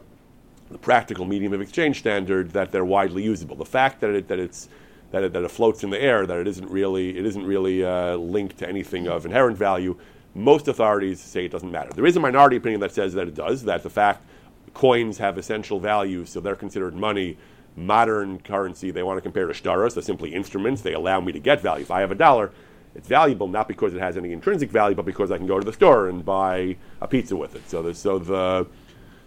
the 0.70 0.78
practical 0.78 1.24
medium 1.26 1.52
of 1.52 1.60
exchange 1.60 1.98
standard 1.98 2.50
that 2.52 2.72
they're 2.72 2.84
widely 2.84 3.22
usable. 3.22 3.56
The 3.56 3.64
fact 3.66 4.00
that 4.00 4.10
it, 4.10 4.28
that 4.28 4.38
it's 4.38 4.68
that 5.10 5.24
it, 5.24 5.32
that 5.32 5.42
it 5.42 5.50
floats 5.50 5.82
in 5.82 5.90
the 5.90 6.00
air, 6.00 6.24
that 6.24 6.38
it 6.38 6.46
isn't 6.46 6.70
really 6.70 7.18
it 7.18 7.26
isn't 7.26 7.44
really 7.44 7.84
uh, 7.84 8.16
linked 8.16 8.58
to 8.58 8.68
anything 8.68 9.08
of 9.08 9.26
inherent 9.26 9.58
value, 9.58 9.96
most 10.34 10.68
authorities 10.68 11.20
say 11.20 11.44
it 11.44 11.52
doesn't 11.52 11.70
matter. 11.70 11.90
There 11.92 12.06
is 12.06 12.16
a 12.16 12.20
minority 12.20 12.56
opinion 12.56 12.80
that 12.80 12.92
says 12.92 13.14
that 13.14 13.28
it 13.28 13.34
does, 13.34 13.64
that 13.64 13.82
the 13.82 13.90
fact 13.90 14.24
coins 14.74 15.18
have 15.18 15.38
essential 15.38 15.80
value, 15.80 16.24
so 16.24 16.40
they're 16.40 16.56
considered 16.56 16.94
money. 16.94 17.36
Modern 17.76 18.40
currency, 18.40 18.90
they 18.90 19.02
want 19.02 19.16
to 19.16 19.20
compare 19.20 19.46
to 19.46 19.52
shtaros, 19.52 19.94
they're 19.94 20.02
simply 20.02 20.34
instruments. 20.34 20.82
They 20.82 20.92
allow 20.92 21.20
me 21.20 21.32
to 21.32 21.38
get 21.38 21.60
value. 21.60 21.82
If 21.82 21.90
I 21.90 22.00
have 22.00 22.10
a 22.10 22.16
dollar, 22.16 22.52
it's 22.94 23.08
valuable 23.08 23.46
not 23.46 23.68
because 23.68 23.94
it 23.94 24.00
has 24.00 24.16
any 24.16 24.32
intrinsic 24.32 24.70
value, 24.70 24.96
but 24.96 25.04
because 25.06 25.30
I 25.30 25.38
can 25.38 25.46
go 25.46 25.58
to 25.58 25.64
the 25.64 25.72
store 25.72 26.08
and 26.08 26.24
buy 26.24 26.76
a 27.00 27.06
pizza 27.06 27.36
with 27.36 27.54
it. 27.54 27.68
So, 27.70 27.92
so 27.92 28.18
the 28.18 28.66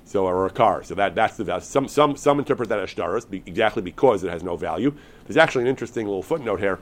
so 0.05 0.25
or 0.25 0.45
a 0.45 0.49
car. 0.49 0.83
So 0.83 0.95
that 0.95 1.15
that's 1.15 1.37
the 1.37 1.45
value. 1.45 1.63
Some 1.63 1.87
some 1.87 2.15
some 2.15 2.39
interpret 2.39 2.69
that 2.69 2.79
as 2.79 2.93
shtaros 2.93 3.29
be, 3.29 3.41
exactly 3.45 3.81
because 3.81 4.23
it 4.23 4.29
has 4.29 4.43
no 4.43 4.57
value. 4.57 4.93
There's 5.25 5.37
actually 5.37 5.63
an 5.63 5.69
interesting 5.69 6.05
little 6.05 6.23
footnote 6.23 6.59
here 6.59 6.79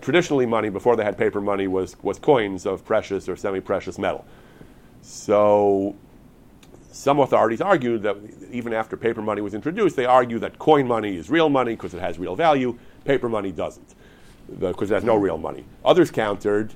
traditionally 0.00 0.46
money 0.46 0.68
before 0.68 0.96
they 0.96 1.04
had 1.04 1.18
paper 1.18 1.40
money 1.40 1.66
was, 1.66 1.96
was 2.02 2.18
coins 2.18 2.66
of 2.66 2.84
precious 2.84 3.28
or 3.28 3.36
semi-precious 3.36 3.98
metal. 3.98 4.24
So 5.02 5.96
some 6.90 7.20
authorities 7.20 7.60
argued 7.60 8.02
that 8.02 8.16
even 8.50 8.72
after 8.72 8.96
paper 8.96 9.22
money 9.22 9.40
was 9.40 9.54
introduced, 9.54 9.96
they 9.96 10.04
argue 10.04 10.38
that 10.40 10.58
coin 10.58 10.86
money 10.86 11.16
is 11.16 11.30
real 11.30 11.48
money 11.48 11.72
because 11.72 11.94
it 11.94 12.00
has 12.00 12.18
real 12.18 12.34
value, 12.34 12.78
paper 13.04 13.28
money 13.28 13.52
doesn't, 13.52 13.94
because 14.58 14.90
it 14.90 14.94
has 14.94 15.04
no 15.04 15.16
real 15.16 15.38
money. 15.38 15.64
Others 15.84 16.10
countered, 16.10 16.74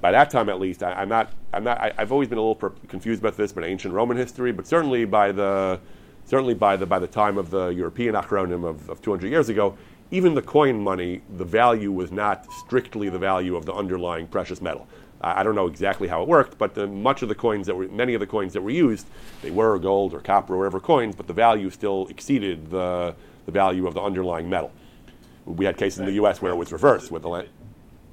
by 0.00 0.12
that 0.12 0.30
time 0.30 0.48
at 0.48 0.60
least, 0.60 0.82
I, 0.82 1.02
am 1.02 1.08
not, 1.08 1.32
I'm 1.52 1.64
not, 1.64 1.78
I, 1.78 1.92
have 1.98 2.12
always 2.12 2.28
been 2.28 2.38
a 2.38 2.40
little 2.40 2.54
per- 2.54 2.70
confused 2.88 3.20
about 3.20 3.36
this, 3.36 3.52
but 3.52 3.64
ancient 3.64 3.94
Roman 3.94 4.16
history, 4.16 4.52
but 4.52 4.66
certainly 4.66 5.04
by 5.04 5.32
the, 5.32 5.80
certainly 6.24 6.54
by 6.54 6.76
the, 6.76 6.86
by 6.86 6.98
the 6.98 7.06
time 7.06 7.36
of 7.36 7.50
the 7.50 7.68
European 7.68 8.14
acronym 8.14 8.64
of, 8.64 8.88
of 8.88 9.02
200 9.02 9.28
years 9.28 9.48
ago, 9.48 9.76
even 10.10 10.34
the 10.34 10.42
coin 10.42 10.82
money, 10.82 11.20
the 11.36 11.44
value 11.44 11.92
was 11.92 12.10
not 12.10 12.50
strictly 12.52 13.08
the 13.08 13.18
value 13.18 13.56
of 13.56 13.66
the 13.66 13.74
underlying 13.74 14.26
precious 14.26 14.60
metal. 14.60 14.86
I 15.20 15.42
don't 15.42 15.56
know 15.56 15.66
exactly 15.66 16.06
how 16.06 16.22
it 16.22 16.28
worked, 16.28 16.58
but 16.58 16.74
the, 16.74 16.86
much 16.86 17.22
of 17.22 17.28
the 17.28 17.34
coins 17.34 17.66
that 17.66 17.74
were, 17.74 17.88
many 17.88 18.14
of 18.14 18.20
the 18.20 18.26
coins 18.26 18.52
that 18.52 18.62
were 18.62 18.70
used, 18.70 19.08
they 19.42 19.50
were 19.50 19.76
gold 19.78 20.14
or 20.14 20.20
copper 20.20 20.54
or 20.54 20.58
whatever 20.58 20.78
coins, 20.78 21.16
but 21.16 21.26
the 21.26 21.32
value 21.32 21.70
still 21.70 22.06
exceeded 22.08 22.70
the, 22.70 23.16
the 23.44 23.52
value 23.52 23.86
of 23.88 23.94
the 23.94 24.00
underlying 24.00 24.48
metal. 24.48 24.70
We 25.44 25.64
had 25.64 25.76
cases 25.76 25.98
in 25.98 26.06
the 26.06 26.12
U.S. 26.12 26.40
where 26.40 26.52
it 26.52 26.56
was 26.56 26.70
reversed 26.70 27.10
with 27.10 27.22
the 27.22 27.28
land. 27.28 27.48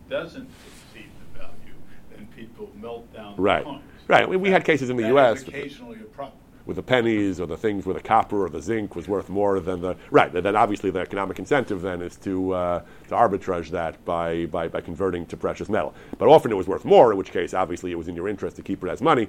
Doesn't 0.09 0.49
exceed 0.93 1.11
the 1.33 1.39
value, 1.39 1.75
then 2.09 2.27
people 2.35 2.71
melt 2.75 3.13
down 3.13 3.35
right. 3.37 3.63
the 3.63 3.69
coins. 3.69 3.83
Right. 4.07 4.27
We, 4.27 4.37
we 4.37 4.49
had 4.49 4.65
cases 4.65 4.89
in 4.89 4.97
the 4.97 5.03
that 5.03 5.09
U.S. 5.09 5.41
occasionally 5.43 5.99
a 5.99 6.05
problem 6.05 6.39
with 6.65 6.75
the 6.75 6.83
pennies 6.83 7.39
or 7.39 7.45
the 7.45 7.57
things 7.57 7.85
where 7.85 7.93
the 7.93 8.01
copper 8.01 8.45
or 8.45 8.49
the 8.49 8.61
zinc 8.61 8.95
was 8.95 9.07
worth 9.07 9.29
more 9.29 9.59
than 9.59 9.81
the 9.81 9.95
right. 10.09 10.31
Then 10.31 10.55
obviously 10.55 10.89
the 10.89 10.99
economic 10.99 11.37
incentive 11.39 11.81
then 11.81 12.01
is 12.01 12.15
to 12.17 12.53
uh, 12.53 12.79
to 13.07 13.15
arbitrage 13.15 13.69
that 13.69 14.03
by, 14.05 14.45
by 14.47 14.67
by 14.67 14.81
converting 14.81 15.25
to 15.27 15.37
precious 15.37 15.69
metal. 15.69 15.93
But 16.17 16.27
often 16.27 16.51
it 16.51 16.55
was 16.55 16.67
worth 16.67 16.85
more, 16.85 17.11
in 17.11 17.17
which 17.17 17.31
case 17.31 17.53
obviously 17.53 17.91
it 17.91 17.97
was 17.97 18.07
in 18.07 18.15
your 18.15 18.27
interest 18.27 18.55
to 18.57 18.61
keep 18.61 18.83
it 18.83 18.89
as 18.89 19.01
money. 19.01 19.27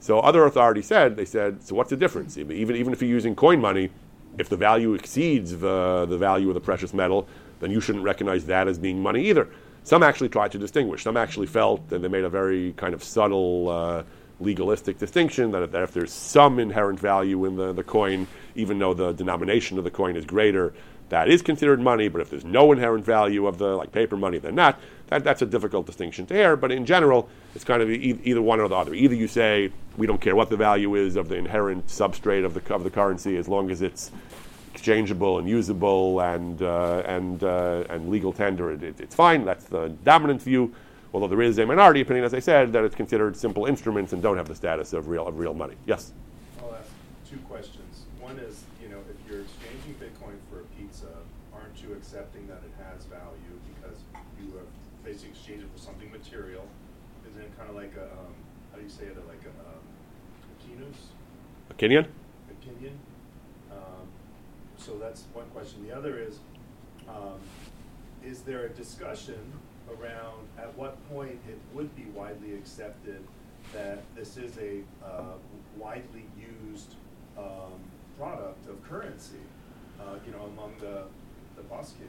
So 0.00 0.20
other 0.20 0.44
authorities 0.44 0.86
said 0.86 1.16
they 1.16 1.24
said 1.24 1.62
so 1.62 1.74
what's 1.74 1.90
the 1.90 1.96
difference? 1.96 2.38
Even 2.38 2.76
even 2.76 2.92
if 2.92 3.02
you're 3.02 3.10
using 3.10 3.34
coin 3.34 3.60
money, 3.60 3.90
if 4.38 4.48
the 4.48 4.56
value 4.56 4.94
exceeds 4.94 5.58
the 5.58 6.06
the 6.08 6.18
value 6.18 6.48
of 6.48 6.54
the 6.54 6.60
precious 6.60 6.94
metal, 6.94 7.28
then 7.60 7.70
you 7.70 7.80
shouldn't 7.80 8.04
recognize 8.04 8.46
that 8.46 8.68
as 8.68 8.78
being 8.78 9.02
money 9.02 9.28
either. 9.28 9.48
Some 9.82 10.02
actually 10.02 10.28
tried 10.28 10.52
to 10.52 10.58
distinguish. 10.58 11.02
Some 11.02 11.16
actually 11.16 11.46
felt, 11.46 11.92
and 11.92 12.04
they 12.04 12.08
made 12.08 12.24
a 12.24 12.28
very 12.28 12.74
kind 12.74 12.94
of 12.94 13.02
subtle. 13.02 13.68
Uh, 13.68 14.02
legalistic 14.40 14.98
distinction 14.98 15.50
that, 15.50 15.72
that 15.72 15.82
if 15.82 15.92
there's 15.92 16.12
some 16.12 16.58
inherent 16.58 17.00
value 17.00 17.44
in 17.44 17.56
the, 17.56 17.72
the 17.72 17.82
coin, 17.82 18.26
even 18.54 18.78
though 18.78 18.94
the 18.94 19.12
denomination 19.12 19.78
of 19.78 19.84
the 19.84 19.90
coin 19.90 20.16
is 20.16 20.24
greater, 20.24 20.72
that 21.08 21.28
is 21.28 21.42
considered 21.42 21.80
money. 21.80 22.08
But 22.08 22.20
if 22.20 22.30
there's 22.30 22.44
no 22.44 22.70
inherent 22.72 23.04
value 23.04 23.46
of 23.46 23.58
the 23.58 23.76
like 23.76 23.92
paper 23.92 24.16
money, 24.16 24.38
then 24.38 24.54
not. 24.54 24.78
That, 25.08 25.24
that's 25.24 25.40
a 25.40 25.46
difficult 25.46 25.86
distinction 25.86 26.26
to 26.26 26.34
hear. 26.34 26.56
But 26.56 26.70
in 26.70 26.84
general, 26.84 27.28
it's 27.54 27.64
kind 27.64 27.82
of 27.82 27.90
e- 27.90 28.20
either 28.24 28.42
one 28.42 28.60
or 28.60 28.68
the 28.68 28.76
other. 28.76 28.94
Either 28.94 29.14
you 29.14 29.28
say 29.28 29.72
we 29.96 30.06
don't 30.06 30.20
care 30.20 30.36
what 30.36 30.50
the 30.50 30.56
value 30.56 30.94
is 30.94 31.16
of 31.16 31.28
the 31.28 31.36
inherent 31.36 31.86
substrate 31.86 32.44
of 32.44 32.54
the 32.54 32.74
of 32.74 32.84
the 32.84 32.90
currency 32.90 33.36
as 33.36 33.48
long 33.48 33.70
as 33.70 33.82
it's 33.82 34.10
exchangeable 34.74 35.38
and 35.38 35.48
usable 35.48 36.20
and 36.20 36.62
uh, 36.62 37.02
and 37.06 37.42
uh, 37.42 37.84
and 37.88 38.10
legal 38.10 38.32
tender, 38.32 38.70
it, 38.70 38.82
it, 38.82 39.00
it's 39.00 39.14
fine. 39.14 39.44
That's 39.44 39.64
the 39.64 39.88
dominant 40.04 40.42
view 40.42 40.74
although 41.12 41.28
there 41.28 41.42
is 41.42 41.58
a 41.58 41.66
minority 41.66 42.00
opinion, 42.00 42.24
as 42.24 42.34
I 42.34 42.38
said, 42.40 42.72
that 42.72 42.84
it's 42.84 42.94
considered 42.94 43.36
simple 43.36 43.66
instruments 43.66 44.12
and 44.12 44.22
don't 44.22 44.36
have 44.36 44.48
the 44.48 44.54
status 44.54 44.92
of 44.92 45.08
real 45.08 45.26
of 45.26 45.38
real 45.38 45.54
money. 45.54 45.74
Yes. 45.86 46.12
I'll 46.60 46.74
ask 46.74 46.90
two 47.28 47.38
questions. 47.48 48.04
One 48.20 48.38
is, 48.38 48.64
you 48.82 48.88
know, 48.88 48.98
if 49.10 49.30
you're 49.30 49.42
exchanging 49.42 49.94
Bitcoin 49.94 50.36
for 50.50 50.60
a 50.60 50.64
pizza, 50.78 51.06
aren't 51.54 51.82
you 51.82 51.92
accepting 51.94 52.46
that 52.48 52.60
it 52.64 52.72
has 52.84 53.04
value 53.06 53.56
because 53.74 53.98
you 54.40 54.48
are 54.58 54.66
basically 55.04 55.30
exchanging 55.30 55.64
it 55.64 55.72
for 55.72 55.80
something 55.80 56.10
material? 56.10 56.64
Isn't 57.30 57.42
it 57.42 57.56
kind 57.56 57.70
of 57.70 57.76
like 57.76 57.94
a 57.96 58.04
um, 58.04 58.34
how 58.70 58.78
do 58.78 58.82
you 58.82 58.90
say 58.90 59.04
it? 59.04 59.16
Like 59.26 59.42
a, 59.44 59.54
um, 59.66 59.82
a 60.52 60.56
kinus? 60.62 60.96
A? 61.70 61.74
A. 62.68 63.74
Um, 63.74 64.06
so 64.76 64.96
that's 64.98 65.24
one 65.32 65.46
question. 65.50 65.86
The 65.86 65.94
other 65.96 66.18
is, 66.18 66.38
um, 67.08 67.40
is 68.24 68.42
there 68.42 68.66
a 68.66 68.68
discussion 68.68 69.52
around 69.88 70.37
what 70.78 70.96
point 71.10 71.38
it 71.48 71.58
would 71.74 71.94
be 71.96 72.04
widely 72.14 72.54
accepted 72.54 73.20
that 73.74 73.98
this 74.14 74.36
is 74.36 74.56
a 74.58 74.80
uh, 75.04 75.34
widely 75.76 76.24
used 76.38 76.94
um, 77.36 77.72
product 78.16 78.68
of 78.68 78.82
currency, 78.88 79.42
uh, 80.00 80.14
you 80.24 80.32
know, 80.32 80.44
among 80.54 80.72
the 80.78 81.02
the 81.56 81.62
poskim. 81.74 82.06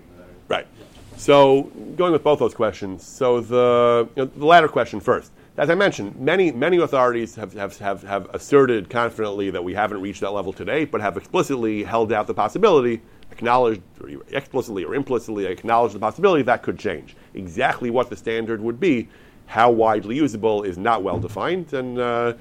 Right. 0.48 0.68
Yeah. 0.78 0.86
So 1.18 1.64
going 1.98 2.14
with 2.14 2.24
both 2.24 2.38
those 2.38 2.54
questions, 2.54 3.04
so 3.04 3.42
the 3.42 4.08
you 4.16 4.26
know, 4.26 4.32
the 4.36 4.46
latter 4.46 4.68
question 4.68 5.00
first. 5.00 5.32
as 5.58 5.72
I 5.72 5.76
mentioned, 5.76 6.16
many, 6.16 6.52
many 6.52 6.78
authorities 6.78 7.36
have, 7.36 7.54
have, 7.54 7.78
have, 7.80 8.04
have 8.04 8.30
asserted 8.34 8.90
confidently 8.90 9.50
that 9.50 9.64
we 9.64 9.74
haven't 9.74 10.02
reached 10.02 10.22
that 10.22 10.32
level 10.32 10.54
today, 10.54 10.86
but 10.86 11.02
have 11.02 11.18
explicitly 11.18 11.84
held 11.84 12.14
out 12.14 12.28
the 12.28 12.34
possibility, 12.34 13.02
acknowledged 13.32 13.82
explicitly 14.30 14.84
or 14.84 14.96
implicitly 14.96 15.46
acknowledged 15.46 15.96
the 15.96 16.00
possibility 16.00 16.44
that 16.44 16.64
could 16.64 16.78
change. 16.80 17.16
Exactly 17.34 17.90
what 17.90 18.10
the 18.10 18.16
standard 18.16 18.62
would 18.62 18.80
be, 18.80 19.08
how 19.48 19.72
widely 19.72 20.16
usable, 20.16 20.64
is 20.64 20.78
not 20.78 21.04
well 21.04 21.20
defined, 21.20 21.74
and 21.74 22.00
uh, 22.00 22.34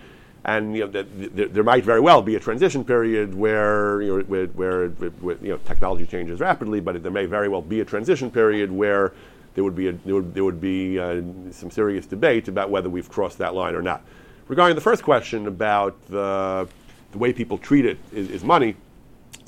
and 0.45 0.77
you 0.77 0.87
know, 0.87 1.03
there 1.33 1.65
might 1.65 1.85
very 1.85 2.01
well 2.01 2.23
be 2.23 2.37
a 2.37 2.41
transition 2.41 2.85
period 2.85 3.35
where 3.35 4.01
you 4.01 4.19
know, 4.19 4.25
where, 4.25 4.47
where, 4.47 4.89
where 4.89 5.37
you 5.43 5.51
know, 5.51 5.59
technology 5.59 6.07
changes 6.07 6.41
rapidly, 6.41 6.81
but 6.81 7.03
there 7.03 7.13
may 7.13 7.27
very 7.27 7.49
well 7.49 7.61
be 7.61 7.81
a 7.81 7.85
transition 7.85 8.31
period 8.31 8.71
where 8.71 9.13
there 9.55 9.65
would 9.65 9.75
be, 9.75 9.89
a, 9.89 9.93
there 9.93 10.15
would, 10.15 10.35
there 10.35 10.45
would 10.45 10.61
be 10.61 10.99
uh, 10.99 11.21
some 11.51 11.71
serious 11.71 12.07
debate 12.07 12.49
about 12.49 12.71
whether 12.71 12.89
we've 12.89 13.09
crossed 13.09 13.39
that 13.39 13.55
line 13.55 13.75
or 13.75 13.83
not. 13.83 14.03
Regarding 14.47 14.75
the 14.75 14.81
first 14.81 15.03
question 15.03 15.49
about 15.49 15.97
the, 16.09 16.69
the 17.13 17.19
way 17.19 17.33
people 17.33 17.59
treat 17.59 17.85
it 17.85 17.99
is, 18.13 18.31
is 18.31 18.45
money, 18.45 18.77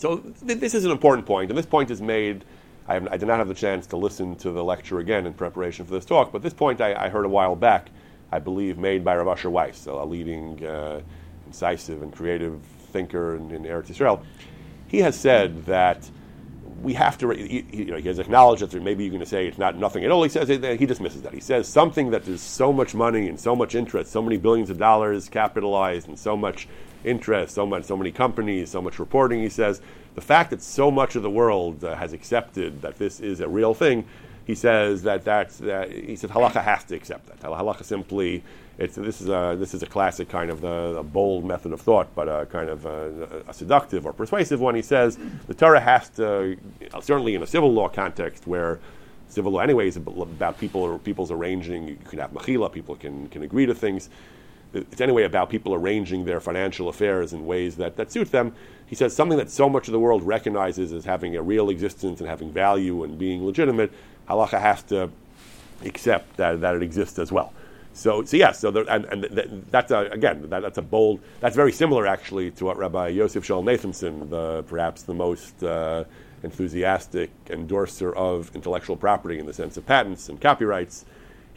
so 0.00 0.18
th- 0.18 0.58
this 0.58 0.74
is 0.74 0.84
an 0.84 0.90
important 0.90 1.26
point, 1.26 1.50
and 1.50 1.58
this 1.58 1.66
point 1.66 1.90
is 1.90 2.00
made. 2.00 2.44
I, 2.88 2.94
have, 2.94 3.08
I, 3.08 3.16
did 3.18 3.26
not 3.26 3.38
have 3.38 3.48
the 3.48 3.54
chance 3.54 3.86
to 3.88 3.96
listen 3.96 4.34
to 4.36 4.50
the 4.50 4.64
lecture 4.64 4.98
again 4.98 5.26
in 5.26 5.34
preparation 5.34 5.84
for 5.84 5.92
this 5.92 6.04
talk, 6.04 6.32
but 6.32 6.42
this 6.42 6.54
point 6.54 6.80
I, 6.80 6.94
I 6.94 7.08
heard 7.08 7.24
a 7.24 7.28
while 7.28 7.54
back, 7.54 7.90
I 8.32 8.38
believe, 8.38 8.78
made 8.78 9.04
by 9.04 9.16
Rav 9.16 9.28
Asher 9.28 9.50
Weiss, 9.50 9.86
a 9.86 10.04
leading, 10.04 10.64
uh, 10.64 11.02
incisive, 11.46 12.02
and 12.02 12.12
creative 12.12 12.60
thinker 12.92 13.36
in, 13.36 13.50
in 13.50 13.64
Eretz 13.64 13.90
Israel. 13.90 14.24
He 14.88 15.00
has 15.00 15.18
said 15.18 15.66
that 15.66 16.10
we 16.82 16.94
have 16.94 17.18
to, 17.18 17.30
he, 17.30 17.64
you 17.70 17.84
know, 17.84 17.98
he 17.98 18.08
has 18.08 18.18
acknowledged 18.18 18.62
that 18.62 18.82
maybe 18.82 19.04
you're 19.04 19.10
going 19.10 19.20
to 19.20 19.26
say 19.26 19.46
it's 19.46 19.58
not 19.58 19.76
nothing 19.76 20.04
at 20.04 20.10
all. 20.10 20.22
He 20.22 20.30
says 20.30 20.48
he 20.48 20.86
dismisses 20.86 21.22
that. 21.22 21.34
He 21.34 21.40
says 21.40 21.68
something 21.68 22.10
that 22.10 22.24
there's 22.24 22.40
so 22.40 22.72
much 22.72 22.94
money 22.94 23.28
and 23.28 23.38
so 23.38 23.54
much 23.54 23.74
interest, 23.74 24.10
so 24.10 24.22
many 24.22 24.38
billions 24.38 24.70
of 24.70 24.78
dollars 24.78 25.28
capitalized, 25.28 26.08
and 26.08 26.18
so 26.18 26.36
much 26.36 26.66
interest, 27.04 27.54
so 27.54 27.66
much, 27.66 27.84
so 27.84 27.96
many 27.96 28.12
companies, 28.12 28.70
so 28.70 28.82
much 28.82 28.98
reporting. 28.98 29.40
He 29.40 29.48
says 29.48 29.80
the 30.14 30.20
fact 30.20 30.50
that 30.50 30.62
so 30.62 30.90
much 30.90 31.16
of 31.16 31.22
the 31.22 31.30
world 31.30 31.84
uh, 31.84 31.94
has 31.96 32.12
accepted 32.12 32.82
that 32.82 32.98
this 32.98 33.20
is 33.20 33.40
a 33.40 33.48
real 33.48 33.74
thing. 33.74 34.04
He 34.46 34.54
says 34.54 35.02
that 35.02 35.24
that's 35.24 35.58
that. 35.58 35.90
He 35.92 36.16
said 36.16 36.30
halacha 36.30 36.62
has 36.62 36.84
to 36.84 36.96
accept 36.96 37.26
that. 37.26 37.40
Halacha 37.40 37.84
simply 37.84 38.42
it's, 38.80 38.96
this, 38.96 39.20
is 39.20 39.28
a, 39.28 39.56
this 39.58 39.74
is 39.74 39.82
a 39.82 39.86
classic 39.86 40.30
kind 40.30 40.50
of 40.50 40.64
uh, 40.64 40.94
the, 40.94 41.02
bold 41.02 41.44
method 41.44 41.72
of 41.72 41.82
thought, 41.82 42.08
but 42.14 42.28
a 42.28 42.46
kind 42.46 42.70
of 42.70 42.86
a, 42.86 43.42
a, 43.46 43.52
seductive 43.52 44.06
or 44.06 44.14
persuasive 44.14 44.58
one. 44.58 44.74
He 44.74 44.80
says 44.80 45.18
the 45.46 45.52
Torah 45.52 45.80
has 45.80 46.08
to, 46.10 46.56
certainly 47.02 47.34
in 47.34 47.42
a 47.42 47.46
civil 47.46 47.70
law 47.70 47.90
context 47.90 48.46
where 48.46 48.80
civil 49.28 49.52
law 49.52 49.60
anyway 49.60 49.86
is 49.86 49.98
about 49.98 50.58
people 50.58 50.98
people's 51.00 51.30
arranging, 51.30 51.88
you 51.88 51.98
can 52.08 52.20
have 52.20 52.32
mechila, 52.32 52.72
people 52.72 52.96
can, 52.96 53.28
can 53.28 53.42
agree 53.42 53.66
to 53.66 53.74
things. 53.74 54.08
It's 54.72 55.00
anyway 55.00 55.24
about 55.24 55.50
people 55.50 55.74
arranging 55.74 56.24
their 56.24 56.40
financial 56.40 56.88
affairs 56.88 57.32
in 57.32 57.46
ways 57.46 57.76
that, 57.76 57.96
that 57.96 58.12
suit 58.12 58.30
them. 58.30 58.54
He 58.86 58.94
says 58.94 59.14
something 59.14 59.38
that 59.38 59.50
so 59.50 59.68
much 59.68 59.88
of 59.88 59.92
the 59.92 60.00
world 60.00 60.22
recognizes 60.22 60.92
as 60.92 61.04
having 61.04 61.36
a 61.36 61.42
real 61.42 61.70
existence 61.70 62.20
and 62.20 62.28
having 62.28 62.52
value 62.52 63.02
and 63.04 63.18
being 63.18 63.44
legitimate, 63.44 63.92
halacha 64.28 64.60
has 64.60 64.82
to 64.84 65.10
accept 65.84 66.36
that, 66.36 66.60
that 66.60 66.74
it 66.74 66.82
exists 66.82 67.18
as 67.18 67.32
well. 67.32 67.52
So, 67.92 68.24
so 68.24 68.36
yes, 68.36 68.60
so 68.60 68.70
there, 68.70 68.88
and, 68.88 69.04
and 69.06 69.64
that's 69.70 69.90
a, 69.90 70.08
again 70.12 70.48
that, 70.50 70.62
that's 70.62 70.78
a 70.78 70.82
bold. 70.82 71.20
That's 71.40 71.56
very 71.56 71.72
similar 71.72 72.06
actually 72.06 72.50
to 72.52 72.64
what 72.64 72.78
Rabbi 72.78 73.08
Yosef 73.08 73.46
Shaul 73.46 73.64
Nathanson, 73.64 74.30
the 74.30 74.62
perhaps 74.68 75.02
the 75.02 75.14
most 75.14 75.62
uh, 75.62 76.04
enthusiastic 76.42 77.30
endorser 77.48 78.14
of 78.14 78.54
intellectual 78.54 78.96
property 78.96 79.38
in 79.38 79.46
the 79.46 79.52
sense 79.52 79.76
of 79.76 79.86
patents 79.86 80.28
and 80.28 80.40
copyrights, 80.40 81.04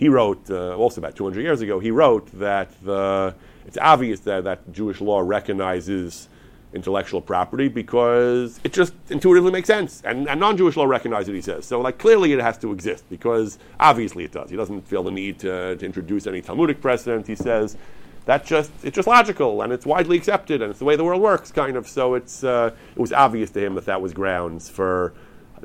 he 0.04 0.10
wrote 0.10 0.50
uh, 0.50 0.76
also 0.76 1.00
about 1.00 1.16
200 1.16 1.42
years 1.42 1.62
ago. 1.62 1.80
He 1.80 1.90
wrote 1.90 2.28
that 2.38 2.70
the, 2.84 3.34
it's 3.66 3.78
obvious 3.78 4.20
that, 4.22 4.44
that 4.44 4.70
Jewish 4.74 5.00
law 5.00 5.22
recognizes 5.22 6.28
intellectual 6.74 7.22
property 7.22 7.70
because 7.70 8.60
it 8.66 8.74
just 8.74 8.94
intuitively 9.10 9.50
makes 9.50 9.68
sense. 9.68 10.02
And, 10.04 10.28
and 10.28 10.42
non 10.42 10.58
Jewish 10.58 10.76
law 10.76 10.84
recognizes 10.84 11.30
it, 11.30 11.36
he 11.36 11.42
says. 11.42 11.66
So, 11.66 11.80
like, 11.80 12.00
clearly 12.00 12.34
it 12.34 12.42
has 12.42 12.58
to 12.58 12.74
exist 12.74 13.06
because 13.10 13.60
obviously 13.80 14.26
it 14.26 14.34
does. 14.34 14.50
He 14.50 14.58
doesn't 14.58 14.86
feel 14.86 15.04
the 15.04 15.12
need 15.12 15.40
to, 15.40 15.78
to 15.78 15.86
introduce 15.86 16.28
any 16.28 16.42
Talmudic 16.42 16.82
precedent. 16.82 17.26
He 17.26 17.36
says 17.36 17.78
that 18.26 18.46
just 18.46 18.72
it's 18.84 18.96
just 18.96 19.08
logical 19.08 19.62
and 19.62 19.72
it's 19.72 19.86
widely 19.86 20.18
accepted 20.18 20.62
and 20.62 20.70
it's 20.72 20.80
the 20.80 20.86
way 20.86 20.98
the 20.98 21.06
world 21.06 21.22
works, 21.22 21.50
kind 21.50 21.78
of. 21.78 21.88
So 21.88 22.16
it's 22.16 22.44
uh, 22.44 22.76
it 22.94 23.00
was 23.00 23.14
obvious 23.14 23.52
to 23.52 23.66
him 23.66 23.76
that 23.76 23.86
that 23.86 24.02
was 24.02 24.12
grounds 24.12 24.70
for 24.70 25.14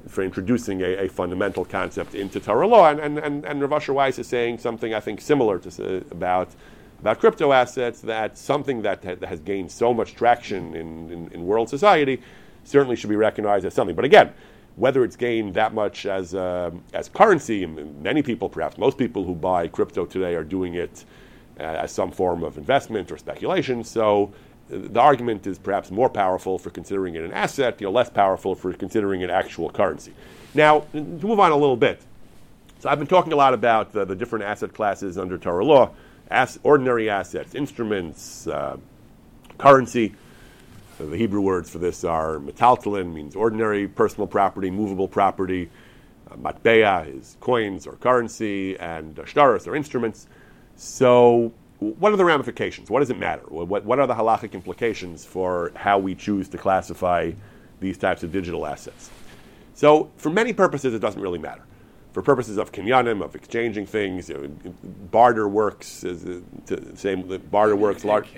for 0.07 0.23
introducing 0.23 0.83
a, 0.83 1.05
a 1.05 1.09
fundamental 1.09 1.65
concept 1.65 2.15
into 2.15 2.41
Torah 2.41 2.67
law. 2.67 2.91
And 2.91 3.01
and 3.01 3.19
and, 3.19 3.45
and 3.45 3.61
Rav 3.61 3.73
Asher 3.73 3.93
Weiss 3.93 4.19
is 4.19 4.27
saying 4.27 4.59
something 4.59 4.95
I 4.95 5.01
think 5.01 5.21
similar 5.21 5.59
to 5.59 6.05
about 6.11 6.51
about 7.01 7.21
crypto 7.21 7.53
assets 7.53 8.01
that 8.01 8.37
something 8.37 8.83
that 8.83 9.05
has 9.05 9.41
gained 9.41 9.71
so 9.71 9.95
much 9.95 10.15
traction 10.15 10.75
in, 10.75 11.11
in, 11.13 11.33
in, 11.33 11.47
world 11.47 11.69
society 11.69 12.21
certainly 12.65 12.97
should 12.97 13.11
be 13.11 13.17
recognized 13.17 13.65
as 13.65 13.73
something. 13.73 13.95
But 13.95 14.05
again, 14.05 14.33
whether 14.77 15.05
it's 15.05 15.17
gained 15.17 15.55
that 15.55 15.75
much 15.75 16.07
as, 16.07 16.35
uh, 16.35 16.71
as 16.93 17.09
currency, 17.09 17.67
many 17.67 18.23
people, 18.23 18.49
perhaps 18.49 18.79
most 18.79 18.99
people 18.99 19.25
who 19.25 19.35
buy 19.35 19.69
crypto 19.69 20.07
today 20.07 20.35
are 20.35 20.45
doing 20.45 20.75
it 20.75 21.05
uh, 21.59 21.63
as 21.63 21.93
some 21.93 22.11
form 22.11 22.43
of 22.43 22.59
investment 22.59 23.11
or 23.11 23.19
speculation. 23.19 23.83
So 23.85 24.33
the 24.69 25.01
argument 25.01 25.47
is 25.47 25.59
perhaps 25.59 25.91
more 25.91 26.09
powerful 26.09 26.59
for 26.59 26.71
considering 26.71 27.15
it 27.15 27.25
an 27.25 27.33
asset, 27.33 27.81
you 27.81 27.87
know, 27.87 27.93
less 27.93 28.11
powerful 28.11 28.55
for 28.55 28.73
considering 28.73 29.23
it 29.23 29.31
actual 29.31 29.71
currency. 29.71 30.13
Now, 30.55 30.81
to 30.93 31.01
move 31.01 31.41
on 31.41 31.53
a 31.53 31.57
little 31.57 31.77
bit. 31.77 32.01
So 32.81 32.89
I've 32.89 32.99
been 32.99 33.09
talking 33.09 33.33
a 33.33 33.37
lot 33.37 33.55
about 33.55 33.93
the, 33.93 34.05
the 34.05 34.15
different 34.15 34.45
asset 34.45 34.73
classes 34.73 35.19
under 35.19 35.37
Torah 35.39 35.65
law 35.65 35.91
ass, 36.31 36.59
ordinary 36.63 37.09
assets, 37.11 37.55
instruments, 37.55 38.47
uh, 38.47 38.77
currency. 39.57 40.15
So 40.99 41.07
the 41.07 41.17
Hebrew 41.17 41.41
words 41.41 41.71
for 41.71 41.79
this 41.79 42.05
are 42.05 42.39
metaltelin, 42.39 43.13
means 43.13 43.35
ordinary 43.35 43.89
personal 43.89 44.27
property, 44.27 44.71
movable 44.71 45.09
property. 45.09 45.71
Uh, 46.31 47.05
is 47.07 47.37
coins 47.41 47.87
or 47.87 47.93
currency, 47.97 48.79
and 48.79 49.15
shtaris 49.17 49.67
are 49.67 49.75
instruments. 49.75 50.27
So, 50.77 51.53
what 51.81 52.13
are 52.13 52.17
the 52.17 52.25
ramifications? 52.25 52.91
What 52.91 53.01
does 53.01 53.11
it 53.11 53.19
matter? 53.19 53.43
What, 53.49 53.85
what 53.85 53.99
are 53.99 54.07
the 54.07 54.15
halachic 54.15 54.53
implications 54.53 55.25
for 55.25 55.73
how 55.77 55.99
we 55.99 56.15
choose 56.15 56.49
to 56.49 56.59
classify 56.59 57.33
these 57.81 57.97
types 57.97 58.23
of 58.23 58.33
digital 58.33 58.67
assets? 58.67 59.11
So, 59.75 60.11
for 60.17 60.31
many 60.31 60.53
purposes, 60.53 60.93
it 60.93 60.99
doesn't 60.99 61.23
really 61.23 61.39
matter 61.39 61.63
for 62.13 62.23
purposes 62.23 62.57
of 62.57 62.73
kinyanim, 62.73 63.23
of 63.23 63.37
exchanging 63.37 63.87
things. 63.87 64.29
You 64.29 64.57
know, 64.65 64.73
barter 65.11 65.49
works 65.49 66.05
uh, 66.05 66.41
to 66.67 66.97
same 66.97 67.41
barter 67.51 67.77
works 67.77 68.05
large. 68.05 68.29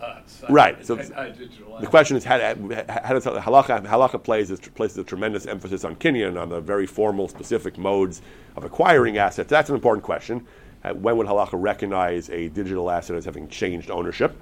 Uh, 0.00 0.20
right. 0.48 0.86
So 0.86 0.94
the 0.94 1.86
question 1.88 2.16
is 2.16 2.22
how, 2.22 2.38
how 2.38 2.54
does 2.54 3.24
halacha, 3.24 3.84
halacha 3.84 4.22
plays 4.22 4.56
places 4.76 4.98
a 4.98 5.02
tremendous 5.02 5.46
emphasis 5.46 5.84
on 5.84 5.96
kinyan, 5.96 6.40
on 6.40 6.50
the 6.50 6.60
very 6.60 6.86
formal, 6.86 7.26
specific 7.26 7.76
modes 7.76 8.22
of 8.54 8.62
acquiring 8.62 9.18
assets. 9.18 9.50
That's 9.50 9.68
an 9.68 9.74
important 9.74 10.04
question. 10.04 10.46
Uh, 10.84 10.94
when 10.94 11.16
would 11.16 11.26
halacha 11.26 11.50
recognize 11.52 12.30
a 12.30 12.48
digital 12.48 12.90
asset 12.90 13.16
as 13.16 13.24
having 13.24 13.48
changed 13.48 13.90
ownership? 13.90 14.36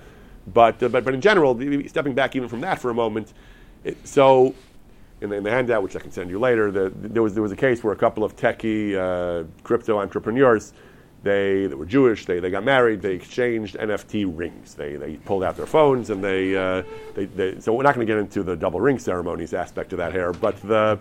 But, 0.52 0.82
uh, 0.82 0.88
but, 0.88 1.04
but 1.04 1.14
in 1.14 1.20
general, 1.20 1.58
stepping 1.88 2.14
back 2.14 2.36
even 2.36 2.48
from 2.48 2.60
that 2.60 2.78
for 2.80 2.90
a 2.90 2.94
moment, 2.94 3.32
it, 3.84 4.06
so 4.06 4.54
in 5.20 5.30
the, 5.30 5.36
in 5.36 5.44
the, 5.44 5.50
handout, 5.50 5.82
which 5.82 5.96
I 5.96 6.00
can 6.00 6.10
send 6.10 6.30
you 6.30 6.38
later, 6.38 6.70
the, 6.70 6.92
there, 6.94 7.22
was, 7.22 7.34
there 7.34 7.42
was 7.42 7.52
a 7.52 7.56
case 7.56 7.82
where 7.82 7.92
a 7.92 7.96
couple 7.96 8.22
of 8.22 8.36
techie 8.36 8.94
uh, 8.94 9.46
crypto 9.62 9.98
entrepreneurs, 9.98 10.72
they, 11.22 11.66
they 11.66 11.74
were 11.74 11.86
Jewish, 11.86 12.26
they, 12.26 12.38
they 12.38 12.50
got 12.50 12.64
married, 12.64 13.00
they 13.00 13.14
exchanged 13.14 13.76
NFT 13.76 14.30
rings. 14.32 14.74
They, 14.74 14.96
they 14.96 15.16
pulled 15.16 15.42
out 15.42 15.56
their 15.56 15.66
phones 15.66 16.10
and 16.10 16.22
they, 16.22 16.54
uh, 16.54 16.82
they, 17.14 17.24
they 17.24 17.60
so 17.60 17.72
we're 17.72 17.82
not 17.82 17.94
going 17.94 18.06
to 18.06 18.12
get 18.12 18.18
into 18.18 18.42
the 18.42 18.54
double 18.54 18.80
ring 18.80 18.98
ceremonies 18.98 19.54
aspect 19.54 19.92
of 19.92 19.98
that 19.98 20.12
here, 20.12 20.32
but 20.32 20.60
the, 20.62 20.98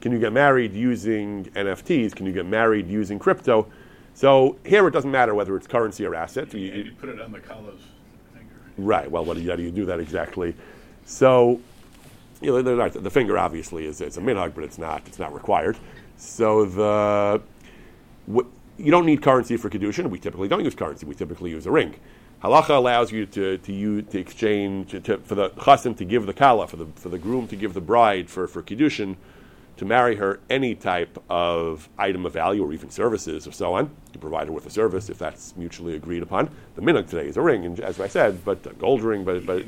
can 0.00 0.12
you 0.12 0.18
get 0.18 0.34
married 0.34 0.74
using 0.74 1.46
NFTs? 1.54 2.14
Can 2.14 2.26
you 2.26 2.32
get 2.32 2.44
married 2.44 2.88
using 2.88 3.18
crypto? 3.18 3.66
So 4.14 4.56
here 4.64 4.86
it 4.86 4.92
doesn't 4.92 5.10
matter 5.10 5.34
whether 5.34 5.56
it's 5.56 5.66
currency 5.66 6.06
or 6.06 6.14
asset. 6.14 6.52
You, 6.54 6.60
you, 6.60 6.82
you 6.84 6.92
put 6.92 7.08
it 7.08 7.20
on 7.20 7.32
the 7.32 7.40
college 7.40 7.80
finger. 8.32 8.54
Right. 8.78 9.10
Well, 9.10 9.24
what 9.24 9.36
do 9.36 9.42
you, 9.42 9.50
how 9.50 9.56
do 9.56 9.62
you 9.62 9.72
do 9.72 9.84
that 9.86 10.00
exactly? 10.00 10.54
So 11.04 11.60
you 12.40 12.62
know, 12.62 12.76
not, 12.76 12.92
the 12.92 13.10
finger 13.10 13.38
obviously 13.38 13.86
is 13.86 14.00
it's 14.00 14.16
a 14.16 14.20
minhag, 14.20 14.54
but 14.54 14.64
it's 14.64 14.78
not 14.78 15.02
it's 15.06 15.18
not 15.18 15.34
required. 15.34 15.76
So 16.16 16.64
the 16.64 17.42
w- 18.28 18.50
you 18.78 18.90
don't 18.90 19.06
need 19.06 19.22
currency 19.22 19.56
for 19.56 19.70
kedushin. 19.70 20.10
We 20.10 20.18
typically 20.18 20.48
don't 20.48 20.64
use 20.64 20.74
currency. 20.74 21.06
We 21.06 21.14
typically 21.14 21.50
use 21.50 21.66
a 21.66 21.70
ring. 21.70 21.94
Halacha 22.42 22.70
allows 22.70 23.10
you 23.10 23.26
to 23.26 23.58
to 23.58 23.72
use, 23.72 24.04
to 24.10 24.18
exchange 24.18 24.90
to, 25.04 25.18
for 25.18 25.34
the 25.34 25.50
chassan 25.50 25.96
to 25.96 26.04
give 26.04 26.26
the 26.26 26.34
kala 26.34 26.68
for 26.68 26.76
the 26.76 26.86
for 26.94 27.08
the 27.08 27.18
groom 27.18 27.48
to 27.48 27.56
give 27.56 27.74
the 27.74 27.80
bride 27.80 28.28
for 28.28 28.46
for 28.46 28.62
kedushin 28.62 29.16
to 29.76 29.84
marry 29.84 30.16
her 30.16 30.40
any 30.48 30.74
type 30.74 31.18
of 31.28 31.88
item 31.98 32.26
of 32.26 32.32
value 32.32 32.64
or 32.64 32.72
even 32.72 32.90
services 32.90 33.46
or 33.46 33.52
so 33.52 33.74
on. 33.74 33.90
You 34.12 34.20
provide 34.20 34.46
her 34.46 34.52
with 34.52 34.66
a 34.66 34.70
service 34.70 35.10
if 35.10 35.18
that's 35.18 35.56
mutually 35.56 35.94
agreed 35.96 36.22
upon. 36.22 36.50
The 36.76 36.82
minhag 36.82 37.08
today 37.08 37.26
is 37.26 37.36
a 37.36 37.42
ring, 37.42 37.64
and 37.64 37.80
as 37.80 38.00
I 38.00 38.08
said, 38.08 38.44
but 38.44 38.64
a 38.66 38.74
gold 38.74 39.02
ring, 39.02 39.24
but 39.24 39.44
but. 39.46 39.64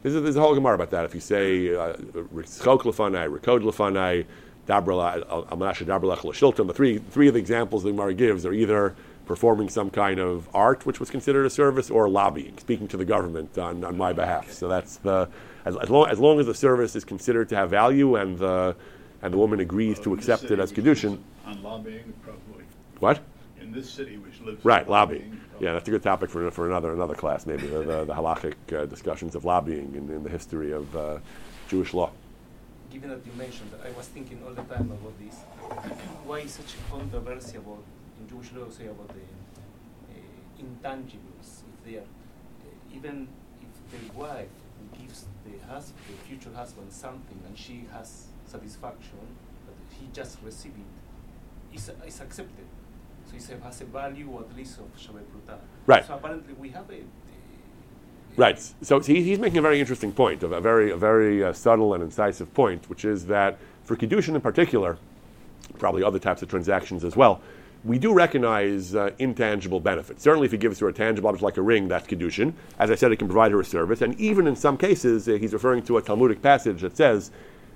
There's 0.00 0.14
a, 0.14 0.20
there's 0.20 0.36
a 0.36 0.40
whole 0.40 0.54
Gemara 0.54 0.76
about 0.76 0.90
that. 0.90 1.04
If 1.04 1.14
you 1.14 1.20
say 1.20 1.74
uh, 1.74 1.94
Ritzchok 1.94 2.82
lefanai, 2.82 3.36
Rikod 3.36 3.62
lefanai, 3.62 4.26
Dabra 4.68 5.26
Almanasha 5.50 5.84
Dabra 5.86 6.66
the 6.66 6.74
three 6.74 6.98
three 6.98 7.28
of 7.28 7.34
the 7.34 7.40
examples 7.40 7.82
the 7.82 7.90
Gemara 7.90 8.14
gives 8.14 8.46
are 8.46 8.52
either 8.52 8.94
performing 9.26 9.68
some 9.68 9.90
kind 9.90 10.20
of 10.20 10.48
art, 10.54 10.86
which 10.86 11.00
was 11.00 11.10
considered 11.10 11.44
a 11.44 11.50
service, 11.50 11.90
or 11.90 12.08
lobbying, 12.08 12.56
speaking 12.58 12.88
to 12.88 12.96
the 12.96 13.04
government 13.04 13.58
on, 13.58 13.84
on 13.84 13.96
my 13.96 14.12
behalf. 14.12 14.52
So 14.52 14.68
that's 14.68 14.96
the 14.96 15.28
as, 15.68 15.76
as, 15.76 15.90
long, 15.90 16.08
as 16.08 16.18
long 16.18 16.40
as 16.40 16.46
the 16.46 16.54
service 16.54 16.96
is 16.96 17.04
considered 17.04 17.48
to 17.50 17.56
have 17.56 17.70
value 17.70 18.16
and 18.16 18.38
the 18.38 18.74
and 19.20 19.34
the 19.34 19.38
woman 19.38 19.58
agrees 19.60 19.98
to 19.98 20.10
Well, 20.10 20.18
in 20.18 20.24
this 20.24 20.28
accept 20.28 20.50
it 20.52 20.58
as 20.60 20.70
which 20.70 20.78
kedushin. 20.84 21.18
On 21.44 21.62
lobbying, 21.62 22.12
probably. 22.22 22.64
What? 23.00 23.20
In 23.60 23.72
this 23.72 23.90
city, 23.90 24.16
which 24.16 24.40
lives. 24.40 24.64
Right, 24.64 24.84
on 24.84 24.90
lobbying. 24.90 25.40
Yeah, 25.60 25.72
that's 25.72 25.88
a 25.88 25.90
good 25.90 26.04
topic 26.04 26.30
for, 26.30 26.48
for 26.52 26.68
another 26.68 26.92
another 26.92 27.14
class, 27.14 27.44
maybe 27.44 27.66
the, 27.66 27.80
the, 27.80 28.04
the 28.04 28.14
halachic 28.14 28.54
uh, 28.72 28.86
discussions 28.86 29.34
of 29.34 29.44
lobbying 29.44 29.92
in, 29.94 30.08
in 30.16 30.22
the 30.22 30.30
history 30.30 30.72
of 30.72 30.96
uh, 30.96 31.18
Jewish 31.68 31.92
law. 31.92 32.10
given 32.90 33.10
that 33.10 33.22
you 33.26 33.32
mentioned, 33.36 33.70
I 33.84 33.90
was 33.98 34.06
thinking 34.06 34.38
all 34.44 34.54
the 34.54 34.62
time 34.74 34.90
about 34.98 35.14
this. 35.18 35.36
Why 36.28 36.38
is 36.46 36.52
such 36.52 36.72
a 36.78 36.90
controversy 36.90 37.56
about 37.58 37.82
in 38.18 38.28
Jewish 38.28 38.52
law 38.52 38.70
say 38.70 38.86
about 38.86 39.08
the 39.08 39.26
uh, 40.14 40.62
intangibles? 40.62 41.48
If 41.72 41.78
they 41.84 41.96
are 41.96 42.08
uh, 42.64 42.96
even 42.96 43.28
if 43.66 43.72
the 43.92 44.18
wife 44.18 44.54
gives 44.98 45.24
the 45.44 45.66
husband, 45.66 45.98
the 46.08 46.26
future 46.26 46.50
husband, 46.54 46.92
something, 46.92 47.40
and 47.46 47.56
she 47.56 47.86
has 47.92 48.26
satisfaction, 48.46 49.18
but 49.66 49.74
he 49.98 50.06
just 50.12 50.38
received 50.42 50.78
it, 50.78 51.74
it's, 51.74 51.88
it's 52.04 52.20
accepted. 52.20 52.66
So 53.26 53.52
it 53.52 53.62
has 53.62 53.80
a 53.82 53.84
value 53.84 54.38
at 54.40 54.56
least 54.56 54.78
of 54.78 54.86
shaveh 54.96 55.22
pruta. 55.22 55.58
Right. 55.86 56.06
So 56.06 56.14
apparently 56.14 56.54
we 56.54 56.70
have 56.70 56.90
a. 56.90 57.00
Right. 58.36 58.58
So 58.80 59.00
he, 59.00 59.22
he's 59.22 59.38
making 59.38 59.58
a 59.58 59.62
very 59.62 59.80
interesting 59.80 60.12
point, 60.12 60.42
a 60.42 60.60
very, 60.60 60.90
a 60.92 60.96
very 60.96 61.44
uh, 61.44 61.52
subtle 61.52 61.92
and 61.94 62.02
incisive 62.02 62.52
point, 62.54 62.88
which 62.88 63.04
is 63.04 63.26
that 63.26 63.58
for 63.82 63.96
Kiddushin 63.96 64.34
in 64.34 64.40
particular, 64.40 64.96
probably 65.78 66.02
other 66.02 66.18
types 66.18 66.40
of 66.42 66.48
transactions 66.48 67.04
as 67.04 67.16
well, 67.16 67.40
we 67.88 67.98
do 67.98 68.12
recognize 68.12 68.94
uh, 68.94 69.10
intangible 69.18 69.80
benefits. 69.80 70.22
Certainly, 70.22 70.44
if 70.44 70.52
he 70.52 70.58
gives 70.58 70.78
her 70.80 70.88
a 70.88 70.92
tangible 70.92 71.28
object 71.30 71.42
like 71.42 71.56
a 71.56 71.62
ring, 71.62 71.88
that's 71.88 72.06
Kiddushin. 72.06 72.52
As 72.78 72.90
I 72.90 72.94
said, 72.94 73.12
it 73.12 73.16
can 73.16 73.28
provide 73.28 73.50
her 73.50 73.60
a 73.60 73.64
service. 73.64 74.02
And 74.02 74.18
even 74.20 74.46
in 74.46 74.54
some 74.54 74.76
cases, 74.76 75.26
uh, 75.26 75.32
he's 75.32 75.54
referring 75.54 75.82
to 75.84 75.96
a 75.96 76.02
Talmudic 76.02 76.42
passage 76.42 76.82
that 76.82 76.96
says 76.96 77.30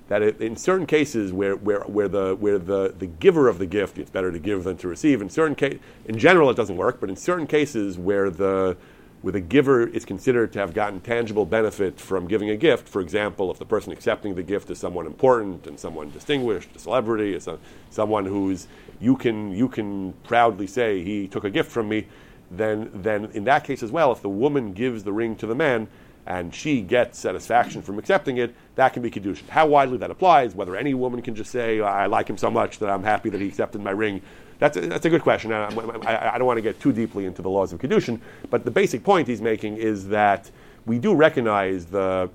that 0.09 0.21
it, 0.21 0.39
in 0.39 0.55
certain 0.55 0.85
cases 0.85 1.33
where, 1.33 1.55
where, 1.55 1.79
where, 1.81 2.07
the, 2.07 2.35
where 2.35 2.59
the, 2.59 2.93
the 2.99 3.07
giver 3.07 3.47
of 3.47 3.57
the 3.57 3.65
gift, 3.65 3.97
it's 3.97 4.11
better 4.11 4.31
to 4.31 4.39
give 4.39 4.63
than 4.65 4.77
to 4.77 4.87
receive. 4.87 5.19
In 5.19 5.29
certain 5.29 5.55
ca- 5.55 5.79
in 6.05 6.19
general, 6.19 6.49
it 6.51 6.55
doesn't 6.55 6.77
work, 6.77 6.99
but 6.99 7.09
in 7.09 7.15
certain 7.15 7.47
cases 7.47 7.97
where 7.97 8.29
the, 8.29 8.77
where 9.23 9.35
a 9.37 9.39
giver 9.39 9.87
is 9.87 10.03
considered 10.03 10.51
to 10.51 10.59
have 10.59 10.73
gotten 10.73 10.99
tangible 10.99 11.45
benefit 11.45 11.97
from 11.97 12.27
giving 12.27 12.49
a 12.49 12.57
gift. 12.57 12.89
For 12.89 12.99
example, 12.99 13.49
if 13.51 13.57
the 13.57 13.65
person 13.65 13.93
accepting 13.93 14.35
the 14.35 14.43
gift 14.43 14.69
is 14.69 14.77
someone 14.77 15.05
important 15.07 15.65
and 15.65 15.79
someone 15.79 16.11
distinguished, 16.11 16.67
a 16.75 16.79
celebrity, 16.79 17.33
is 17.33 17.47
someone 17.89 18.25
who's 18.25 18.67
you 18.99 19.15
can 19.15 19.53
you 19.53 19.69
can 19.69 20.11
proudly 20.23 20.67
say 20.67 21.01
he 21.03 21.29
took 21.29 21.45
a 21.45 21.49
gift 21.49 21.71
from 21.71 21.87
me, 21.87 22.05
then 22.51 22.91
then 22.93 23.31
in 23.33 23.45
that 23.45 23.63
case 23.63 23.81
as 23.81 23.91
well, 23.91 24.11
if 24.11 24.21
the 24.21 24.29
woman 24.29 24.73
gives 24.73 25.05
the 25.05 25.13
ring 25.13 25.37
to 25.37 25.47
the 25.47 25.55
man 25.55 25.87
and 26.25 26.53
she 26.53 26.81
gets 26.81 27.17
satisfaction 27.19 27.81
from 27.81 27.99
accepting 27.99 28.37
it, 28.37 28.53
that 28.75 28.91
can 28.91 29.01
be 29.01 29.09
kedushin. 29.09 29.47
How 29.47 29.67
widely 29.67 29.97
that 29.99 30.11
applies, 30.11 30.53
whether 30.53 30.75
any 30.75 30.93
woman 30.93 31.21
can 31.21 31.33
just 31.33 31.51
say 31.51 31.79
I 31.79 32.07
like 32.07 32.29
him 32.29 32.37
so 32.37 32.51
much 32.51 32.79
that 32.79 32.89
I'm 32.89 33.03
happy 33.03 33.29
that 33.29 33.39
he 33.39 33.47
accepted 33.47 33.79
my 33.79 33.91
ring. 33.91 34.21
That's 34.59 34.77
a, 34.77 34.81
that's 34.81 35.05
a 35.05 35.09
good 35.09 35.21
question. 35.21 35.51
I, 35.51 35.65
I, 35.65 36.35
I 36.35 36.37
don't 36.37 36.47
want 36.47 36.57
to 36.57 36.61
get 36.61 36.79
too 36.79 36.93
deeply 36.93 37.25
into 37.25 37.41
the 37.41 37.49
laws 37.49 37.73
of 37.73 37.79
Kedushin, 37.79 38.19
but 38.49 38.65
the 38.65 38.71
basic 38.71 39.03
point 39.03 39.27
he's 39.27 39.41
making 39.41 39.77
is 39.77 40.07
that 40.09 40.49
we 40.85 40.99
do 40.99 41.13
recognize 41.13 41.85
the 41.85 42.29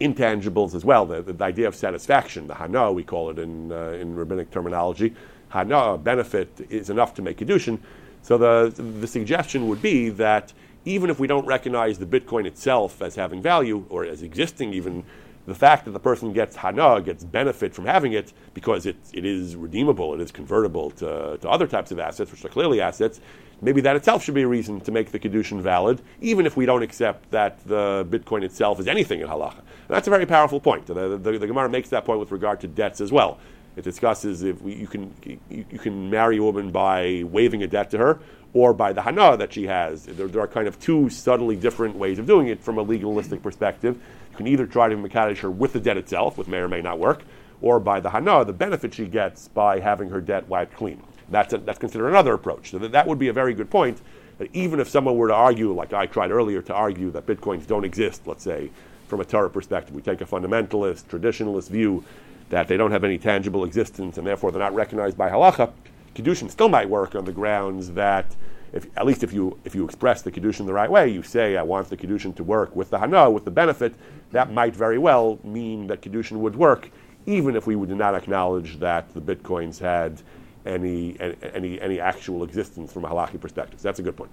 intangibles 0.00 0.74
as 0.74 0.84
well, 0.84 1.06
the, 1.06 1.22
the 1.22 1.44
idea 1.44 1.68
of 1.68 1.74
satisfaction, 1.74 2.46
the 2.46 2.54
hana, 2.54 2.90
we 2.92 3.02
call 3.02 3.30
it 3.30 3.38
in, 3.38 3.70
uh, 3.72 3.90
in 3.90 4.14
rabbinic 4.14 4.50
terminology. 4.50 5.14
Hana, 5.48 5.96
benefit, 5.98 6.66
is 6.68 6.90
enough 6.90 7.14
to 7.14 7.22
make 7.22 7.38
Kedushin. 7.38 7.78
So 8.22 8.38
the, 8.38 8.82
the 9.00 9.06
suggestion 9.06 9.68
would 9.68 9.82
be 9.82 10.08
that 10.10 10.52
even 10.84 11.10
if 11.10 11.18
we 11.18 11.26
don't 11.26 11.46
recognize 11.46 11.98
the 11.98 12.06
Bitcoin 12.06 12.46
itself 12.46 13.00
as 13.00 13.14
having 13.14 13.40
value 13.40 13.84
or 13.88 14.04
as 14.04 14.22
existing 14.22 14.74
even, 14.74 15.04
the 15.46 15.54
fact 15.54 15.84
that 15.84 15.90
the 15.90 16.00
person 16.00 16.32
gets 16.32 16.56
hana, 16.56 17.00
gets 17.02 17.22
benefit 17.22 17.74
from 17.74 17.84
having 17.84 18.12
it 18.12 18.32
because 18.54 18.86
it, 18.86 18.96
it 19.12 19.24
is 19.24 19.56
redeemable, 19.56 20.14
it 20.14 20.20
is 20.20 20.32
convertible 20.32 20.90
to, 20.92 21.38
to 21.40 21.48
other 21.48 21.66
types 21.66 21.90
of 21.90 21.98
assets, 21.98 22.30
which 22.30 22.44
are 22.44 22.48
clearly 22.48 22.80
assets, 22.80 23.20
maybe 23.60 23.80
that 23.82 23.96
itself 23.96 24.24
should 24.24 24.34
be 24.34 24.42
a 24.42 24.48
reason 24.48 24.80
to 24.80 24.90
make 24.90 25.10
the 25.10 25.18
Kedushin 25.18 25.60
valid, 25.60 26.00
even 26.20 26.46
if 26.46 26.56
we 26.56 26.66
don't 26.66 26.82
accept 26.82 27.30
that 27.30 27.64
the 27.66 28.06
Bitcoin 28.08 28.42
itself 28.42 28.80
is 28.80 28.88
anything 28.88 29.20
in 29.20 29.28
halacha. 29.28 29.58
And 29.58 29.90
that's 29.90 30.06
a 30.06 30.10
very 30.10 30.26
powerful 30.26 30.60
point. 30.60 30.86
The, 30.86 31.18
the, 31.18 31.38
the 31.38 31.46
Gemara 31.46 31.68
makes 31.68 31.90
that 31.90 32.04
point 32.04 32.20
with 32.20 32.32
regard 32.32 32.60
to 32.60 32.68
debts 32.68 33.00
as 33.00 33.12
well. 33.12 33.38
It 33.76 33.82
discusses 33.82 34.42
if 34.42 34.62
we, 34.62 34.74
you, 34.74 34.86
can, 34.86 35.12
you, 35.24 35.38
you, 35.50 35.78
can 35.78 36.08
marry 36.08 36.36
a 36.36 36.42
woman 36.42 36.70
by 36.70 37.24
waiving 37.26 37.62
a 37.64 37.66
debt 37.66 37.90
to 37.90 37.98
her 37.98 38.20
or 38.54 38.72
by 38.72 38.92
the 38.92 39.02
hana 39.02 39.36
that 39.36 39.52
she 39.52 39.66
has. 39.66 40.06
There, 40.06 40.28
there, 40.28 40.40
are 40.40 40.48
kind 40.48 40.68
of 40.68 40.80
two 40.80 41.10
subtly 41.10 41.56
different 41.56 41.96
ways 41.96 42.18
of 42.18 42.26
doing 42.26 42.46
it 42.46 42.62
from 42.62 42.78
a 42.78 42.82
legalistic 42.82 43.42
perspective. 43.42 44.00
You 44.30 44.36
can 44.36 44.46
either 44.46 44.66
try 44.66 44.88
to 44.88 44.96
Makadish 44.96 45.38
her 45.38 45.50
with 45.50 45.72
the 45.72 45.80
debt 45.80 45.96
itself, 45.96 46.38
which 46.38 46.46
may 46.46 46.58
or 46.58 46.68
may 46.68 46.80
not 46.80 46.98
work, 46.98 47.24
or 47.60 47.80
by 47.80 48.00
the 48.00 48.10
hana, 48.10 48.44
the 48.44 48.52
benefit 48.52 48.94
she 48.94 49.06
gets 49.06 49.48
by 49.48 49.80
having 49.80 50.08
her 50.08 50.20
debt 50.20 50.48
wiped 50.48 50.76
clean. 50.76 51.02
That's, 51.28 51.52
a, 51.52 51.58
that's 51.58 51.78
considered 51.78 52.08
another 52.08 52.32
approach. 52.32 52.70
So 52.70 52.78
that, 52.78 52.92
that 52.92 53.06
would 53.06 53.18
be 53.18 53.28
a 53.28 53.32
very 53.32 53.54
good 53.54 53.70
point. 53.70 54.00
That 54.38 54.50
even 54.52 54.80
if 54.80 54.88
someone 54.88 55.16
were 55.16 55.28
to 55.28 55.34
argue, 55.34 55.72
like 55.72 55.92
I 55.92 56.06
tried 56.06 56.30
earlier 56.30 56.62
to 56.62 56.74
argue, 56.74 57.10
that 57.12 57.26
bitcoins 57.26 57.66
don't 57.66 57.84
exist, 57.84 58.22
let's 58.26 58.42
say, 58.42 58.70
from 59.08 59.20
a 59.20 59.24
Torah 59.24 59.50
perspective, 59.50 59.94
we 59.94 60.02
take 60.02 60.20
a 60.20 60.24
fundamentalist, 60.24 61.04
traditionalist 61.04 61.70
view 61.70 62.04
that 62.50 62.68
they 62.68 62.76
don't 62.76 62.90
have 62.90 63.04
any 63.04 63.18
tangible 63.18 63.64
existence 63.64 64.18
and 64.18 64.26
therefore 64.26 64.50
they're 64.52 64.60
not 64.60 64.74
recognized 64.74 65.16
by 65.16 65.28
halacha, 65.28 65.72
Kiddushin 66.14 66.50
still 66.50 66.68
might 66.68 66.88
work 66.88 67.14
on 67.14 67.24
the 67.24 67.32
grounds 67.32 67.90
that, 67.92 68.36
if, 68.72 68.86
at 68.96 69.06
least 69.06 69.22
if 69.22 69.32
you, 69.32 69.58
if 69.64 69.74
you 69.74 69.84
express 69.84 70.22
the 70.22 70.30
Kiddushin 70.30 70.66
the 70.66 70.72
right 70.72 70.90
way, 70.90 71.08
you 71.08 71.22
say, 71.22 71.56
I 71.56 71.62
want 71.62 71.88
the 71.88 71.96
Kiddushin 71.96 72.34
to 72.36 72.44
work 72.44 72.74
with 72.76 72.90
the 72.90 72.98
Hana, 72.98 73.30
with 73.30 73.44
the 73.44 73.50
benefit, 73.50 73.94
that 74.32 74.52
might 74.52 74.74
very 74.74 74.98
well 74.98 75.38
mean 75.42 75.86
that 75.88 76.02
Kiddushin 76.02 76.38
would 76.38 76.56
work, 76.56 76.90
even 77.26 77.56
if 77.56 77.66
we 77.66 77.74
did 77.74 77.96
not 77.96 78.14
acknowledge 78.14 78.78
that 78.78 79.12
the 79.14 79.20
Bitcoins 79.20 79.78
had 79.78 80.22
any, 80.66 81.16
any, 81.54 81.80
any 81.80 82.00
actual 82.00 82.42
existence 82.42 82.92
from 82.92 83.04
a 83.04 83.08
halakhi 83.08 83.40
perspective. 83.40 83.80
So 83.80 83.88
that's 83.88 83.98
a 83.98 84.02
good 84.02 84.16
point. 84.16 84.30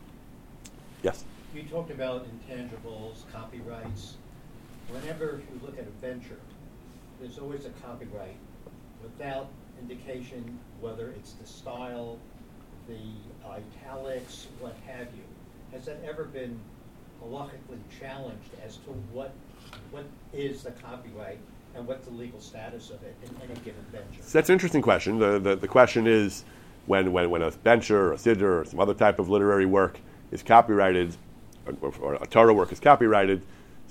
Yes? 1.03 1.25
You 1.53 1.63
talked 1.63 1.91
about 1.91 2.25
intangibles, 2.25 3.23
copyrights. 3.33 4.15
Whenever 4.89 5.41
you 5.51 5.59
look 5.65 5.77
at 5.77 5.85
a 5.85 5.91
bencher, 6.01 6.37
there's 7.19 7.37
always 7.37 7.65
a 7.65 7.69
copyright 7.85 8.37
without 9.01 9.49
indication 9.81 10.59
whether 10.79 11.09
it's 11.09 11.33
the 11.33 11.45
style, 11.45 12.17
the 12.87 13.49
italics, 13.49 14.47
what 14.59 14.75
have 14.87 15.07
you. 15.15 15.23
Has 15.71 15.85
that 15.85 16.01
ever 16.07 16.25
been 16.25 16.59
halakhically 17.23 17.79
challenged 17.99 18.49
as 18.65 18.77
to 18.77 18.91
what 19.13 19.33
what 19.91 20.05
is 20.33 20.63
the 20.63 20.71
copyright 20.71 21.37
and 21.75 21.87
what's 21.87 22.05
the 22.07 22.13
legal 22.13 22.39
status 22.39 22.89
of 22.89 23.01
it 23.03 23.15
in 23.23 23.29
any 23.43 23.59
given 23.61 23.83
bencher? 23.91 24.21
So 24.21 24.37
that's 24.37 24.49
an 24.49 24.53
interesting 24.53 24.81
question. 24.81 25.19
The, 25.19 25.39
the, 25.39 25.55
the 25.55 25.67
question 25.67 26.07
is 26.07 26.43
when, 26.87 27.13
when, 27.13 27.29
when 27.29 27.41
a 27.41 27.51
bencher 27.51 28.07
or 28.07 28.13
a 28.13 28.17
siddur 28.17 28.61
or 28.61 28.65
some 28.65 28.79
other 28.79 28.93
type 28.93 29.19
of 29.19 29.29
literary 29.29 29.65
work 29.65 29.99
is 30.31 30.43
copyrighted, 30.43 31.15
or, 31.81 31.93
or 32.01 32.13
a 32.15 32.27
Torah 32.27 32.53
work 32.53 32.71
is 32.71 32.79
copyrighted, 32.79 33.41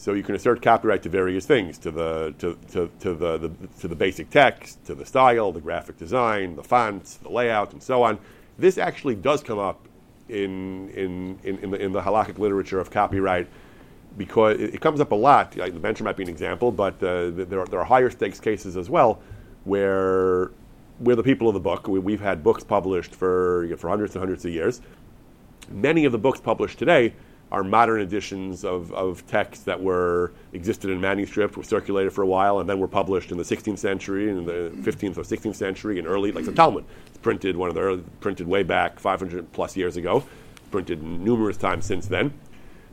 so 0.01 0.15
you 0.15 0.23
can 0.23 0.35
assert 0.35 0.63
copyright 0.63 1.03
to 1.03 1.11
various 1.11 1.45
things, 1.45 1.77
to 1.77 1.91
the, 1.91 2.35
to, 2.39 2.59
to, 2.73 2.91
to, 3.01 3.13
the, 3.13 3.37
the, 3.37 3.51
to 3.81 3.87
the 3.87 3.95
basic 3.95 4.31
text, 4.31 4.83
to 4.87 4.95
the 4.95 5.05
style, 5.05 5.53
the 5.53 5.61
graphic 5.61 5.99
design, 5.99 6.57
the 6.57 6.65
fonts, 6.65 7.17
the 7.17 7.29
layout, 7.29 7.75
and 7.75 7.83
so 7.83 8.03
on. 8.03 8.19
This 8.59 8.79
actually 8.79 9.15
does 9.15 9.43
come 9.43 9.59
up 9.59 9.87
in, 10.31 10.89
in, 10.91 11.39
in, 11.45 11.59
in, 11.59 11.71
the, 11.71 11.77
in 11.77 11.93
the 11.93 12.01
halakhic 12.01 12.39
literature 12.39 12.81
of 12.81 12.91
copyright 12.91 13.47
because 14.17 14.59
it, 14.59 14.77
it 14.77 14.81
comes 14.81 15.03
up 15.03 15.13
a 15.13 15.15
lot. 15.15 15.55
Like 15.55 15.75
the 15.75 15.81
bencher 15.81 16.03
might 16.03 16.17
be 16.17 16.23
an 16.23 16.31
example, 16.31 16.73
but 16.73 16.95
uh, 17.03 17.29
there, 17.29 17.61
are, 17.61 17.67
there 17.67 17.81
are 17.81 17.85
higher 17.85 18.09
stakes 18.09 18.41
cases 18.41 18.79
as 18.79 18.89
well 18.89 19.21
where 19.65 20.51
we're 20.99 21.15
the 21.15 21.23
people 21.23 21.47
of 21.47 21.53
the 21.53 21.61
book. 21.61 21.87
We, 21.89 22.13
have 22.13 22.23
had 22.23 22.43
books 22.43 22.65
published 22.65 23.15
for, 23.15 23.65
you 23.65 23.73
know, 23.73 23.77
for 23.77 23.91
hundreds 23.91 24.15
and 24.15 24.23
hundreds 24.23 24.47
of 24.47 24.51
years. 24.51 24.81
Many 25.69 26.07
of 26.07 26.13
the 26.13 26.19
books 26.19 26.41
published 26.41 26.79
today 26.79 27.13
are 27.53 27.65
modern 27.65 28.01
editions 28.01 28.65
of, 28.65 28.93
of 28.93 29.27
texts 29.27 29.65
that 29.65 29.81
were 29.81 30.33
existed 30.53 30.91
in 30.91 31.01
manuscript, 31.01 31.57
were 31.57 31.65
circulated 31.65 32.13
for 32.13 32.23
a 32.23 32.27
while, 32.27 32.61
and 32.61 32.69
then 32.69 32.79
were 32.79 32.89
published 32.89 33.33
in 33.33 33.39
the 33.39 33.45
16th 33.45 33.79
century, 33.79 34.31
in 34.31 34.45
the 34.45 34.71
15th 34.83 35.19
or 35.19 35.23
16th 35.23 35.57
century, 35.57 35.99
and 35.99 36.07
early, 36.07 36.31
like 36.31 36.45
the 36.45 36.53
Talmud. 36.53 36.85
It's 37.09 37.19
printed 37.19 37.57
one 37.57 37.69
of 37.69 37.75
the 37.75 37.81
early, 37.81 38.05
printed 38.21 38.47
way 38.47 38.63
back 38.63 39.01
500 39.01 39.51
plus 39.53 39.77
years 39.77 39.97
ago, 39.97 40.25
printed 40.71 41.03
numerous 41.03 41.57
times 41.57 41.87
since 41.87 42.07
then. 42.07 42.33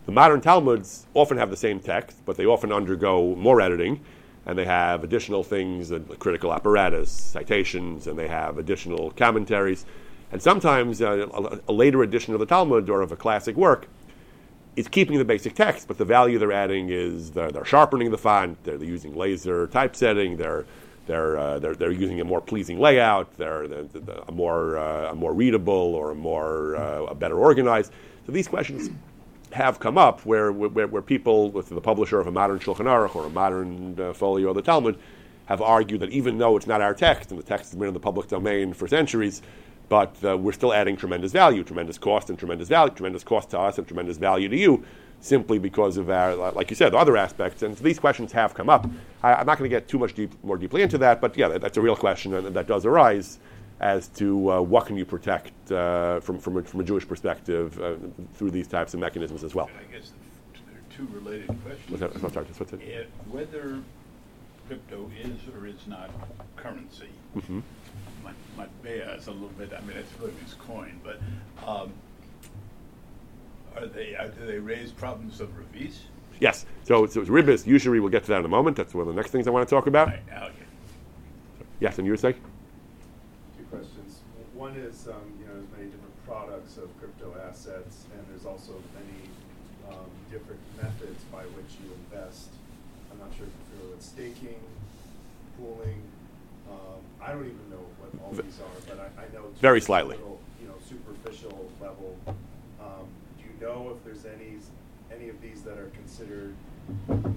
The 0.07 0.11
modern 0.11 0.41
Talmuds 0.41 1.05
often 1.13 1.37
have 1.37 1.51
the 1.51 1.57
same 1.57 1.79
text, 1.79 2.17
but 2.25 2.35
they 2.37 2.45
often 2.45 2.71
undergo 2.71 3.35
more 3.35 3.61
editing, 3.61 3.99
and 4.47 4.57
they 4.57 4.65
have 4.65 5.03
additional 5.03 5.43
things, 5.43 5.91
uh, 5.91 5.99
critical 6.17 6.51
apparatus, 6.51 7.11
citations, 7.11 8.07
and 8.07 8.17
they 8.17 8.27
have 8.27 8.57
additional 8.57 9.11
commentaries. 9.11 9.85
And 10.31 10.41
sometimes 10.41 11.01
uh, 11.01 11.27
a, 11.31 11.71
a 11.71 11.73
later 11.73 12.01
edition 12.01 12.33
of 12.33 12.39
the 12.39 12.45
Talmud 12.47 12.89
or 12.89 13.01
of 13.01 13.11
a 13.11 13.15
classic 13.15 13.55
work 13.55 13.87
is 14.77 14.87
keeping 14.87 15.17
the 15.17 15.25
basic 15.25 15.55
text, 15.55 15.87
but 15.87 15.97
the 15.97 16.05
value 16.05 16.37
they're 16.37 16.51
adding 16.51 16.89
is 16.89 17.31
they're, 17.31 17.51
they're 17.51 17.65
sharpening 17.65 18.11
the 18.11 18.17
font, 18.17 18.63
they're, 18.63 18.77
they're, 18.77 18.87
using 18.87 19.15
laser 19.15 19.67
typesetting, 19.67 20.37
they're 20.37 20.65
they're, 21.07 21.37
uh, 21.37 21.57
they're, 21.57 21.73
they're 21.73 21.91
using 21.91 22.19
a 22.19 22.23
more 22.25 22.41
pleasing 22.41 22.79
layout, 22.79 23.35
they're, 23.37 23.67
they're, 23.67 23.83
they're 23.83 24.19
a, 24.27 24.31
more, 24.31 24.77
uh, 24.77 25.11
a 25.11 25.15
more 25.15 25.33
readable 25.33 25.95
or 25.95 26.11
a 26.11 26.15
more 26.15 26.75
uh, 26.75 27.05
a 27.05 27.15
better 27.15 27.37
organized. 27.37 27.91
So 28.25 28.33
these 28.33 28.47
questions 28.47 28.89
have 29.53 29.79
come 29.79 29.97
up 29.97 30.25
where, 30.25 30.51
where, 30.51 30.85
where 30.87 31.01
people, 31.01 31.49
with 31.49 31.69
the 31.69 31.79
publisher 31.79 32.19
of 32.19 32.27
a 32.27 32.31
modern 32.31 32.59
Shulchan 32.59 32.85
Aruch 32.85 33.15
or 33.15 33.25
a 33.25 33.29
modern 33.29 33.99
uh, 33.99 34.13
folio 34.13 34.49
of 34.49 34.55
the 34.55 34.61
Talmud, 34.61 34.99
have 35.45 35.61
argued 35.61 36.01
that 36.01 36.09
even 36.09 36.37
though 36.37 36.57
it's 36.57 36.67
not 36.67 36.81
our 36.81 36.93
text 36.93 37.31
and 37.31 37.39
the 37.39 37.43
text 37.43 37.71
has 37.71 37.79
been 37.79 37.87
in 37.87 37.93
the 37.93 38.01
public 38.01 38.27
domain 38.27 38.73
for 38.73 38.85
centuries, 38.85 39.41
but 39.89 40.15
uh, 40.23 40.37
we're 40.37 40.51
still 40.51 40.73
adding 40.73 40.97
tremendous 40.97 41.31
value, 41.31 41.63
tremendous 41.63 41.97
cost 41.97 42.29
and 42.29 42.37
tremendous 42.37 42.67
value, 42.67 42.93
tremendous 42.93 43.23
cost 43.23 43.51
to 43.51 43.59
us 43.59 43.77
and 43.77 43.87
tremendous 43.87 44.17
value 44.17 44.49
to 44.49 44.57
you, 44.57 44.83
simply 45.21 45.59
because 45.59 45.97
of 45.97 46.09
our, 46.09 46.35
like 46.51 46.69
you 46.69 46.75
said, 46.75 46.93
other 46.93 47.17
aspects. 47.17 47.63
And 47.63 47.77
so 47.77 47.83
these 47.83 47.99
questions 47.99 48.31
have 48.33 48.53
come 48.53 48.69
up. 48.69 48.89
I, 49.23 49.39
am 49.39 49.45
not 49.45 49.57
going 49.57 49.69
to 49.69 49.75
get 49.75 49.87
too 49.87 49.97
much 49.97 50.13
deep, 50.13 50.31
more 50.43 50.57
deeply 50.57 50.81
into 50.81 50.97
that, 50.99 51.21
but 51.21 51.37
yeah, 51.37 51.47
that, 51.47 51.61
that's 51.61 51.77
a 51.77 51.81
real 51.81 51.95
question 51.95 52.33
and 52.33 52.55
that 52.55 52.67
does 52.67 52.85
arise 52.85 53.39
as 53.79 54.07
to 54.07 54.51
uh, 54.51 54.61
what 54.61 54.87
can 54.87 54.97
you 54.97 55.05
protect 55.05 55.71
uh, 55.71 56.19
from, 56.19 56.39
from 56.39 56.57
a, 56.57 56.63
from, 56.63 56.79
a, 56.79 56.83
Jewish 56.83 57.07
perspective 57.07 57.79
uh, 57.79 57.95
through 58.33 58.51
these 58.51 58.67
types 58.67 58.93
of 58.93 58.99
mechanisms 58.99 59.43
as 59.43 59.53
well. 59.53 59.69
I 59.77 59.93
guess 59.93 60.11
there 60.67 60.77
are 60.77 60.95
two 60.95 61.07
related 61.13 61.47
questions. 61.63 62.01
What's 62.01 62.33
that? 62.33 62.33
Sorry, 62.33 62.81
it? 62.81 63.09
Whether 63.29 63.79
crypto 64.67 65.09
is 65.21 65.37
or 65.55 65.67
is 65.67 65.85
not 65.87 66.09
currency, 66.55 67.09
mm-hmm. 67.35 67.59
My, 68.57 68.65
my 68.83 68.89
is 68.89 69.27
a 69.27 69.31
little 69.31 69.49
bit, 69.49 69.71
I 69.73 69.81
mean, 69.81 69.97
it's 69.97 70.11
really 70.19 70.33
his 70.43 70.55
coin, 70.55 70.99
but 71.03 71.19
um, 71.65 71.93
are 73.75 73.85
they, 73.85 74.15
are, 74.15 74.27
do 74.29 74.45
they 74.45 74.59
raise 74.59 74.91
problems 74.91 75.39
of 75.39 75.49
revis? 75.49 75.99
Yes. 76.39 76.65
So, 76.83 77.05
so 77.05 77.21
it's 77.21 77.29
ribis. 77.29 77.65
Usually 77.65 77.99
we'll 77.99 78.11
get 78.11 78.23
to 78.23 78.29
that 78.29 78.39
in 78.39 78.45
a 78.45 78.49
moment. 78.49 78.77
That's 78.77 78.93
one 78.93 79.07
of 79.07 79.07
the 79.07 79.19
next 79.19 79.31
things 79.31 79.47
I 79.47 79.51
want 79.51 79.67
to 79.67 79.73
talk 79.73 79.87
about. 79.87 80.07
Right, 80.07 80.21
okay. 80.29 80.53
Yes, 81.79 81.97
and 81.97 82.05
you 82.05 82.13
were 82.13 82.17
saying? 82.17 82.35
Two 83.57 83.63
questions. 83.65 84.19
One 84.53 84.75
is, 84.75 85.07
um, 85.07 85.15
you 85.39 85.45
know, 85.45 85.53
there's 85.53 85.71
many 85.77 85.85
different 85.85 86.25
products 86.25 86.77
of 86.77 86.89
crypto 86.99 87.33
assets, 87.47 88.05
and 88.13 88.25
there's 88.29 88.45
also 88.45 88.73
many 88.97 89.29
um, 89.89 90.09
different 90.31 90.59
methods 90.81 91.23
by 91.31 91.43
which 91.43 91.77
you 91.81 91.89
invest. 91.93 92.49
I'm 93.11 93.19
not 93.19 93.29
sure 93.37 93.45
if 93.45 93.53
you're 93.53 93.77
familiar 93.77 93.95
with 93.95 94.03
staking, 94.03 94.61
pooling. 95.57 96.01
Um, 96.69 96.99
I 97.21 97.31
don't 97.31 97.45
even 97.45 97.69
know 97.69 97.85
what 98.13 98.23
all 98.23 98.31
these 98.31 98.59
are, 98.59 98.95
but 98.95 98.99
I, 99.17 99.23
I 99.23 99.25
know 99.33 99.47
very 99.61 99.81
slightly. 99.81 100.17
Little, 100.17 100.39
you 100.61 100.67
know, 100.67 100.75
superficial 100.87 101.69
level. 101.81 102.17
Um, 102.79 103.07
do 103.37 103.43
you 103.43 103.67
know 103.67 103.95
if 103.95 104.03
there's 104.03 104.25
any 104.25 104.57
any 105.11 105.29
of 105.29 105.41
these 105.41 105.61
that 105.63 105.77
are 105.77 105.89
considered 105.95 106.55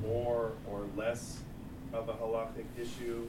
more 0.02 0.52
or 0.70 0.86
less 0.96 1.40
of 1.92 2.08
a 2.08 2.12
halakhic 2.14 2.66
issue 2.78 3.26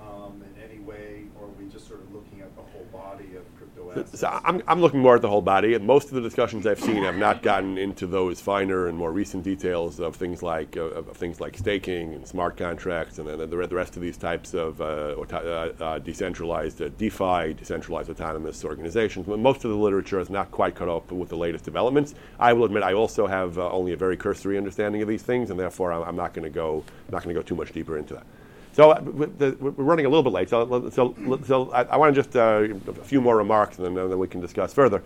um, 0.00 0.42
in 0.42 0.62
any 0.62 0.80
way, 0.80 1.24
or 1.38 1.46
are 1.46 1.48
we 1.58 1.66
just 1.66 1.86
sort 1.86 2.00
of 2.00 2.12
looking 2.12 2.40
at 2.40 2.54
the 2.56 2.62
whole 2.62 2.86
body 2.92 3.36
of 3.36 3.44
crypto 3.56 3.90
assets? 3.90 4.20
So 4.20 4.28
I'm, 4.44 4.62
I'm 4.66 4.80
looking 4.80 5.00
more 5.00 5.16
at 5.16 5.22
the 5.22 5.28
whole 5.28 5.42
body, 5.42 5.74
and 5.74 5.86
most 5.86 6.08
of 6.08 6.14
the 6.14 6.20
discussions 6.20 6.66
I've 6.66 6.80
seen 6.80 7.02
have 7.02 7.16
not 7.16 7.42
gotten 7.42 7.76
into 7.78 8.06
those 8.06 8.40
finer 8.40 8.86
and 8.86 8.96
more 8.96 9.12
recent 9.12 9.44
details 9.44 10.00
of 10.00 10.16
things 10.16 10.42
like 10.42 10.76
uh, 10.76 10.82
of 10.82 11.16
things 11.16 11.40
like 11.40 11.56
staking 11.56 12.14
and 12.14 12.26
smart 12.26 12.56
contracts, 12.56 13.18
and 13.18 13.28
then 13.28 13.50
the, 13.50 13.70
rest 13.70 13.96
of 13.96 14.02
these 14.02 14.16
types 14.16 14.54
of 14.54 14.80
uh, 14.80 14.84
uh, 15.32 15.36
uh 15.80 15.98
decentralized 15.98 16.82
uh, 16.82 16.88
DeFi, 16.98 17.54
decentralized 17.54 18.10
autonomous 18.10 18.64
organizations. 18.64 19.26
But 19.26 19.38
most 19.38 19.64
of 19.64 19.70
the 19.70 19.76
literature 19.76 20.20
is 20.20 20.30
not 20.30 20.50
quite 20.50 20.74
caught 20.74 20.88
up 20.88 21.12
with 21.12 21.28
the 21.28 21.36
latest 21.36 21.64
developments. 21.64 22.14
I 22.38 22.52
will 22.52 22.64
admit 22.64 22.82
I 22.82 22.94
also 22.94 23.26
have 23.26 23.58
uh, 23.58 23.70
only 23.70 23.92
a 23.92 23.96
very 23.96 24.16
cursory 24.16 24.56
understanding 24.56 25.02
of 25.02 25.08
these 25.08 25.22
things, 25.22 25.50
and 25.50 25.58
therefore 25.58 25.92
I'm, 25.92 26.02
I'm 26.02 26.16
not 26.16 26.34
going 26.34 26.44
to 26.44 26.50
go 26.50 26.84
not 27.10 27.22
going 27.22 27.34
to 27.34 27.40
go 27.40 27.46
too 27.46 27.54
much 27.54 27.72
deeper 27.72 27.98
into 27.98 28.14
that. 28.14 28.26
So 28.72 28.92
uh, 28.92 29.00
we're 29.02 29.70
running 29.70 30.06
a 30.06 30.08
little 30.08 30.22
bit 30.22 30.32
late. 30.32 30.48
So, 30.48 30.90
so, 30.90 31.14
so 31.44 31.70
I, 31.72 31.96
want 31.96 32.14
to 32.14 32.22
just 32.22 32.36
uh, 32.36 32.68
a 32.88 33.04
few 33.04 33.20
more 33.20 33.36
remarks, 33.36 33.78
and 33.78 33.86
then, 33.86 33.94
then 33.94 34.18
we 34.18 34.28
can 34.28 34.40
discuss 34.40 34.72
further. 34.72 35.02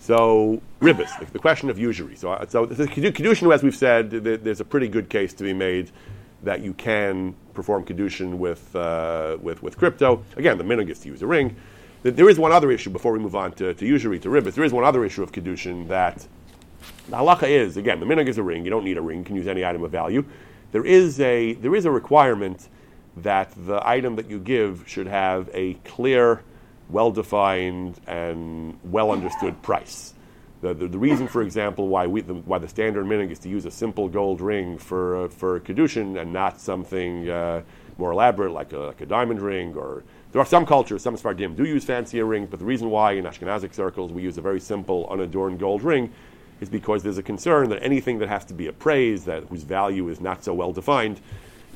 So 0.00 0.62
ribis, 0.80 1.18
the, 1.18 1.26
the, 1.32 1.38
question 1.38 1.70
of 1.70 1.78
usury. 1.78 2.14
So, 2.14 2.32
uh, 2.32 2.46
so 2.46 2.66
the 2.66 2.86
kedushin, 2.86 3.52
as 3.52 3.62
we've 3.62 3.76
said, 3.76 4.10
there's 4.10 4.60
a 4.60 4.64
pretty 4.64 4.88
good 4.88 5.08
case 5.08 5.34
to 5.34 5.44
be 5.44 5.52
made 5.52 5.90
that 6.44 6.60
you 6.60 6.72
can 6.74 7.34
perform 7.54 7.84
kedushin 7.84 8.34
with 8.34 8.74
uh, 8.76 9.36
with 9.42 9.62
with 9.62 9.76
crypto. 9.76 10.24
Again, 10.36 10.56
the 10.58 10.64
minhag 10.64 10.88
is 10.88 11.00
to 11.00 11.08
use 11.08 11.22
a 11.22 11.26
ring. 11.26 11.56
There 12.04 12.28
is 12.28 12.38
one 12.38 12.52
other 12.52 12.70
issue 12.70 12.90
before 12.90 13.10
we 13.12 13.18
move 13.18 13.34
on 13.34 13.52
to, 13.54 13.74
to 13.74 13.84
usury 13.84 14.20
to 14.20 14.28
ribis. 14.28 14.54
There 14.54 14.62
is 14.62 14.72
one 14.72 14.84
other 14.84 15.04
issue 15.04 15.24
of 15.24 15.32
kedushin 15.32 15.88
that 15.88 16.28
the 17.08 17.16
halacha 17.16 17.48
is 17.48 17.76
again 17.76 17.98
the 17.98 18.06
minhag 18.06 18.28
is 18.28 18.38
a 18.38 18.42
ring. 18.42 18.64
You 18.64 18.70
don't 18.70 18.84
need 18.84 18.98
a 18.98 19.02
ring. 19.02 19.18
You 19.18 19.24
can 19.24 19.36
use 19.36 19.48
any 19.48 19.64
item 19.64 19.82
of 19.82 19.90
value. 19.90 20.24
There 20.70 20.86
is 20.86 21.18
a 21.18 21.54
there 21.54 21.74
is 21.74 21.84
a 21.86 21.90
requirement 21.90 22.68
that 23.22 23.52
the 23.56 23.86
item 23.86 24.16
that 24.16 24.30
you 24.30 24.38
give 24.38 24.84
should 24.86 25.06
have 25.06 25.48
a 25.52 25.74
clear, 25.84 26.42
well 26.88 27.10
defined, 27.10 28.00
and 28.06 28.78
well 28.84 29.10
understood 29.10 29.60
price. 29.62 30.14
The, 30.60 30.74
the, 30.74 30.88
the, 30.88 30.98
reason, 30.98 31.28
for 31.28 31.42
example, 31.42 31.86
why, 31.86 32.08
we, 32.08 32.20
the, 32.20 32.34
why 32.34 32.58
the 32.58 32.66
standard 32.66 33.06
minhag 33.06 33.30
is 33.30 33.38
to 33.40 33.48
use 33.48 33.64
a 33.64 33.70
simple 33.70 34.08
gold 34.08 34.40
ring 34.40 34.76
for, 34.76 35.24
uh, 35.24 35.28
for 35.28 35.60
Kedushin 35.60 36.20
and 36.20 36.32
not 36.32 36.60
something 36.60 37.30
uh, 37.30 37.62
more 37.96 38.10
elaborate 38.10 38.50
like 38.50 38.72
a, 38.72 38.78
like 38.78 39.00
a 39.00 39.06
diamond 39.06 39.40
ring. 39.40 39.76
Or 39.76 40.02
There 40.32 40.42
are 40.42 40.46
some 40.46 40.66
cultures, 40.66 41.02
some 41.02 41.16
Sephardim 41.16 41.54
do 41.54 41.64
use 41.64 41.84
fancier 41.84 42.24
rings, 42.24 42.48
but 42.50 42.58
the 42.58 42.64
reason 42.64 42.90
why 42.90 43.12
in 43.12 43.24
Ashkenazic 43.24 43.72
circles 43.72 44.10
we 44.12 44.22
use 44.22 44.36
a 44.36 44.40
very 44.40 44.58
simple, 44.58 45.06
unadorned 45.08 45.60
gold 45.60 45.84
ring 45.84 46.12
is 46.60 46.68
because 46.68 47.04
there's 47.04 47.18
a 47.18 47.22
concern 47.22 47.68
that 47.68 47.80
anything 47.82 48.18
that 48.18 48.28
has 48.28 48.44
to 48.46 48.54
be 48.54 48.66
appraised, 48.66 49.26
that 49.26 49.44
whose 49.44 49.62
value 49.62 50.08
is 50.08 50.20
not 50.20 50.42
so 50.42 50.52
well 50.52 50.72
defined, 50.72 51.20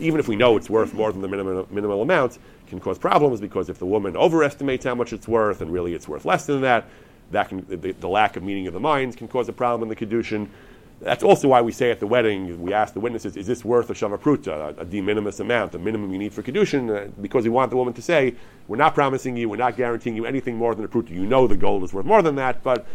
even 0.03 0.21
if 0.21 0.29
we 0.29 0.37
know 0.37 0.57
it's 0.57 0.69
worth 0.69 0.93
more 0.93 1.13
than 1.13 1.23
the 1.23 1.29
minimum, 1.29 1.67
minimal 1.71 2.03
amount, 2.03 2.39
can 2.67 2.81
cause 2.81 2.99
problems 2.99 3.41
because 3.41 3.69
if 3.69 3.79
the 3.79 3.87
woman 3.87 4.17
overestimates 4.17 4.85
how 4.85 4.95
much 4.95 5.13
it's 5.13 5.29
worth 5.29 5.61
and 5.61 5.73
really 5.73 5.95
it's 5.95 6.09
worth 6.09 6.25
less 6.25 6.47
than 6.47 6.61
that, 6.63 6.85
that 7.31 7.49
can, 7.49 7.65
the, 7.69 7.93
the 7.93 8.09
lack 8.09 8.37
of 8.37 8.43
meaning 8.43 8.67
of 8.67 8.75
the 8.75 8.81
minds 8.81 9.17
can 9.17 9.29
cause 9.29 9.49
a 9.49 9.53
problem 9.53 9.83
in 9.83 9.89
the 9.89 9.97
Kedushin. 9.97 10.49
That's 11.03 11.25
also 11.25 11.49
why 11.49 11.61
we 11.63 11.73
say 11.73 11.91
at 11.91 11.99
the 11.99 12.07
wedding, 12.07 12.63
we 12.63 12.73
ask 12.73 12.95
the 12.95 13.01
witnesses, 13.01 13.37
is 13.37 13.45
this 13.49 13.65
worth 13.65 13.91
a 13.91 13.93
shavapruta, 13.93 14.77
a, 14.79 14.83
a 14.83 14.85
de 14.85 15.01
minimis 15.01 15.41
amount, 15.41 15.73
the 15.73 15.81
minimum 15.81 16.13
you 16.13 16.19
need 16.19 16.33
for 16.33 16.45
Kedushin? 16.45 17.07
Uh, 17.07 17.11
because 17.21 17.43
we 17.43 17.51
want 17.51 17.71
the 17.71 17.77
woman 17.77 17.93
to 17.95 18.03
say, 18.03 18.37
we're 18.69 18.77
not 18.77 18.95
promising 18.95 19.37
you, 19.37 19.49
we're 19.49 19.57
not 19.57 19.77
guaranteeing 19.77 20.15
you 20.15 20.27
anything 20.27 20.57
more 20.57 20.77
than 20.77 20.85
a 20.85 20.89
pruta. 20.89 21.11
You 21.11 21.27
know 21.27 21.49
the 21.49 21.57
gold 21.57 21.83
is 21.83 21.93
worth 21.93 22.07
more 22.07 22.23
than 22.23 22.37
that, 22.37 22.63
but 22.63 22.87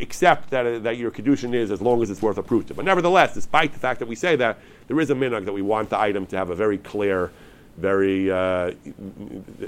accept 0.00 0.48
that, 0.50 0.64
uh, 0.64 0.78
that 0.78 0.96
your 0.96 1.10
Kedushin 1.10 1.52
is 1.52 1.70
as 1.70 1.82
long 1.82 2.02
as 2.02 2.08
it's 2.08 2.22
worth 2.22 2.38
a 2.38 2.42
pruta. 2.42 2.74
But 2.74 2.86
nevertheless, 2.86 3.34
despite 3.34 3.74
the 3.74 3.78
fact 3.78 3.98
that 3.98 4.08
we 4.08 4.14
say 4.14 4.34
that, 4.36 4.58
there 4.86 4.98
is 4.98 5.10
a 5.10 5.14
minhag 5.14 5.44
that 5.44 5.52
we 5.52 5.60
want 5.60 5.90
the 5.90 6.00
item 6.00 6.24
to 6.28 6.36
have 6.38 6.48
a 6.48 6.54
very 6.54 6.78
clear, 6.78 7.30
very, 7.76 8.30
uh, 8.30 8.72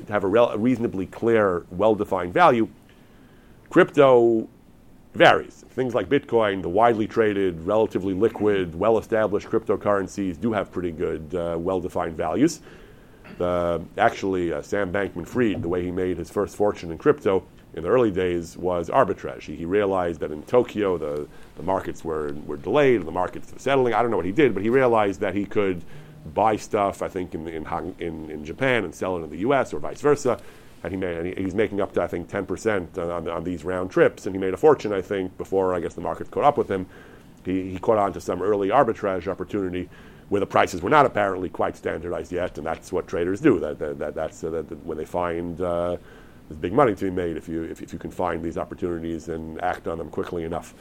have 0.09 0.25
a, 0.25 0.29
rel- 0.29 0.49
a 0.49 0.57
reasonably 0.57 1.05
clear, 1.05 1.67
well-defined 1.71 2.33
value. 2.33 2.69
Crypto 3.69 4.49
varies. 5.15 5.65
Things 5.71 5.95
like 5.95 6.09
Bitcoin, 6.09 6.63
the 6.63 6.69
widely 6.69 7.07
traded, 7.07 7.61
relatively 7.67 8.15
liquid, 8.15 8.75
well 8.75 8.99
established 8.99 9.49
cryptocurrencies 9.49 10.41
do 10.41 10.53
have 10.53 10.71
pretty 10.71 10.93
good, 10.93 11.35
uh, 11.35 11.57
well 11.59 11.81
defined 11.81 12.17
values. 12.17 12.61
Uh, 13.39 13.79
actually, 13.97 14.53
uh, 14.53 14.63
Sam 14.63 14.93
Bankman 14.93 15.27
Fried, 15.27 15.63
the 15.63 15.69
way 15.69 15.85
he 15.85 15.91
made 15.91 16.19
his 16.19 16.31
first 16.31 16.57
fortune 16.57 16.91
in 16.91 16.99
crypto 16.99 17.45
in 17.75 17.85
the 17.85 17.89
early 17.89 18.11
days 18.11 18.57
was 18.57 18.89
arbitrage. 18.89 19.43
He, 19.43 19.57
he 19.57 19.65
realized 19.65 20.21
that 20.21 20.33
in 20.33 20.43
Tokyo 20.43 20.99
the, 20.99 21.29
the 21.57 21.63
markets 21.63 22.05
were, 22.05 22.35
were 22.47 22.57
delayed, 22.57 23.03
the 23.03 23.13
markets 23.13 23.53
were 23.53 23.59
settling. 23.59 23.95
I 23.95 24.03
don't 24.03 24.11
know 24.11 24.17
what 24.17 24.27
he 24.27 24.33
did, 24.33 24.55
but 24.55 24.63
he 24.63 24.69
realized 24.69 25.21
that 25.21 25.35
he 25.35 25.45
could 25.45 25.83
buy 26.35 26.57
stuff, 26.57 27.03
I 27.03 27.09
think, 27.09 27.35
in, 27.35 27.49
in, 27.49 27.95
in, 27.99 28.31
in 28.31 28.45
Japan 28.45 28.85
and 28.85 28.95
sell 28.95 29.17
it 29.17 29.23
in 29.23 29.31
the 29.31 29.39
US 29.39 29.73
or 29.73 29.79
vice 29.79 30.01
versa 30.01 30.41
and 30.83 30.93
he 30.93 30.97
made 30.97 31.17
and 31.17 31.27
he, 31.27 31.43
he's 31.45 31.55
making 31.55 31.81
up 31.81 31.93
to 31.93 32.03
I 32.03 32.07
think 32.07 32.29
10% 32.29 32.99
on, 32.99 33.29
on, 33.29 33.45
these 33.45 33.65
round 33.65 33.91
trips, 33.91 34.27
and 34.27 34.35
he 34.35 34.41
made 34.41 34.55
a 34.55 34.57
fortune 34.57 34.93
I 34.93 35.03
think 35.03 35.37
before 35.39 35.75
I 35.75 35.81
guess 35.81 35.95
the 35.95 36.01
market 36.01 36.31
caught 36.31 36.45
up 36.45 36.57
with 36.57 36.71
him. 36.71 36.87
He, 37.45 37.71
he 37.71 37.79
caught 37.79 37.99
on 37.99 38.13
to 38.13 38.21
some 38.21 38.43
early 38.43 38.69
arbitrage 38.69 39.27
opportunity 39.27 39.89
where 40.29 40.41
the 40.41 40.47
prices 40.47 40.83
were 40.83 40.91
not 40.91 41.07
apparently 41.07 41.49
quite 41.49 41.77
standardized 41.77 42.31
yet, 42.31 42.57
and 42.59 42.67
that's 42.67 42.93
what 42.93 43.09
traders 43.09 43.41
do. 43.41 43.59
That, 43.59 43.79
that, 43.79 43.99
that 43.99 44.15
that's 44.15 44.45
uh, 44.45 44.51
that, 44.51 44.87
when 44.87 44.97
they 44.97 45.05
find 45.05 45.61
uh, 45.61 45.97
there's 46.49 46.61
big 46.61 46.73
money 46.73 46.95
to 46.95 47.05
be 47.05 47.11
made 47.11 47.37
if 47.37 47.49
you 47.49 47.63
if, 47.65 47.83
if 47.83 47.93
you 47.93 47.99
can 47.99 48.11
find 48.11 48.43
these 48.43 48.59
opportunities 48.59 49.29
and 49.29 49.61
act 49.63 49.89
on 49.89 49.99
them 49.99 50.09
quickly 50.11 50.45
enough. 50.45 50.75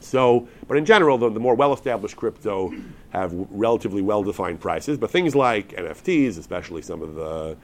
So, 0.00 0.48
but 0.68 0.76
in 0.76 0.84
general, 0.84 1.18
the, 1.18 1.28
the 1.28 1.40
more 1.40 1.54
well-established 1.54 2.16
crypto 2.16 2.72
have 3.10 3.32
relatively 3.50 4.00
well-defined 4.00 4.60
prices. 4.60 4.96
But 4.96 5.10
things 5.10 5.34
like 5.34 5.70
NFTs, 5.70 6.38
especially 6.38 6.82
some 6.82 7.02
of 7.02 7.14
the 7.14 7.56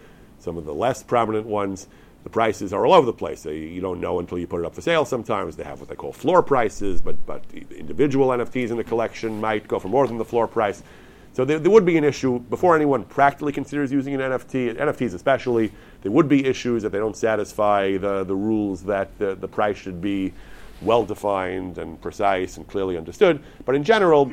some 0.44 0.56
of 0.56 0.64
the 0.64 0.74
less 0.74 1.02
prominent 1.02 1.46
ones, 1.46 1.88
the 2.22 2.30
prices 2.30 2.72
are 2.72 2.86
all 2.86 2.94
over 2.94 3.06
the 3.06 3.12
place. 3.12 3.44
You 3.44 3.80
don't 3.80 4.00
know 4.00 4.18
until 4.18 4.38
you 4.38 4.46
put 4.46 4.60
it 4.60 4.66
up 4.66 4.74
for 4.74 4.80
sale 4.80 5.04
sometimes. 5.04 5.56
They 5.56 5.64
have 5.64 5.80
what 5.80 5.88
they 5.88 5.94
call 5.94 6.12
floor 6.12 6.42
prices, 6.42 7.00
but, 7.00 7.16
but 7.26 7.42
individual 7.52 8.28
NFTs 8.28 8.70
in 8.70 8.76
the 8.76 8.84
collection 8.84 9.40
might 9.40 9.66
go 9.66 9.78
for 9.78 9.88
more 9.88 10.06
than 10.06 10.18
the 10.18 10.24
floor 10.24 10.46
price. 10.46 10.82
So 11.34 11.44
there, 11.44 11.58
there, 11.58 11.70
would 11.70 11.84
be 11.84 11.96
an 11.96 12.04
issue 12.04 12.38
before 12.38 12.76
anyone 12.76 13.04
practically 13.04 13.52
considers 13.52 13.90
using 13.90 14.14
an 14.14 14.20
NFT, 14.20 14.76
NFTs 14.76 15.14
especially. 15.14 15.72
There 16.02 16.12
would 16.12 16.28
be 16.28 16.46
issues 16.46 16.82
that 16.84 16.92
they 16.92 16.98
don't 16.98 17.16
satisfy 17.16 17.96
the, 17.96 18.24
the 18.24 18.36
rules 18.36 18.84
that 18.84 19.18
the, 19.18 19.34
the 19.34 19.48
price 19.48 19.76
should 19.76 20.00
be 20.00 20.32
well 20.80 21.04
defined 21.04 21.78
and 21.78 22.00
precise 22.00 22.56
and 22.56 22.66
clearly 22.68 22.96
understood. 22.96 23.42
But 23.64 23.74
in 23.74 23.82
general, 23.82 24.32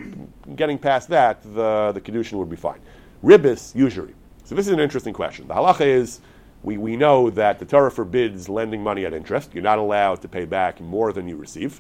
getting 0.56 0.78
past 0.78 1.10
that, 1.10 1.42
the, 1.42 1.92
the 1.94 2.02
Kedushin 2.02 2.34
would 2.34 2.50
be 2.50 2.56
fine. 2.56 2.80
Ribis, 3.24 3.76
usury. 3.76 4.14
So 4.52 4.56
this 4.56 4.68
is 4.68 4.74
an 4.74 4.82
interesting 4.82 5.14
question. 5.14 5.48
The 5.48 5.54
halacha 5.54 5.86
is 5.86 6.20
we, 6.62 6.76
we 6.76 6.98
know 6.98 7.30
that 7.30 7.60
the 7.60 7.64
Torah 7.64 7.90
forbids 7.90 8.50
lending 8.50 8.84
money 8.84 9.06
at 9.06 9.14
interest. 9.14 9.52
You're 9.54 9.64
not 9.64 9.80
allowed 9.80 10.22
to 10.24 10.28
pay 10.28 10.44
back 10.44 10.82
more 10.82 11.14
than 11.14 11.26
you 11.26 11.38
receive. 11.38 11.80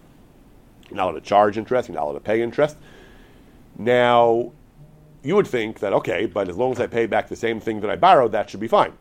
You're 0.87 0.95
not 0.95 1.09
allowed 1.09 1.19
to 1.19 1.25
charge 1.25 1.57
interest. 1.57 1.89
You're 1.89 1.95
not 1.95 2.05
allowed 2.05 2.13
to 2.13 2.19
pay 2.21 2.41
interest. 2.41 2.77
Now, 3.77 4.53
you 5.21 5.35
would 5.35 5.47
think 5.47 5.79
that, 5.79 5.91
okay, 5.91 6.27
but 6.27 6.47
as 6.47 6.55
long 6.55 6.71
as 6.71 6.79
I 6.79 6.87
pay 6.87 7.07
back 7.07 7.27
the 7.27 7.35
same 7.35 7.59
thing 7.59 7.81
that 7.81 7.89
I 7.89 7.97
borrowed, 7.97 8.31
that 8.31 8.49
should 8.49 8.61
be 8.61 8.69
fine. 8.69 8.93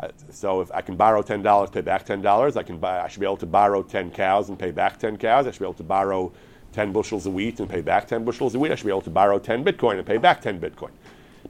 Uh, 0.00 0.08
so 0.30 0.62
if 0.62 0.72
I 0.72 0.80
can 0.80 0.96
borrow 0.96 1.20
ten 1.20 1.42
dollars, 1.42 1.68
pay 1.68 1.82
back 1.82 2.06
ten 2.06 2.22
dollars, 2.22 2.56
I 2.56 2.62
can 2.62 2.78
buy. 2.78 3.02
I 3.02 3.08
should 3.08 3.20
be 3.20 3.26
able 3.26 3.36
to 3.36 3.46
borrow 3.46 3.82
ten 3.82 4.10
cows 4.10 4.48
and 4.48 4.58
pay 4.58 4.70
back 4.70 4.98
ten 4.98 5.18
cows. 5.18 5.46
I 5.46 5.50
should 5.50 5.60
be 5.60 5.66
able 5.66 5.74
to 5.74 5.82
borrow 5.82 6.32
ten 6.72 6.94
bushels 6.94 7.26
of 7.26 7.34
wheat 7.34 7.60
and 7.60 7.68
pay 7.68 7.82
back 7.82 8.08
ten 8.08 8.24
bushels 8.24 8.54
of 8.54 8.62
wheat. 8.62 8.72
I 8.72 8.74
should 8.74 8.86
be 8.86 8.90
able 8.90 9.02
to 9.02 9.10
borrow 9.10 9.38
ten 9.38 9.62
bitcoin 9.62 9.98
and 9.98 10.06
pay 10.06 10.16
back 10.16 10.40
ten 10.40 10.58
bitcoin. 10.58 10.92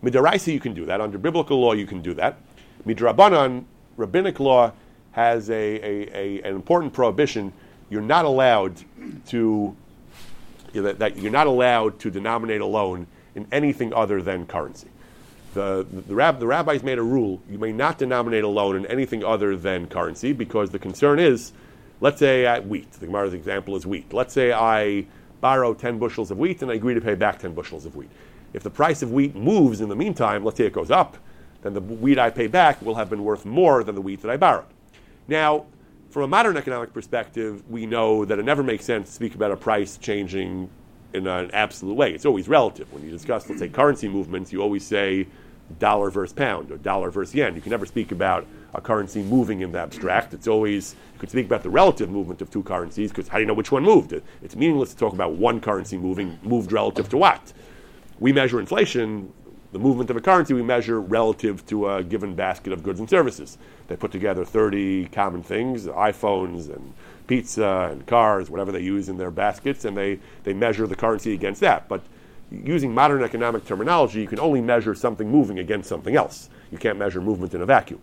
Midaraisa, 0.03 0.53
you 0.53 0.61
can 0.61 0.75
do 0.75 0.87
that. 0.87 1.01
Under 1.01 1.19
biblical 1.19 1.61
law, 1.61 1.73
you 1.73 1.87
can 1.87 2.03
do 2.03 2.15
that. 2.15 2.39
Midrabanan, 2.87 3.65
rabbinic 3.97 4.39
law, 4.41 4.73
has 5.13 5.51
a, 5.51 5.55
a, 5.55 6.17
a, 6.17 6.43
an 6.43 6.55
important 6.55 6.93
prohibition. 6.93 7.53
You're 7.91 8.03
not 8.03 8.25
allowed 8.25 8.77
to 9.29 9.77
that, 10.75 11.17
you're 11.17 11.33
not 11.33 11.47
allowed 11.47 11.99
to 12.01 12.11
denominate 12.11 12.61
a 12.61 12.67
loan 12.67 13.07
in 13.35 13.47
anything 13.51 13.93
other 13.95 14.23
than 14.23 14.47
currency. 14.47 14.89
The, 15.55 15.87
the, 15.91 16.15
rab, 16.15 16.39
the, 16.39 16.47
rabbis 16.47 16.83
made 16.83 16.99
a 16.99 17.03
rule 17.03 17.41
you 17.51 17.59
may 17.59 17.73
not 17.73 17.99
denominate 17.99 18.45
a 18.45 18.49
loan 18.49 18.77
in 18.77 18.87
anything 18.87 19.25
other 19.25 19.57
than 19.57 19.87
currency 19.87 20.33
because 20.33 20.71
the 20.71 20.79
concern 20.79 21.19
is, 21.19 21.53
let's 22.01 22.19
say 22.19 22.61
wheat, 22.61 22.93
the 22.93 23.07
Gemara's 23.07 23.33
example 23.33 23.75
is 23.75 23.87
wheat. 23.87 24.13
Let's 24.13 24.35
say 24.35 24.53
I 24.53 25.07
borrow 25.41 25.73
10 25.73 25.99
bushels 25.99 26.31
of 26.31 26.39
wheat 26.39 26.63
and 26.63 26.71
I 26.71 26.75
agree 26.75 26.95
to 26.95 27.01
pay 27.01 27.15
back 27.15 27.39
10 27.39 27.55
bushels 27.55 27.87
of 27.87 27.97
wheat. 27.97 28.11
If 28.53 28.63
the 28.63 28.71
price 28.71 29.03
of 29.03 29.13
wheat 29.13 29.35
moves 29.35 29.81
in 29.81 29.89
the 29.89 29.97
meantime, 29.97 30.45
let's 30.45 30.57
say 30.57 30.67
it 30.67 30.73
goes 30.73 30.91
up, 30.91 31.17
then 31.63 31.75
the 31.75 31.81
wheat 31.81 32.19
I 32.19 32.31
pay 32.31 32.47
back 32.47 32.81
will 32.83 32.95
have 32.95 33.11
been 33.11 33.25
worth 33.25 33.45
more 33.45 33.85
than 33.85 33.95
the 33.95 34.01
wheat 34.01 34.23
that 34.23 34.31
I 34.31 34.37
borrowed. 34.37 34.67
Now, 35.27 35.67
from 36.11 36.23
a 36.23 36.29
modern 36.29 36.57
economic 36.57 36.95
perspective, 36.95 37.63
we 37.69 37.85
know 37.85 38.25
that 38.25 38.39
it 38.39 38.45
never 38.45 38.63
makes 38.63 38.85
sense 38.85 39.09
to 39.09 39.15
speak 39.15 39.35
about 39.35 39.51
a 39.51 39.57
price 39.57 39.99
changing 39.99 40.71
in 41.13 41.27
an 41.27 41.51
absolute 41.53 41.95
way. 41.95 42.13
It's 42.13 42.25
always 42.25 42.49
relative. 42.49 42.91
When 42.93 43.05
you 43.05 43.11
discuss, 43.11 43.49
let's 43.49 43.61
say, 43.61 43.69
currency 43.69 44.09
movements, 44.09 44.53
you 44.53 44.63
always 44.63 44.87
say 44.87 45.27
dollar 45.79 46.11
versus 46.11 46.33
pound 46.33 46.71
or 46.71 46.79
dollar 46.79 47.11
versus 47.11 47.35
yen. 47.35 47.55
You 47.55 47.61
can 47.61 47.71
never 47.71 47.85
speak 47.85 48.11
about 48.11 48.47
a 48.75 48.81
currency 48.81 49.23
moving 49.23 49.61
in 49.61 49.73
the 49.73 49.79
abstract. 49.79 50.33
It's 50.33 50.49
always, 50.49 50.97
you 51.15 51.21
could 51.21 51.31
speak 51.31 51.47
about 51.47 51.63
the 51.63 51.71
relative 51.71 52.11
movement 52.11 52.41
of 52.41 52.51
two 52.51 52.63
currencies 52.63 53.11
because 53.11 53.29
how 53.29 53.37
do 53.37 53.43
you 53.43 53.47
know 53.47 53.55
which 53.55 53.73
one 53.73 53.83
moved? 53.83 54.15
It's 54.43 54.57
meaningless 54.57 54.91
to 54.91 54.97
talk 54.97 55.13
about 55.13 55.33
one 55.33 55.61
currency 55.61 55.99
moving, 55.99 56.39
moved 56.43 56.73
relative 56.73 57.09
to 57.11 57.19
what. 57.19 57.53
We 58.21 58.33
measure 58.33 58.59
inflation, 58.59 59.33
the 59.73 59.79
movement 59.79 60.11
of 60.11 60.17
a 60.17 60.21
currency, 60.21 60.55
we 60.55 60.63
measure 60.63 61.01
relative 61.01 61.65
to 61.67 61.89
a 61.89 62.03
given 62.03 62.35
basket 62.35 62.73
of 62.73 62.83
goods 62.83 63.01
and 63.01 63.09
services. 63.09 63.59
They 63.87 63.97
put 63.97 64.11
together 64.11 64.45
30 64.45 65.07
common 65.07 65.43
things, 65.43 65.87
iPhones 65.87 66.75
and 66.75 66.95
pizza 67.27 67.91
and 67.93 68.07
cars, 68.07 68.51
whatever 68.51 68.73
they 68.73 68.81
use 68.81 69.09
in 69.09 69.19
their 69.19 69.31
baskets, 69.31 69.85
and 69.85 69.97
they, 69.97 70.19
they 70.45 70.55
measure 70.55 70.87
the 70.87 70.97
currency 70.97 71.35
against 71.35 71.61
that. 71.61 71.89
But 71.89 72.03
using 72.51 72.95
modern 72.95 73.23
economic 73.23 73.67
terminology, 73.67 74.21
you 74.21 74.27
can 74.27 74.41
only 74.41 74.63
measure 74.63 74.95
something 74.95 75.31
moving 75.31 75.59
against 75.59 75.89
something 75.89 76.17
else. 76.17 76.49
You 76.73 76.79
can't 76.79 76.99
measure 76.99 77.21
movement 77.21 77.55
in 77.55 77.61
a 77.61 77.67
vacuum. 77.67 78.01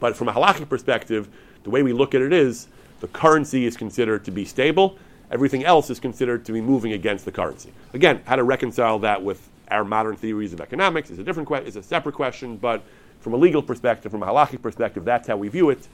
But 0.00 0.16
from 0.16 0.28
a 0.28 0.32
halakhic 0.32 0.68
perspective, 0.68 1.28
the 1.62 1.70
way 1.70 1.82
we 1.82 1.92
look 1.92 2.14
at 2.14 2.22
it 2.22 2.32
is 2.32 2.68
the 3.00 3.08
currency 3.08 3.66
is 3.66 3.76
considered 3.76 4.24
to 4.24 4.30
be 4.30 4.46
stable, 4.46 4.98
everything 5.30 5.64
else 5.64 5.90
is 5.90 6.00
considered 6.00 6.44
to 6.44 6.52
be 6.52 6.60
moving 6.60 6.92
against 6.92 7.24
the 7.24 7.32
currency. 7.32 7.72
Again, 7.94 8.22
how 8.26 8.36
to 8.36 8.44
reconcile 8.44 8.98
that 9.00 9.22
with 9.22 9.48
our 9.70 9.84
modern 9.84 10.16
theories 10.16 10.52
of 10.52 10.60
economics 10.60 11.10
is 11.10 11.18
a 11.18 11.22
different 11.22 11.48
que- 11.48 11.64
is 11.64 11.76
a 11.76 11.82
separate 11.82 12.14
question, 12.14 12.56
but 12.56 12.82
from 13.20 13.34
a 13.34 13.36
legal 13.36 13.62
perspective, 13.62 14.10
from 14.10 14.22
a 14.22 14.26
halakhic 14.26 14.62
perspective, 14.62 15.04
that's 15.04 15.28
how 15.28 15.36
we 15.36 15.48
view 15.48 15.70
it. 15.70 15.86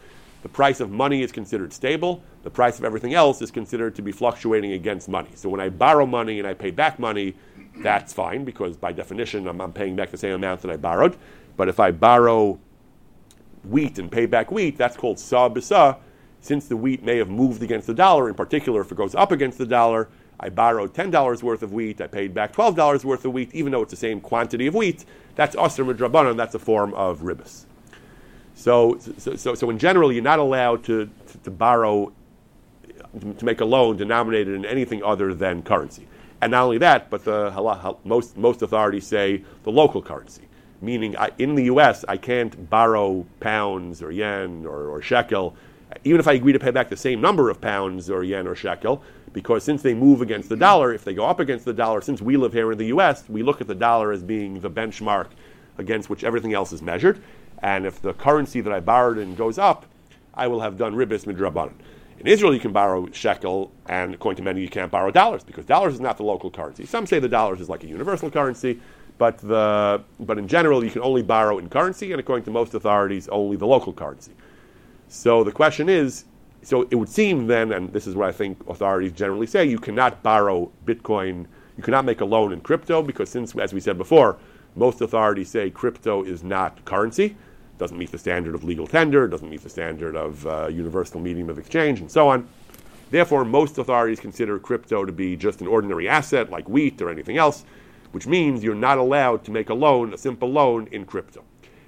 The 0.42 0.48
price 0.48 0.80
of 0.80 0.90
money 0.90 1.22
is 1.22 1.32
considered 1.32 1.72
stable. 1.72 2.22
The 2.44 2.50
price 2.50 2.78
of 2.78 2.84
everything 2.84 3.14
else 3.14 3.42
is 3.42 3.50
considered 3.50 3.96
to 3.96 4.02
be 4.02 4.12
fluctuating 4.12 4.72
against 4.72 5.08
money. 5.08 5.30
So 5.34 5.48
when 5.48 5.60
I 5.60 5.68
borrow 5.68 6.06
money 6.06 6.38
and 6.38 6.46
I 6.46 6.54
pay 6.54 6.70
back 6.70 6.98
money, 6.98 7.34
that's 7.78 8.12
fine 8.12 8.44
because 8.44 8.76
by 8.76 8.92
definition 8.92 9.48
I'm, 9.48 9.60
I'm 9.60 9.72
paying 9.72 9.96
back 9.96 10.10
the 10.10 10.16
same 10.16 10.34
amount 10.34 10.62
that 10.62 10.70
I 10.70 10.76
borrowed. 10.76 11.16
But 11.56 11.68
if 11.68 11.80
I 11.80 11.90
borrow 11.90 12.58
wheat 13.64 13.98
and 13.98 14.10
pay 14.10 14.26
back 14.26 14.50
wheat, 14.50 14.78
that's 14.78 14.96
called 14.96 15.18
sa 15.18 15.48
bisa. 15.48 15.98
Since 16.46 16.68
the 16.68 16.76
wheat 16.76 17.02
may 17.02 17.16
have 17.16 17.28
moved 17.28 17.64
against 17.64 17.88
the 17.88 17.94
dollar, 17.94 18.28
in 18.28 18.34
particular, 18.36 18.80
if 18.80 18.92
it 18.92 18.94
goes 18.94 19.16
up 19.16 19.32
against 19.32 19.58
the 19.58 19.66
dollar, 19.66 20.08
I 20.38 20.48
borrowed 20.48 20.94
$10 20.94 21.42
worth 21.42 21.64
of 21.64 21.72
wheat, 21.72 22.00
I 22.00 22.06
paid 22.06 22.34
back 22.34 22.52
$12 22.52 23.04
worth 23.04 23.24
of 23.24 23.32
wheat, 23.32 23.52
even 23.52 23.72
though 23.72 23.82
it's 23.82 23.90
the 23.90 23.96
same 23.96 24.20
quantity 24.20 24.68
of 24.68 24.74
wheat. 24.76 25.04
That's 25.34 25.56
Osir 25.56 25.84
Midrabanan, 25.84 26.36
that's 26.36 26.54
a 26.54 26.60
form 26.60 26.94
of 26.94 27.22
ribbis. 27.22 27.64
So, 28.54 28.96
so, 29.18 29.34
so, 29.34 29.54
so, 29.56 29.70
in 29.70 29.78
general, 29.80 30.12
you're 30.12 30.22
not 30.22 30.38
allowed 30.38 30.84
to, 30.84 31.10
to, 31.26 31.38
to 31.38 31.50
borrow, 31.50 32.12
to 33.38 33.44
make 33.44 33.60
a 33.60 33.64
loan 33.64 33.96
denominated 33.96 34.54
in 34.54 34.64
anything 34.64 35.02
other 35.02 35.34
than 35.34 35.64
currency. 35.64 36.06
And 36.40 36.52
not 36.52 36.62
only 36.62 36.78
that, 36.78 37.10
but 37.10 37.24
the 37.24 37.96
most, 38.04 38.36
most 38.36 38.62
authorities 38.62 39.04
say 39.04 39.42
the 39.64 39.72
local 39.72 40.00
currency. 40.00 40.42
Meaning, 40.80 41.16
I, 41.16 41.32
in 41.38 41.56
the 41.56 41.64
U.S., 41.64 42.04
I 42.06 42.16
can't 42.18 42.70
borrow 42.70 43.26
pounds 43.40 44.00
or 44.00 44.12
yen 44.12 44.64
or, 44.64 44.90
or 44.90 45.02
shekel, 45.02 45.56
even 46.04 46.20
if 46.20 46.28
I 46.28 46.32
agree 46.34 46.52
to 46.52 46.58
pay 46.58 46.70
back 46.70 46.88
the 46.88 46.96
same 46.96 47.20
number 47.20 47.50
of 47.50 47.60
pounds 47.60 48.10
or 48.10 48.22
yen 48.24 48.46
or 48.46 48.54
shekel, 48.54 49.02
because 49.32 49.64
since 49.64 49.82
they 49.82 49.94
move 49.94 50.22
against 50.22 50.48
the 50.48 50.56
dollar, 50.56 50.92
if 50.92 51.04
they 51.04 51.14
go 51.14 51.26
up 51.26 51.40
against 51.40 51.64
the 51.64 51.72
dollar, 51.72 52.00
since 52.00 52.22
we 52.22 52.36
live 52.36 52.52
here 52.52 52.72
in 52.72 52.78
the 52.78 52.86
U.S., 52.86 53.24
we 53.28 53.42
look 53.42 53.60
at 53.60 53.66
the 53.66 53.74
dollar 53.74 54.12
as 54.12 54.22
being 54.22 54.60
the 54.60 54.70
benchmark 54.70 55.28
against 55.78 56.08
which 56.08 56.24
everything 56.24 56.54
else 56.54 56.72
is 56.72 56.82
measured. 56.82 57.22
And 57.58 57.86
if 57.86 58.00
the 58.00 58.14
currency 58.14 58.60
that 58.60 58.72
I 58.72 58.80
borrowed 58.80 59.18
in 59.18 59.34
goes 59.34 59.58
up, 59.58 59.86
I 60.34 60.46
will 60.46 60.60
have 60.60 60.76
done 60.76 60.94
ribis 60.94 61.24
midrabanan. 61.24 61.74
In 62.18 62.26
Israel, 62.26 62.54
you 62.54 62.60
can 62.60 62.72
borrow 62.72 63.10
shekel, 63.12 63.72
and 63.86 64.14
according 64.14 64.38
to 64.38 64.42
many, 64.42 64.60
you 64.62 64.68
can't 64.68 64.90
borrow 64.90 65.10
dollars 65.10 65.44
because 65.44 65.66
dollars 65.66 65.94
is 65.94 66.00
not 66.00 66.16
the 66.16 66.22
local 66.22 66.50
currency. 66.50 66.86
Some 66.86 67.06
say 67.06 67.18
the 67.18 67.28
dollars 67.28 67.60
is 67.60 67.68
like 67.68 67.84
a 67.84 67.86
universal 67.86 68.30
currency, 68.30 68.80
but 69.18 69.38
the 69.38 70.02
but 70.20 70.38
in 70.38 70.48
general, 70.48 70.82
you 70.82 70.90
can 70.90 71.02
only 71.02 71.22
borrow 71.22 71.58
in 71.58 71.68
currency, 71.68 72.12
and 72.12 72.20
according 72.20 72.44
to 72.44 72.50
most 72.50 72.74
authorities, 72.74 73.28
only 73.28 73.56
the 73.56 73.66
local 73.66 73.92
currency. 73.92 74.32
So 75.08 75.44
the 75.44 75.52
question 75.52 75.88
is, 75.88 76.24
so 76.62 76.82
it 76.90 76.96
would 76.96 77.08
seem 77.08 77.46
then, 77.46 77.72
and 77.72 77.92
this 77.92 78.06
is 78.06 78.14
what 78.14 78.28
I 78.28 78.32
think 78.32 78.58
authorities 78.68 79.12
generally 79.12 79.46
say, 79.46 79.64
you 79.64 79.78
cannot 79.78 80.22
borrow 80.22 80.70
Bitcoin, 80.84 81.46
you 81.76 81.82
cannot 81.82 82.04
make 82.04 82.20
a 82.20 82.24
loan 82.24 82.52
in 82.52 82.60
crypto 82.60 83.02
because 83.02 83.30
since, 83.30 83.54
as 83.56 83.72
we 83.72 83.80
said 83.80 83.98
before, 83.98 84.36
most 84.74 85.00
authorities 85.00 85.48
say 85.50 85.70
crypto 85.70 86.22
is 86.24 86.42
not 86.42 86.84
currency 86.84 87.36
doesn't 87.78 87.98
meet 87.98 88.10
the 88.10 88.18
standard 88.18 88.54
of 88.54 88.64
legal 88.64 88.86
tender, 88.86 89.28
doesn't 89.28 89.50
meet 89.50 89.62
the 89.62 89.68
standard 89.68 90.16
of 90.16 90.46
uh, 90.46 90.68
universal 90.68 91.20
medium 91.20 91.50
of 91.50 91.58
exchange, 91.58 92.00
and 92.00 92.10
so 92.10 92.28
on. 92.28 92.48
Therefore, 93.10 93.44
most 93.44 93.78
authorities 93.78 94.20
consider 94.20 94.58
crypto 94.58 95.04
to 95.04 95.12
be 95.12 95.36
just 95.36 95.60
an 95.60 95.66
ordinary 95.66 96.08
asset 96.08 96.50
like 96.50 96.68
wheat 96.68 97.00
or 97.00 97.10
anything 97.10 97.36
else, 97.36 97.64
which 98.12 98.26
means 98.26 98.64
you're 98.64 98.74
not 98.74 98.98
allowed 98.98 99.44
to 99.44 99.50
make 99.50 99.68
a 99.68 99.74
loan, 99.74 100.12
a 100.12 100.18
simple 100.18 100.50
loan, 100.50 100.88
in 100.90 101.04
crypto. 101.04 101.44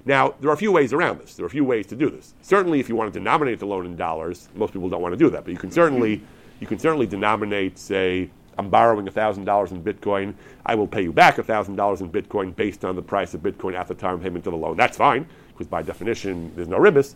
Now, 0.09 0.33
there 0.39 0.49
are 0.49 0.53
a 0.53 0.57
few 0.57 0.71
ways 0.71 0.91
around 0.91 1.19
this. 1.19 1.35
There 1.35 1.43
are 1.43 1.47
a 1.47 1.51
few 1.51 1.63
ways 1.63 1.85
to 1.85 1.95
do 1.95 2.09
this. 2.09 2.33
Certainly, 2.41 2.79
if 2.79 2.89
you 2.89 2.95
want 2.95 3.13
to 3.13 3.19
denominate 3.19 3.59
the 3.59 3.67
loan 3.67 3.85
in 3.85 3.95
dollars, 3.95 4.49
most 4.55 4.73
people 4.73 4.89
don't 4.89 5.03
want 5.03 5.13
to 5.13 5.17
do 5.17 5.29
that, 5.29 5.43
but 5.43 5.51
you 5.51 5.59
can 5.59 5.69
certainly, 5.69 6.19
you 6.59 6.65
can 6.65 6.79
certainly 6.79 7.05
denominate, 7.05 7.77
say, 7.77 8.31
I'm 8.57 8.71
borrowing 8.71 9.05
$1,000 9.05 9.71
in 9.71 9.83
Bitcoin. 9.83 10.33
I 10.65 10.73
will 10.73 10.87
pay 10.87 11.03
you 11.03 11.13
back 11.13 11.35
$1,000 11.35 12.01
in 12.01 12.09
Bitcoin 12.09 12.55
based 12.55 12.83
on 12.83 12.95
the 12.95 13.03
price 13.03 13.35
of 13.35 13.41
Bitcoin 13.41 13.75
at 13.75 13.87
the 13.87 13.93
time 13.93 14.15
of 14.15 14.23
payment 14.23 14.47
of 14.47 14.53
the 14.53 14.57
loan. 14.57 14.77
That's 14.77 14.97
fine 14.97 15.27
because 15.49 15.67
by 15.67 15.83
definition 15.83 16.53
there's 16.55 16.67
no 16.67 16.79
ribis, 16.79 17.13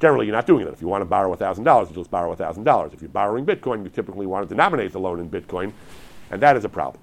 generally 0.00 0.26
you're 0.26 0.36
not 0.36 0.46
doing 0.46 0.64
that. 0.64 0.72
If 0.72 0.80
you 0.80 0.86
want 0.86 1.02
to 1.02 1.06
borrow 1.06 1.34
$1,000, 1.34 1.88
you 1.88 1.94
just 1.96 2.08
borrow 2.12 2.32
$1,000. 2.36 2.94
If 2.94 3.02
you're 3.02 3.08
borrowing 3.08 3.46
Bitcoin, 3.46 3.82
you 3.82 3.90
typically 3.90 4.26
want 4.26 4.48
to 4.48 4.54
denominate 4.54 4.92
the 4.92 5.00
loan 5.00 5.18
in 5.18 5.28
Bitcoin, 5.28 5.72
and 6.30 6.40
that 6.40 6.56
is 6.56 6.64
a 6.64 6.68
problem. 6.68 7.02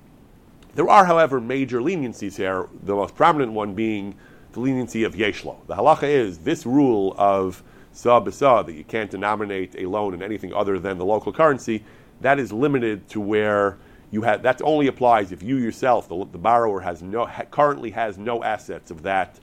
There 0.75 0.87
are, 0.87 1.03
however, 1.03 1.41
major 1.41 1.81
leniencies 1.81 2.37
here, 2.37 2.69
the 2.83 2.95
most 2.95 3.15
prominent 3.15 3.51
one 3.51 3.73
being 3.73 4.15
the 4.55 4.61
leniency 4.61 5.03
of 5.03 5.13
Yeshlo. 5.13 5.57
The 5.67 5.75
halacha 5.75 6.03
is 6.03 6.39
this 6.39 6.65
rule 6.65 7.13
of 7.17 7.61
sa 7.91 8.19
b'sa, 8.19 8.65
that 8.65 8.73
you 8.73 8.83
can't 8.83 9.11
denominate 9.11 9.75
a 9.77 9.85
loan 9.85 10.13
in 10.13 10.23
anything 10.23 10.53
other 10.53 10.79
than 10.79 10.97
the 10.97 11.05
local 11.05 11.31
currency, 11.31 11.83
that 12.21 12.39
is 12.39 12.51
limited 12.51 13.07
to 13.09 13.21
where 13.21 13.77
you 14.11 14.21
have, 14.21 14.41
that 14.43 14.61
only 14.61 14.87
applies 14.87 15.31
if 15.31 15.43
you 15.43 15.57
yourself, 15.57 16.07
the, 16.07 16.25
the 16.31 16.37
borrower, 16.37 16.79
has 16.79 17.01
no, 17.01 17.25
ha, 17.25 17.43
currently 17.43 17.91
has 17.91 18.17
no 18.17 18.43
assets 18.43 18.91
of 18.91 19.03
that 19.03 19.39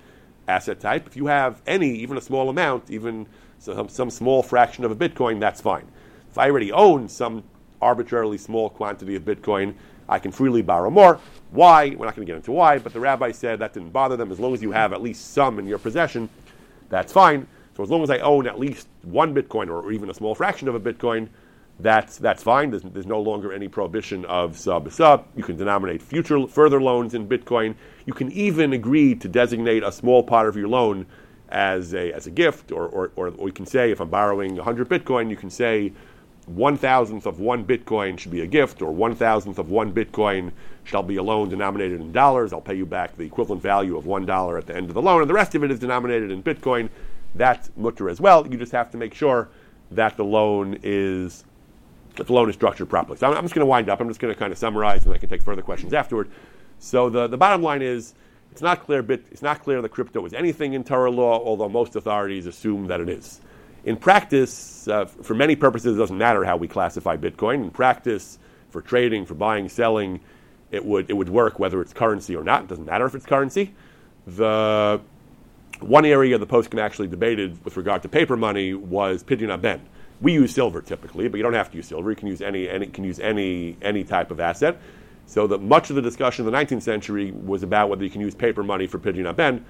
asset 0.48 0.80
type. 0.80 1.06
If 1.06 1.16
you 1.16 1.26
have 1.26 1.60
any, 1.66 1.90
even 1.96 2.16
a 2.16 2.20
small 2.20 2.48
amount, 2.48 2.90
even 2.90 3.26
some, 3.58 3.88
some 3.88 4.10
small 4.10 4.42
fraction 4.42 4.84
of 4.84 4.90
a 4.90 4.96
Bitcoin, 4.96 5.40
that's 5.40 5.60
fine. 5.60 5.86
If 6.30 6.38
I 6.38 6.48
already 6.48 6.72
own 6.72 7.08
some 7.08 7.44
arbitrarily 7.82 8.38
small 8.38 8.70
quantity 8.70 9.14
of 9.16 9.24
Bitcoin, 9.24 9.74
I 10.08 10.18
can 10.18 10.32
freely 10.32 10.62
borrow 10.62 10.88
more. 10.90 11.20
Why? 11.52 11.90
We're 11.90 12.06
not 12.06 12.16
going 12.16 12.26
to 12.26 12.32
get 12.32 12.36
into 12.36 12.52
why, 12.52 12.78
but 12.78 12.92
the 12.94 13.00
rabbi 13.00 13.30
said 13.30 13.58
that 13.58 13.74
didn't 13.74 13.90
bother 13.90 14.16
them. 14.16 14.32
As 14.32 14.40
long 14.40 14.54
as 14.54 14.62
you 14.62 14.72
have 14.72 14.92
at 14.92 15.02
least 15.02 15.32
some 15.32 15.58
in 15.58 15.66
your 15.66 15.78
possession, 15.78 16.28
that's 16.88 17.12
fine. 17.12 17.46
So 17.76 17.82
as 17.82 17.90
long 17.90 18.02
as 18.02 18.10
I 18.10 18.18
own 18.18 18.46
at 18.46 18.58
least 18.58 18.88
one 19.02 19.34
Bitcoin 19.34 19.68
or 19.68 19.92
even 19.92 20.08
a 20.10 20.14
small 20.14 20.34
fraction 20.34 20.66
of 20.66 20.74
a 20.74 20.80
Bitcoin, 20.80 21.28
that's, 21.78 22.16
that's 22.16 22.42
fine. 22.42 22.70
There's, 22.70 22.82
there's 22.82 23.06
no 23.06 23.20
longer 23.20 23.52
any 23.52 23.68
prohibition 23.68 24.24
of 24.26 24.58
sub 24.58 24.90
sub. 24.92 25.26
You 25.36 25.42
can 25.42 25.56
denominate 25.56 26.00
future 26.02 26.46
further 26.46 26.80
loans 26.80 27.14
in 27.14 27.28
Bitcoin. 27.28 27.74
You 28.06 28.14
can 28.14 28.32
even 28.32 28.72
agree 28.72 29.14
to 29.16 29.28
designate 29.28 29.82
a 29.82 29.92
small 29.92 30.22
part 30.22 30.48
of 30.48 30.56
your 30.56 30.68
loan 30.68 31.06
as 31.48 31.92
a, 31.92 32.12
as 32.12 32.26
a 32.26 32.30
gift, 32.30 32.72
or, 32.72 32.88
or, 32.88 33.12
or, 33.16 33.50
can 33.50 33.66
say, 33.66 33.90
if 33.90 34.00
I'm 34.00 34.08
borrowing 34.08 34.56
100 34.56 34.88
Bitcoin, 34.88 35.28
you 35.28 35.36
can 35.36 35.50
say 35.50 35.92
one 36.46 36.76
thousandth 36.76 37.26
of 37.26 37.38
one 37.38 37.64
Bitcoin 37.64 38.18
should 38.18 38.32
be 38.32 38.40
a 38.40 38.46
gift, 38.46 38.82
or 38.82 38.92
one 38.92 39.14
thousandth 39.14 39.58
of 39.58 39.70
one 39.70 39.92
Bitcoin 39.92 40.52
shall 40.84 41.02
be 41.02 41.16
a 41.16 41.22
loan 41.22 41.48
denominated 41.48 42.00
in 42.00 42.10
dollars. 42.12 42.52
I'll 42.52 42.60
pay 42.60 42.74
you 42.74 42.86
back 42.86 43.16
the 43.16 43.24
equivalent 43.24 43.62
value 43.62 43.96
of 43.96 44.06
one 44.06 44.26
dollar 44.26 44.58
at 44.58 44.66
the 44.66 44.74
end 44.74 44.88
of 44.88 44.94
the 44.94 45.02
loan, 45.02 45.20
and 45.20 45.30
the 45.30 45.34
rest 45.34 45.54
of 45.54 45.62
it 45.62 45.70
is 45.70 45.78
denominated 45.78 46.30
in 46.30 46.42
Bitcoin. 46.42 46.88
That's 47.34 47.70
mutar 47.78 48.10
as 48.10 48.20
well. 48.20 48.46
You 48.46 48.58
just 48.58 48.72
have 48.72 48.90
to 48.90 48.98
make 48.98 49.14
sure 49.14 49.48
that 49.92 50.16
the 50.16 50.24
loan 50.24 50.78
is 50.82 51.44
that 52.16 52.26
the 52.26 52.32
loan 52.32 52.48
is 52.48 52.54
structured 52.54 52.90
properly. 52.90 53.16
So 53.16 53.28
I'm, 53.28 53.36
I'm 53.36 53.44
just 53.44 53.54
going 53.54 53.64
to 53.64 53.66
wind 53.66 53.88
up. 53.88 54.00
I'm 54.00 54.08
just 54.08 54.20
going 54.20 54.34
to 54.34 54.38
kind 54.38 54.52
of 54.52 54.58
summarize, 54.58 55.06
and 55.06 55.14
I 55.14 55.18
can 55.18 55.28
take 55.28 55.42
further 55.42 55.62
questions 55.62 55.94
afterward. 55.94 56.30
So 56.78 57.08
the, 57.08 57.28
the 57.28 57.38
bottom 57.38 57.62
line 57.62 57.80
is 57.80 58.14
it's 58.50 58.60
not 58.60 58.82
clear 58.82 59.02
bit, 59.02 59.24
it's 59.30 59.40
not 59.40 59.62
clear 59.62 59.80
that 59.80 59.88
crypto 59.90 60.26
is 60.26 60.34
anything 60.34 60.74
in 60.74 60.84
Torah 60.84 61.10
law, 61.10 61.42
although 61.42 61.68
most 61.68 61.96
authorities 61.96 62.46
assume 62.46 62.88
that 62.88 63.00
it 63.00 63.08
is. 63.08 63.40
In 63.84 63.96
practice, 63.96 64.86
uh, 64.86 65.06
for 65.06 65.34
many 65.34 65.56
purposes, 65.56 65.96
it 65.96 65.98
doesn't 65.98 66.18
matter 66.18 66.44
how 66.44 66.56
we 66.56 66.68
classify 66.68 67.16
Bitcoin. 67.16 67.62
In 67.62 67.70
practice, 67.70 68.38
for 68.70 68.80
trading, 68.80 69.26
for 69.26 69.34
buying, 69.34 69.68
selling, 69.68 70.20
it 70.70 70.84
would 70.84 71.10
it 71.10 71.14
would 71.14 71.28
work 71.28 71.58
whether 71.58 71.80
it's 71.80 71.92
currency 71.92 72.34
or 72.34 72.44
not. 72.44 72.64
It 72.64 72.68
doesn't 72.68 72.86
matter 72.86 73.06
if 73.06 73.14
it's 73.14 73.26
currency. 73.26 73.74
The 74.26 75.00
one 75.80 76.04
area 76.04 76.38
the 76.38 76.46
poskim 76.46 76.80
actually 76.80 77.08
debated 77.08 77.62
with 77.64 77.76
regard 77.76 78.02
to 78.02 78.08
paper 78.08 78.36
money 78.36 78.72
was 78.72 79.22
pidyon 79.24 79.60
ben. 79.60 79.80
We 80.20 80.32
use 80.32 80.54
silver 80.54 80.80
typically, 80.80 81.28
but 81.28 81.36
you 81.36 81.42
don't 81.42 81.54
have 81.54 81.70
to 81.72 81.76
use 81.76 81.88
silver. 81.88 82.10
You 82.10 82.16
can 82.16 82.28
use 82.28 82.40
any, 82.40 82.68
any 82.68 82.86
can 82.86 83.04
use 83.04 83.18
any 83.18 83.76
any 83.82 84.04
type 84.04 84.30
of 84.30 84.40
asset. 84.40 84.78
So 85.26 85.46
that 85.48 85.60
much 85.60 85.90
of 85.90 85.96
the 85.96 86.02
discussion 86.02 86.46
in 86.46 86.52
the 86.52 86.58
19th 86.58 86.82
century 86.82 87.32
was 87.32 87.62
about 87.62 87.88
whether 87.88 88.04
you 88.04 88.10
can 88.10 88.20
use 88.20 88.34
paper 88.34 88.62
money 88.62 88.86
for 88.86 88.98
pidyon 88.98 89.34
ben. 89.34 89.64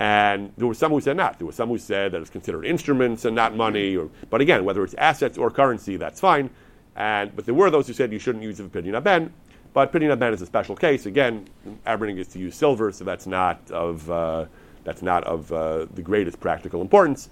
And 0.00 0.52
there 0.56 0.66
were 0.66 0.74
some 0.74 0.92
who 0.92 1.00
said 1.00 1.16
not. 1.16 1.38
There 1.38 1.46
were 1.46 1.52
some 1.52 1.68
who 1.68 1.78
said 1.78 2.12
that 2.12 2.20
it's 2.20 2.30
considered 2.30 2.64
instruments 2.64 3.24
and 3.24 3.34
not 3.34 3.56
money. 3.56 3.96
Or, 3.96 4.10
but 4.30 4.40
again, 4.40 4.64
whether 4.64 4.84
it's 4.84 4.94
assets 4.94 5.36
or 5.36 5.50
currency, 5.50 5.96
that's 5.96 6.20
fine. 6.20 6.50
And, 6.94 7.34
but 7.34 7.46
there 7.46 7.54
were 7.54 7.70
those 7.70 7.86
who 7.86 7.92
said 7.92 8.12
you 8.12 8.18
shouldn't 8.18 8.44
use 8.44 8.58
for 8.58 8.68
pidyon 8.68 9.02
ben. 9.02 9.32
But 9.72 9.92
pidyon 9.92 10.18
ben 10.18 10.32
is 10.32 10.42
a 10.42 10.46
special 10.46 10.76
case. 10.76 11.06
Again, 11.06 11.48
Aberdeen 11.84 12.18
is 12.18 12.28
to 12.28 12.38
use 12.38 12.54
silver, 12.54 12.92
so 12.92 13.04
that's 13.04 13.26
not 13.26 13.70
of, 13.70 14.08
uh, 14.10 14.46
that's 14.84 15.02
not 15.02 15.24
of 15.24 15.52
uh, 15.52 15.86
the 15.94 16.02
greatest 16.02 16.38
practical 16.38 16.80
importance. 16.80 17.28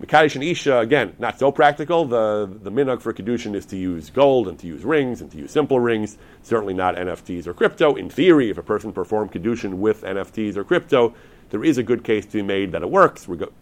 Mekadesh 0.00 0.34
and 0.34 0.44
Isha, 0.44 0.78
again, 0.78 1.14
not 1.18 1.38
so 1.38 1.50
practical. 1.50 2.04
The, 2.04 2.50
the 2.62 2.70
minhag 2.70 3.00
for 3.00 3.14
Kedushin 3.14 3.54
is 3.54 3.64
to 3.66 3.78
use 3.78 4.10
gold 4.10 4.46
and 4.46 4.58
to 4.58 4.66
use 4.66 4.84
rings 4.84 5.22
and 5.22 5.30
to 5.30 5.38
use 5.38 5.50
simple 5.50 5.80
rings, 5.80 6.18
certainly 6.42 6.74
not 6.74 6.96
NFTs 6.96 7.46
or 7.46 7.54
crypto. 7.54 7.94
In 7.94 8.10
theory, 8.10 8.50
if 8.50 8.58
a 8.58 8.62
person 8.62 8.92
performed 8.92 9.32
Kedushin 9.32 9.74
with 9.74 10.02
NFTs 10.02 10.56
or 10.56 10.64
crypto, 10.64 11.14
there 11.50 11.64
is 11.64 11.78
a 11.78 11.82
good 11.82 12.02
case 12.02 12.26
to 12.26 12.32
be 12.32 12.42
made 12.42 12.72
that 12.72 12.82
it 12.82 12.90
works. 12.90 13.28
We 13.28 13.36
got, 13.36 13.52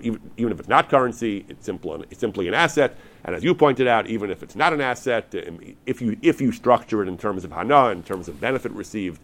even, 0.00 0.20
even, 0.36 0.52
if 0.52 0.60
it's 0.60 0.68
not 0.68 0.88
currency, 0.88 1.46
it's, 1.48 1.64
simple, 1.64 2.02
it's 2.02 2.20
simply 2.20 2.48
an 2.48 2.54
asset. 2.54 2.96
And 3.24 3.34
as 3.34 3.42
you 3.42 3.54
pointed 3.54 3.86
out, 3.86 4.06
even 4.08 4.30
if 4.30 4.42
it's 4.42 4.56
not 4.56 4.72
an 4.72 4.80
asset, 4.80 5.34
um, 5.46 5.58
if 5.86 6.02
you, 6.02 6.18
if 6.22 6.40
you 6.40 6.52
structure 6.52 7.02
it 7.02 7.08
in 7.08 7.16
terms 7.16 7.44
of 7.44 7.52
hana, 7.52 7.88
in 7.88 8.02
terms 8.02 8.28
of 8.28 8.40
benefit 8.40 8.72
received, 8.72 9.20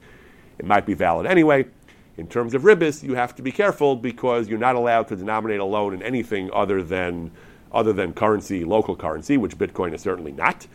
it 0.58 0.64
might 0.64 0.86
be 0.86 0.94
valid 0.94 1.26
anyway. 1.26 1.66
In 2.16 2.26
terms 2.26 2.54
of 2.54 2.62
ribis, 2.62 3.02
you 3.02 3.14
have 3.14 3.34
to 3.34 3.42
be 3.42 3.52
careful 3.52 3.94
because 3.94 4.48
you're 4.48 4.58
not 4.58 4.74
allowed 4.74 5.08
to 5.08 5.16
denominate 5.16 5.60
a 5.60 5.64
loan 5.64 5.92
in 5.92 6.02
anything 6.02 6.50
other 6.52 6.82
than 6.82 7.30
other 7.72 7.92
than 7.92 8.14
currency, 8.14 8.64
local 8.64 8.96
currency, 8.96 9.36
which 9.36 9.58
Bitcoin 9.58 9.92
is 9.92 10.00
certainly 10.00 10.32
not. 10.32 10.66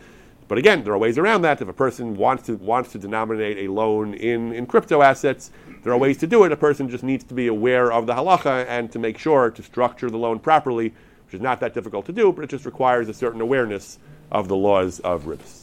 But 0.46 0.58
again, 0.58 0.84
there 0.84 0.92
are 0.92 0.98
ways 0.98 1.18
around 1.18 1.42
that. 1.42 1.60
If 1.60 1.68
a 1.68 1.72
person 1.72 2.16
wants 2.16 2.44
to 2.44 2.56
wants 2.56 2.92
to 2.92 2.98
denominate 2.98 3.58
a 3.58 3.72
loan 3.72 4.14
in, 4.14 4.52
in 4.52 4.66
crypto 4.66 5.02
assets, 5.02 5.50
there 5.82 5.92
are 5.92 5.98
ways 5.98 6.18
to 6.18 6.26
do 6.26 6.44
it. 6.44 6.52
A 6.52 6.56
person 6.56 6.88
just 6.88 7.04
needs 7.04 7.24
to 7.24 7.34
be 7.34 7.46
aware 7.46 7.92
of 7.92 8.06
the 8.06 8.14
halacha 8.14 8.66
and 8.68 8.90
to 8.92 8.98
make 8.98 9.18
sure 9.18 9.50
to 9.50 9.62
structure 9.62 10.10
the 10.10 10.18
loan 10.18 10.38
properly, 10.38 10.94
which 11.26 11.34
is 11.34 11.40
not 11.40 11.60
that 11.60 11.74
difficult 11.74 12.06
to 12.06 12.12
do, 12.12 12.32
but 12.32 12.44
it 12.44 12.50
just 12.50 12.64
requires 12.64 13.08
a 13.08 13.14
certain 13.14 13.40
awareness 13.40 13.98
of 14.30 14.48
the 14.48 14.56
laws 14.56 15.00
of 15.00 15.24
ribis. 15.24 15.61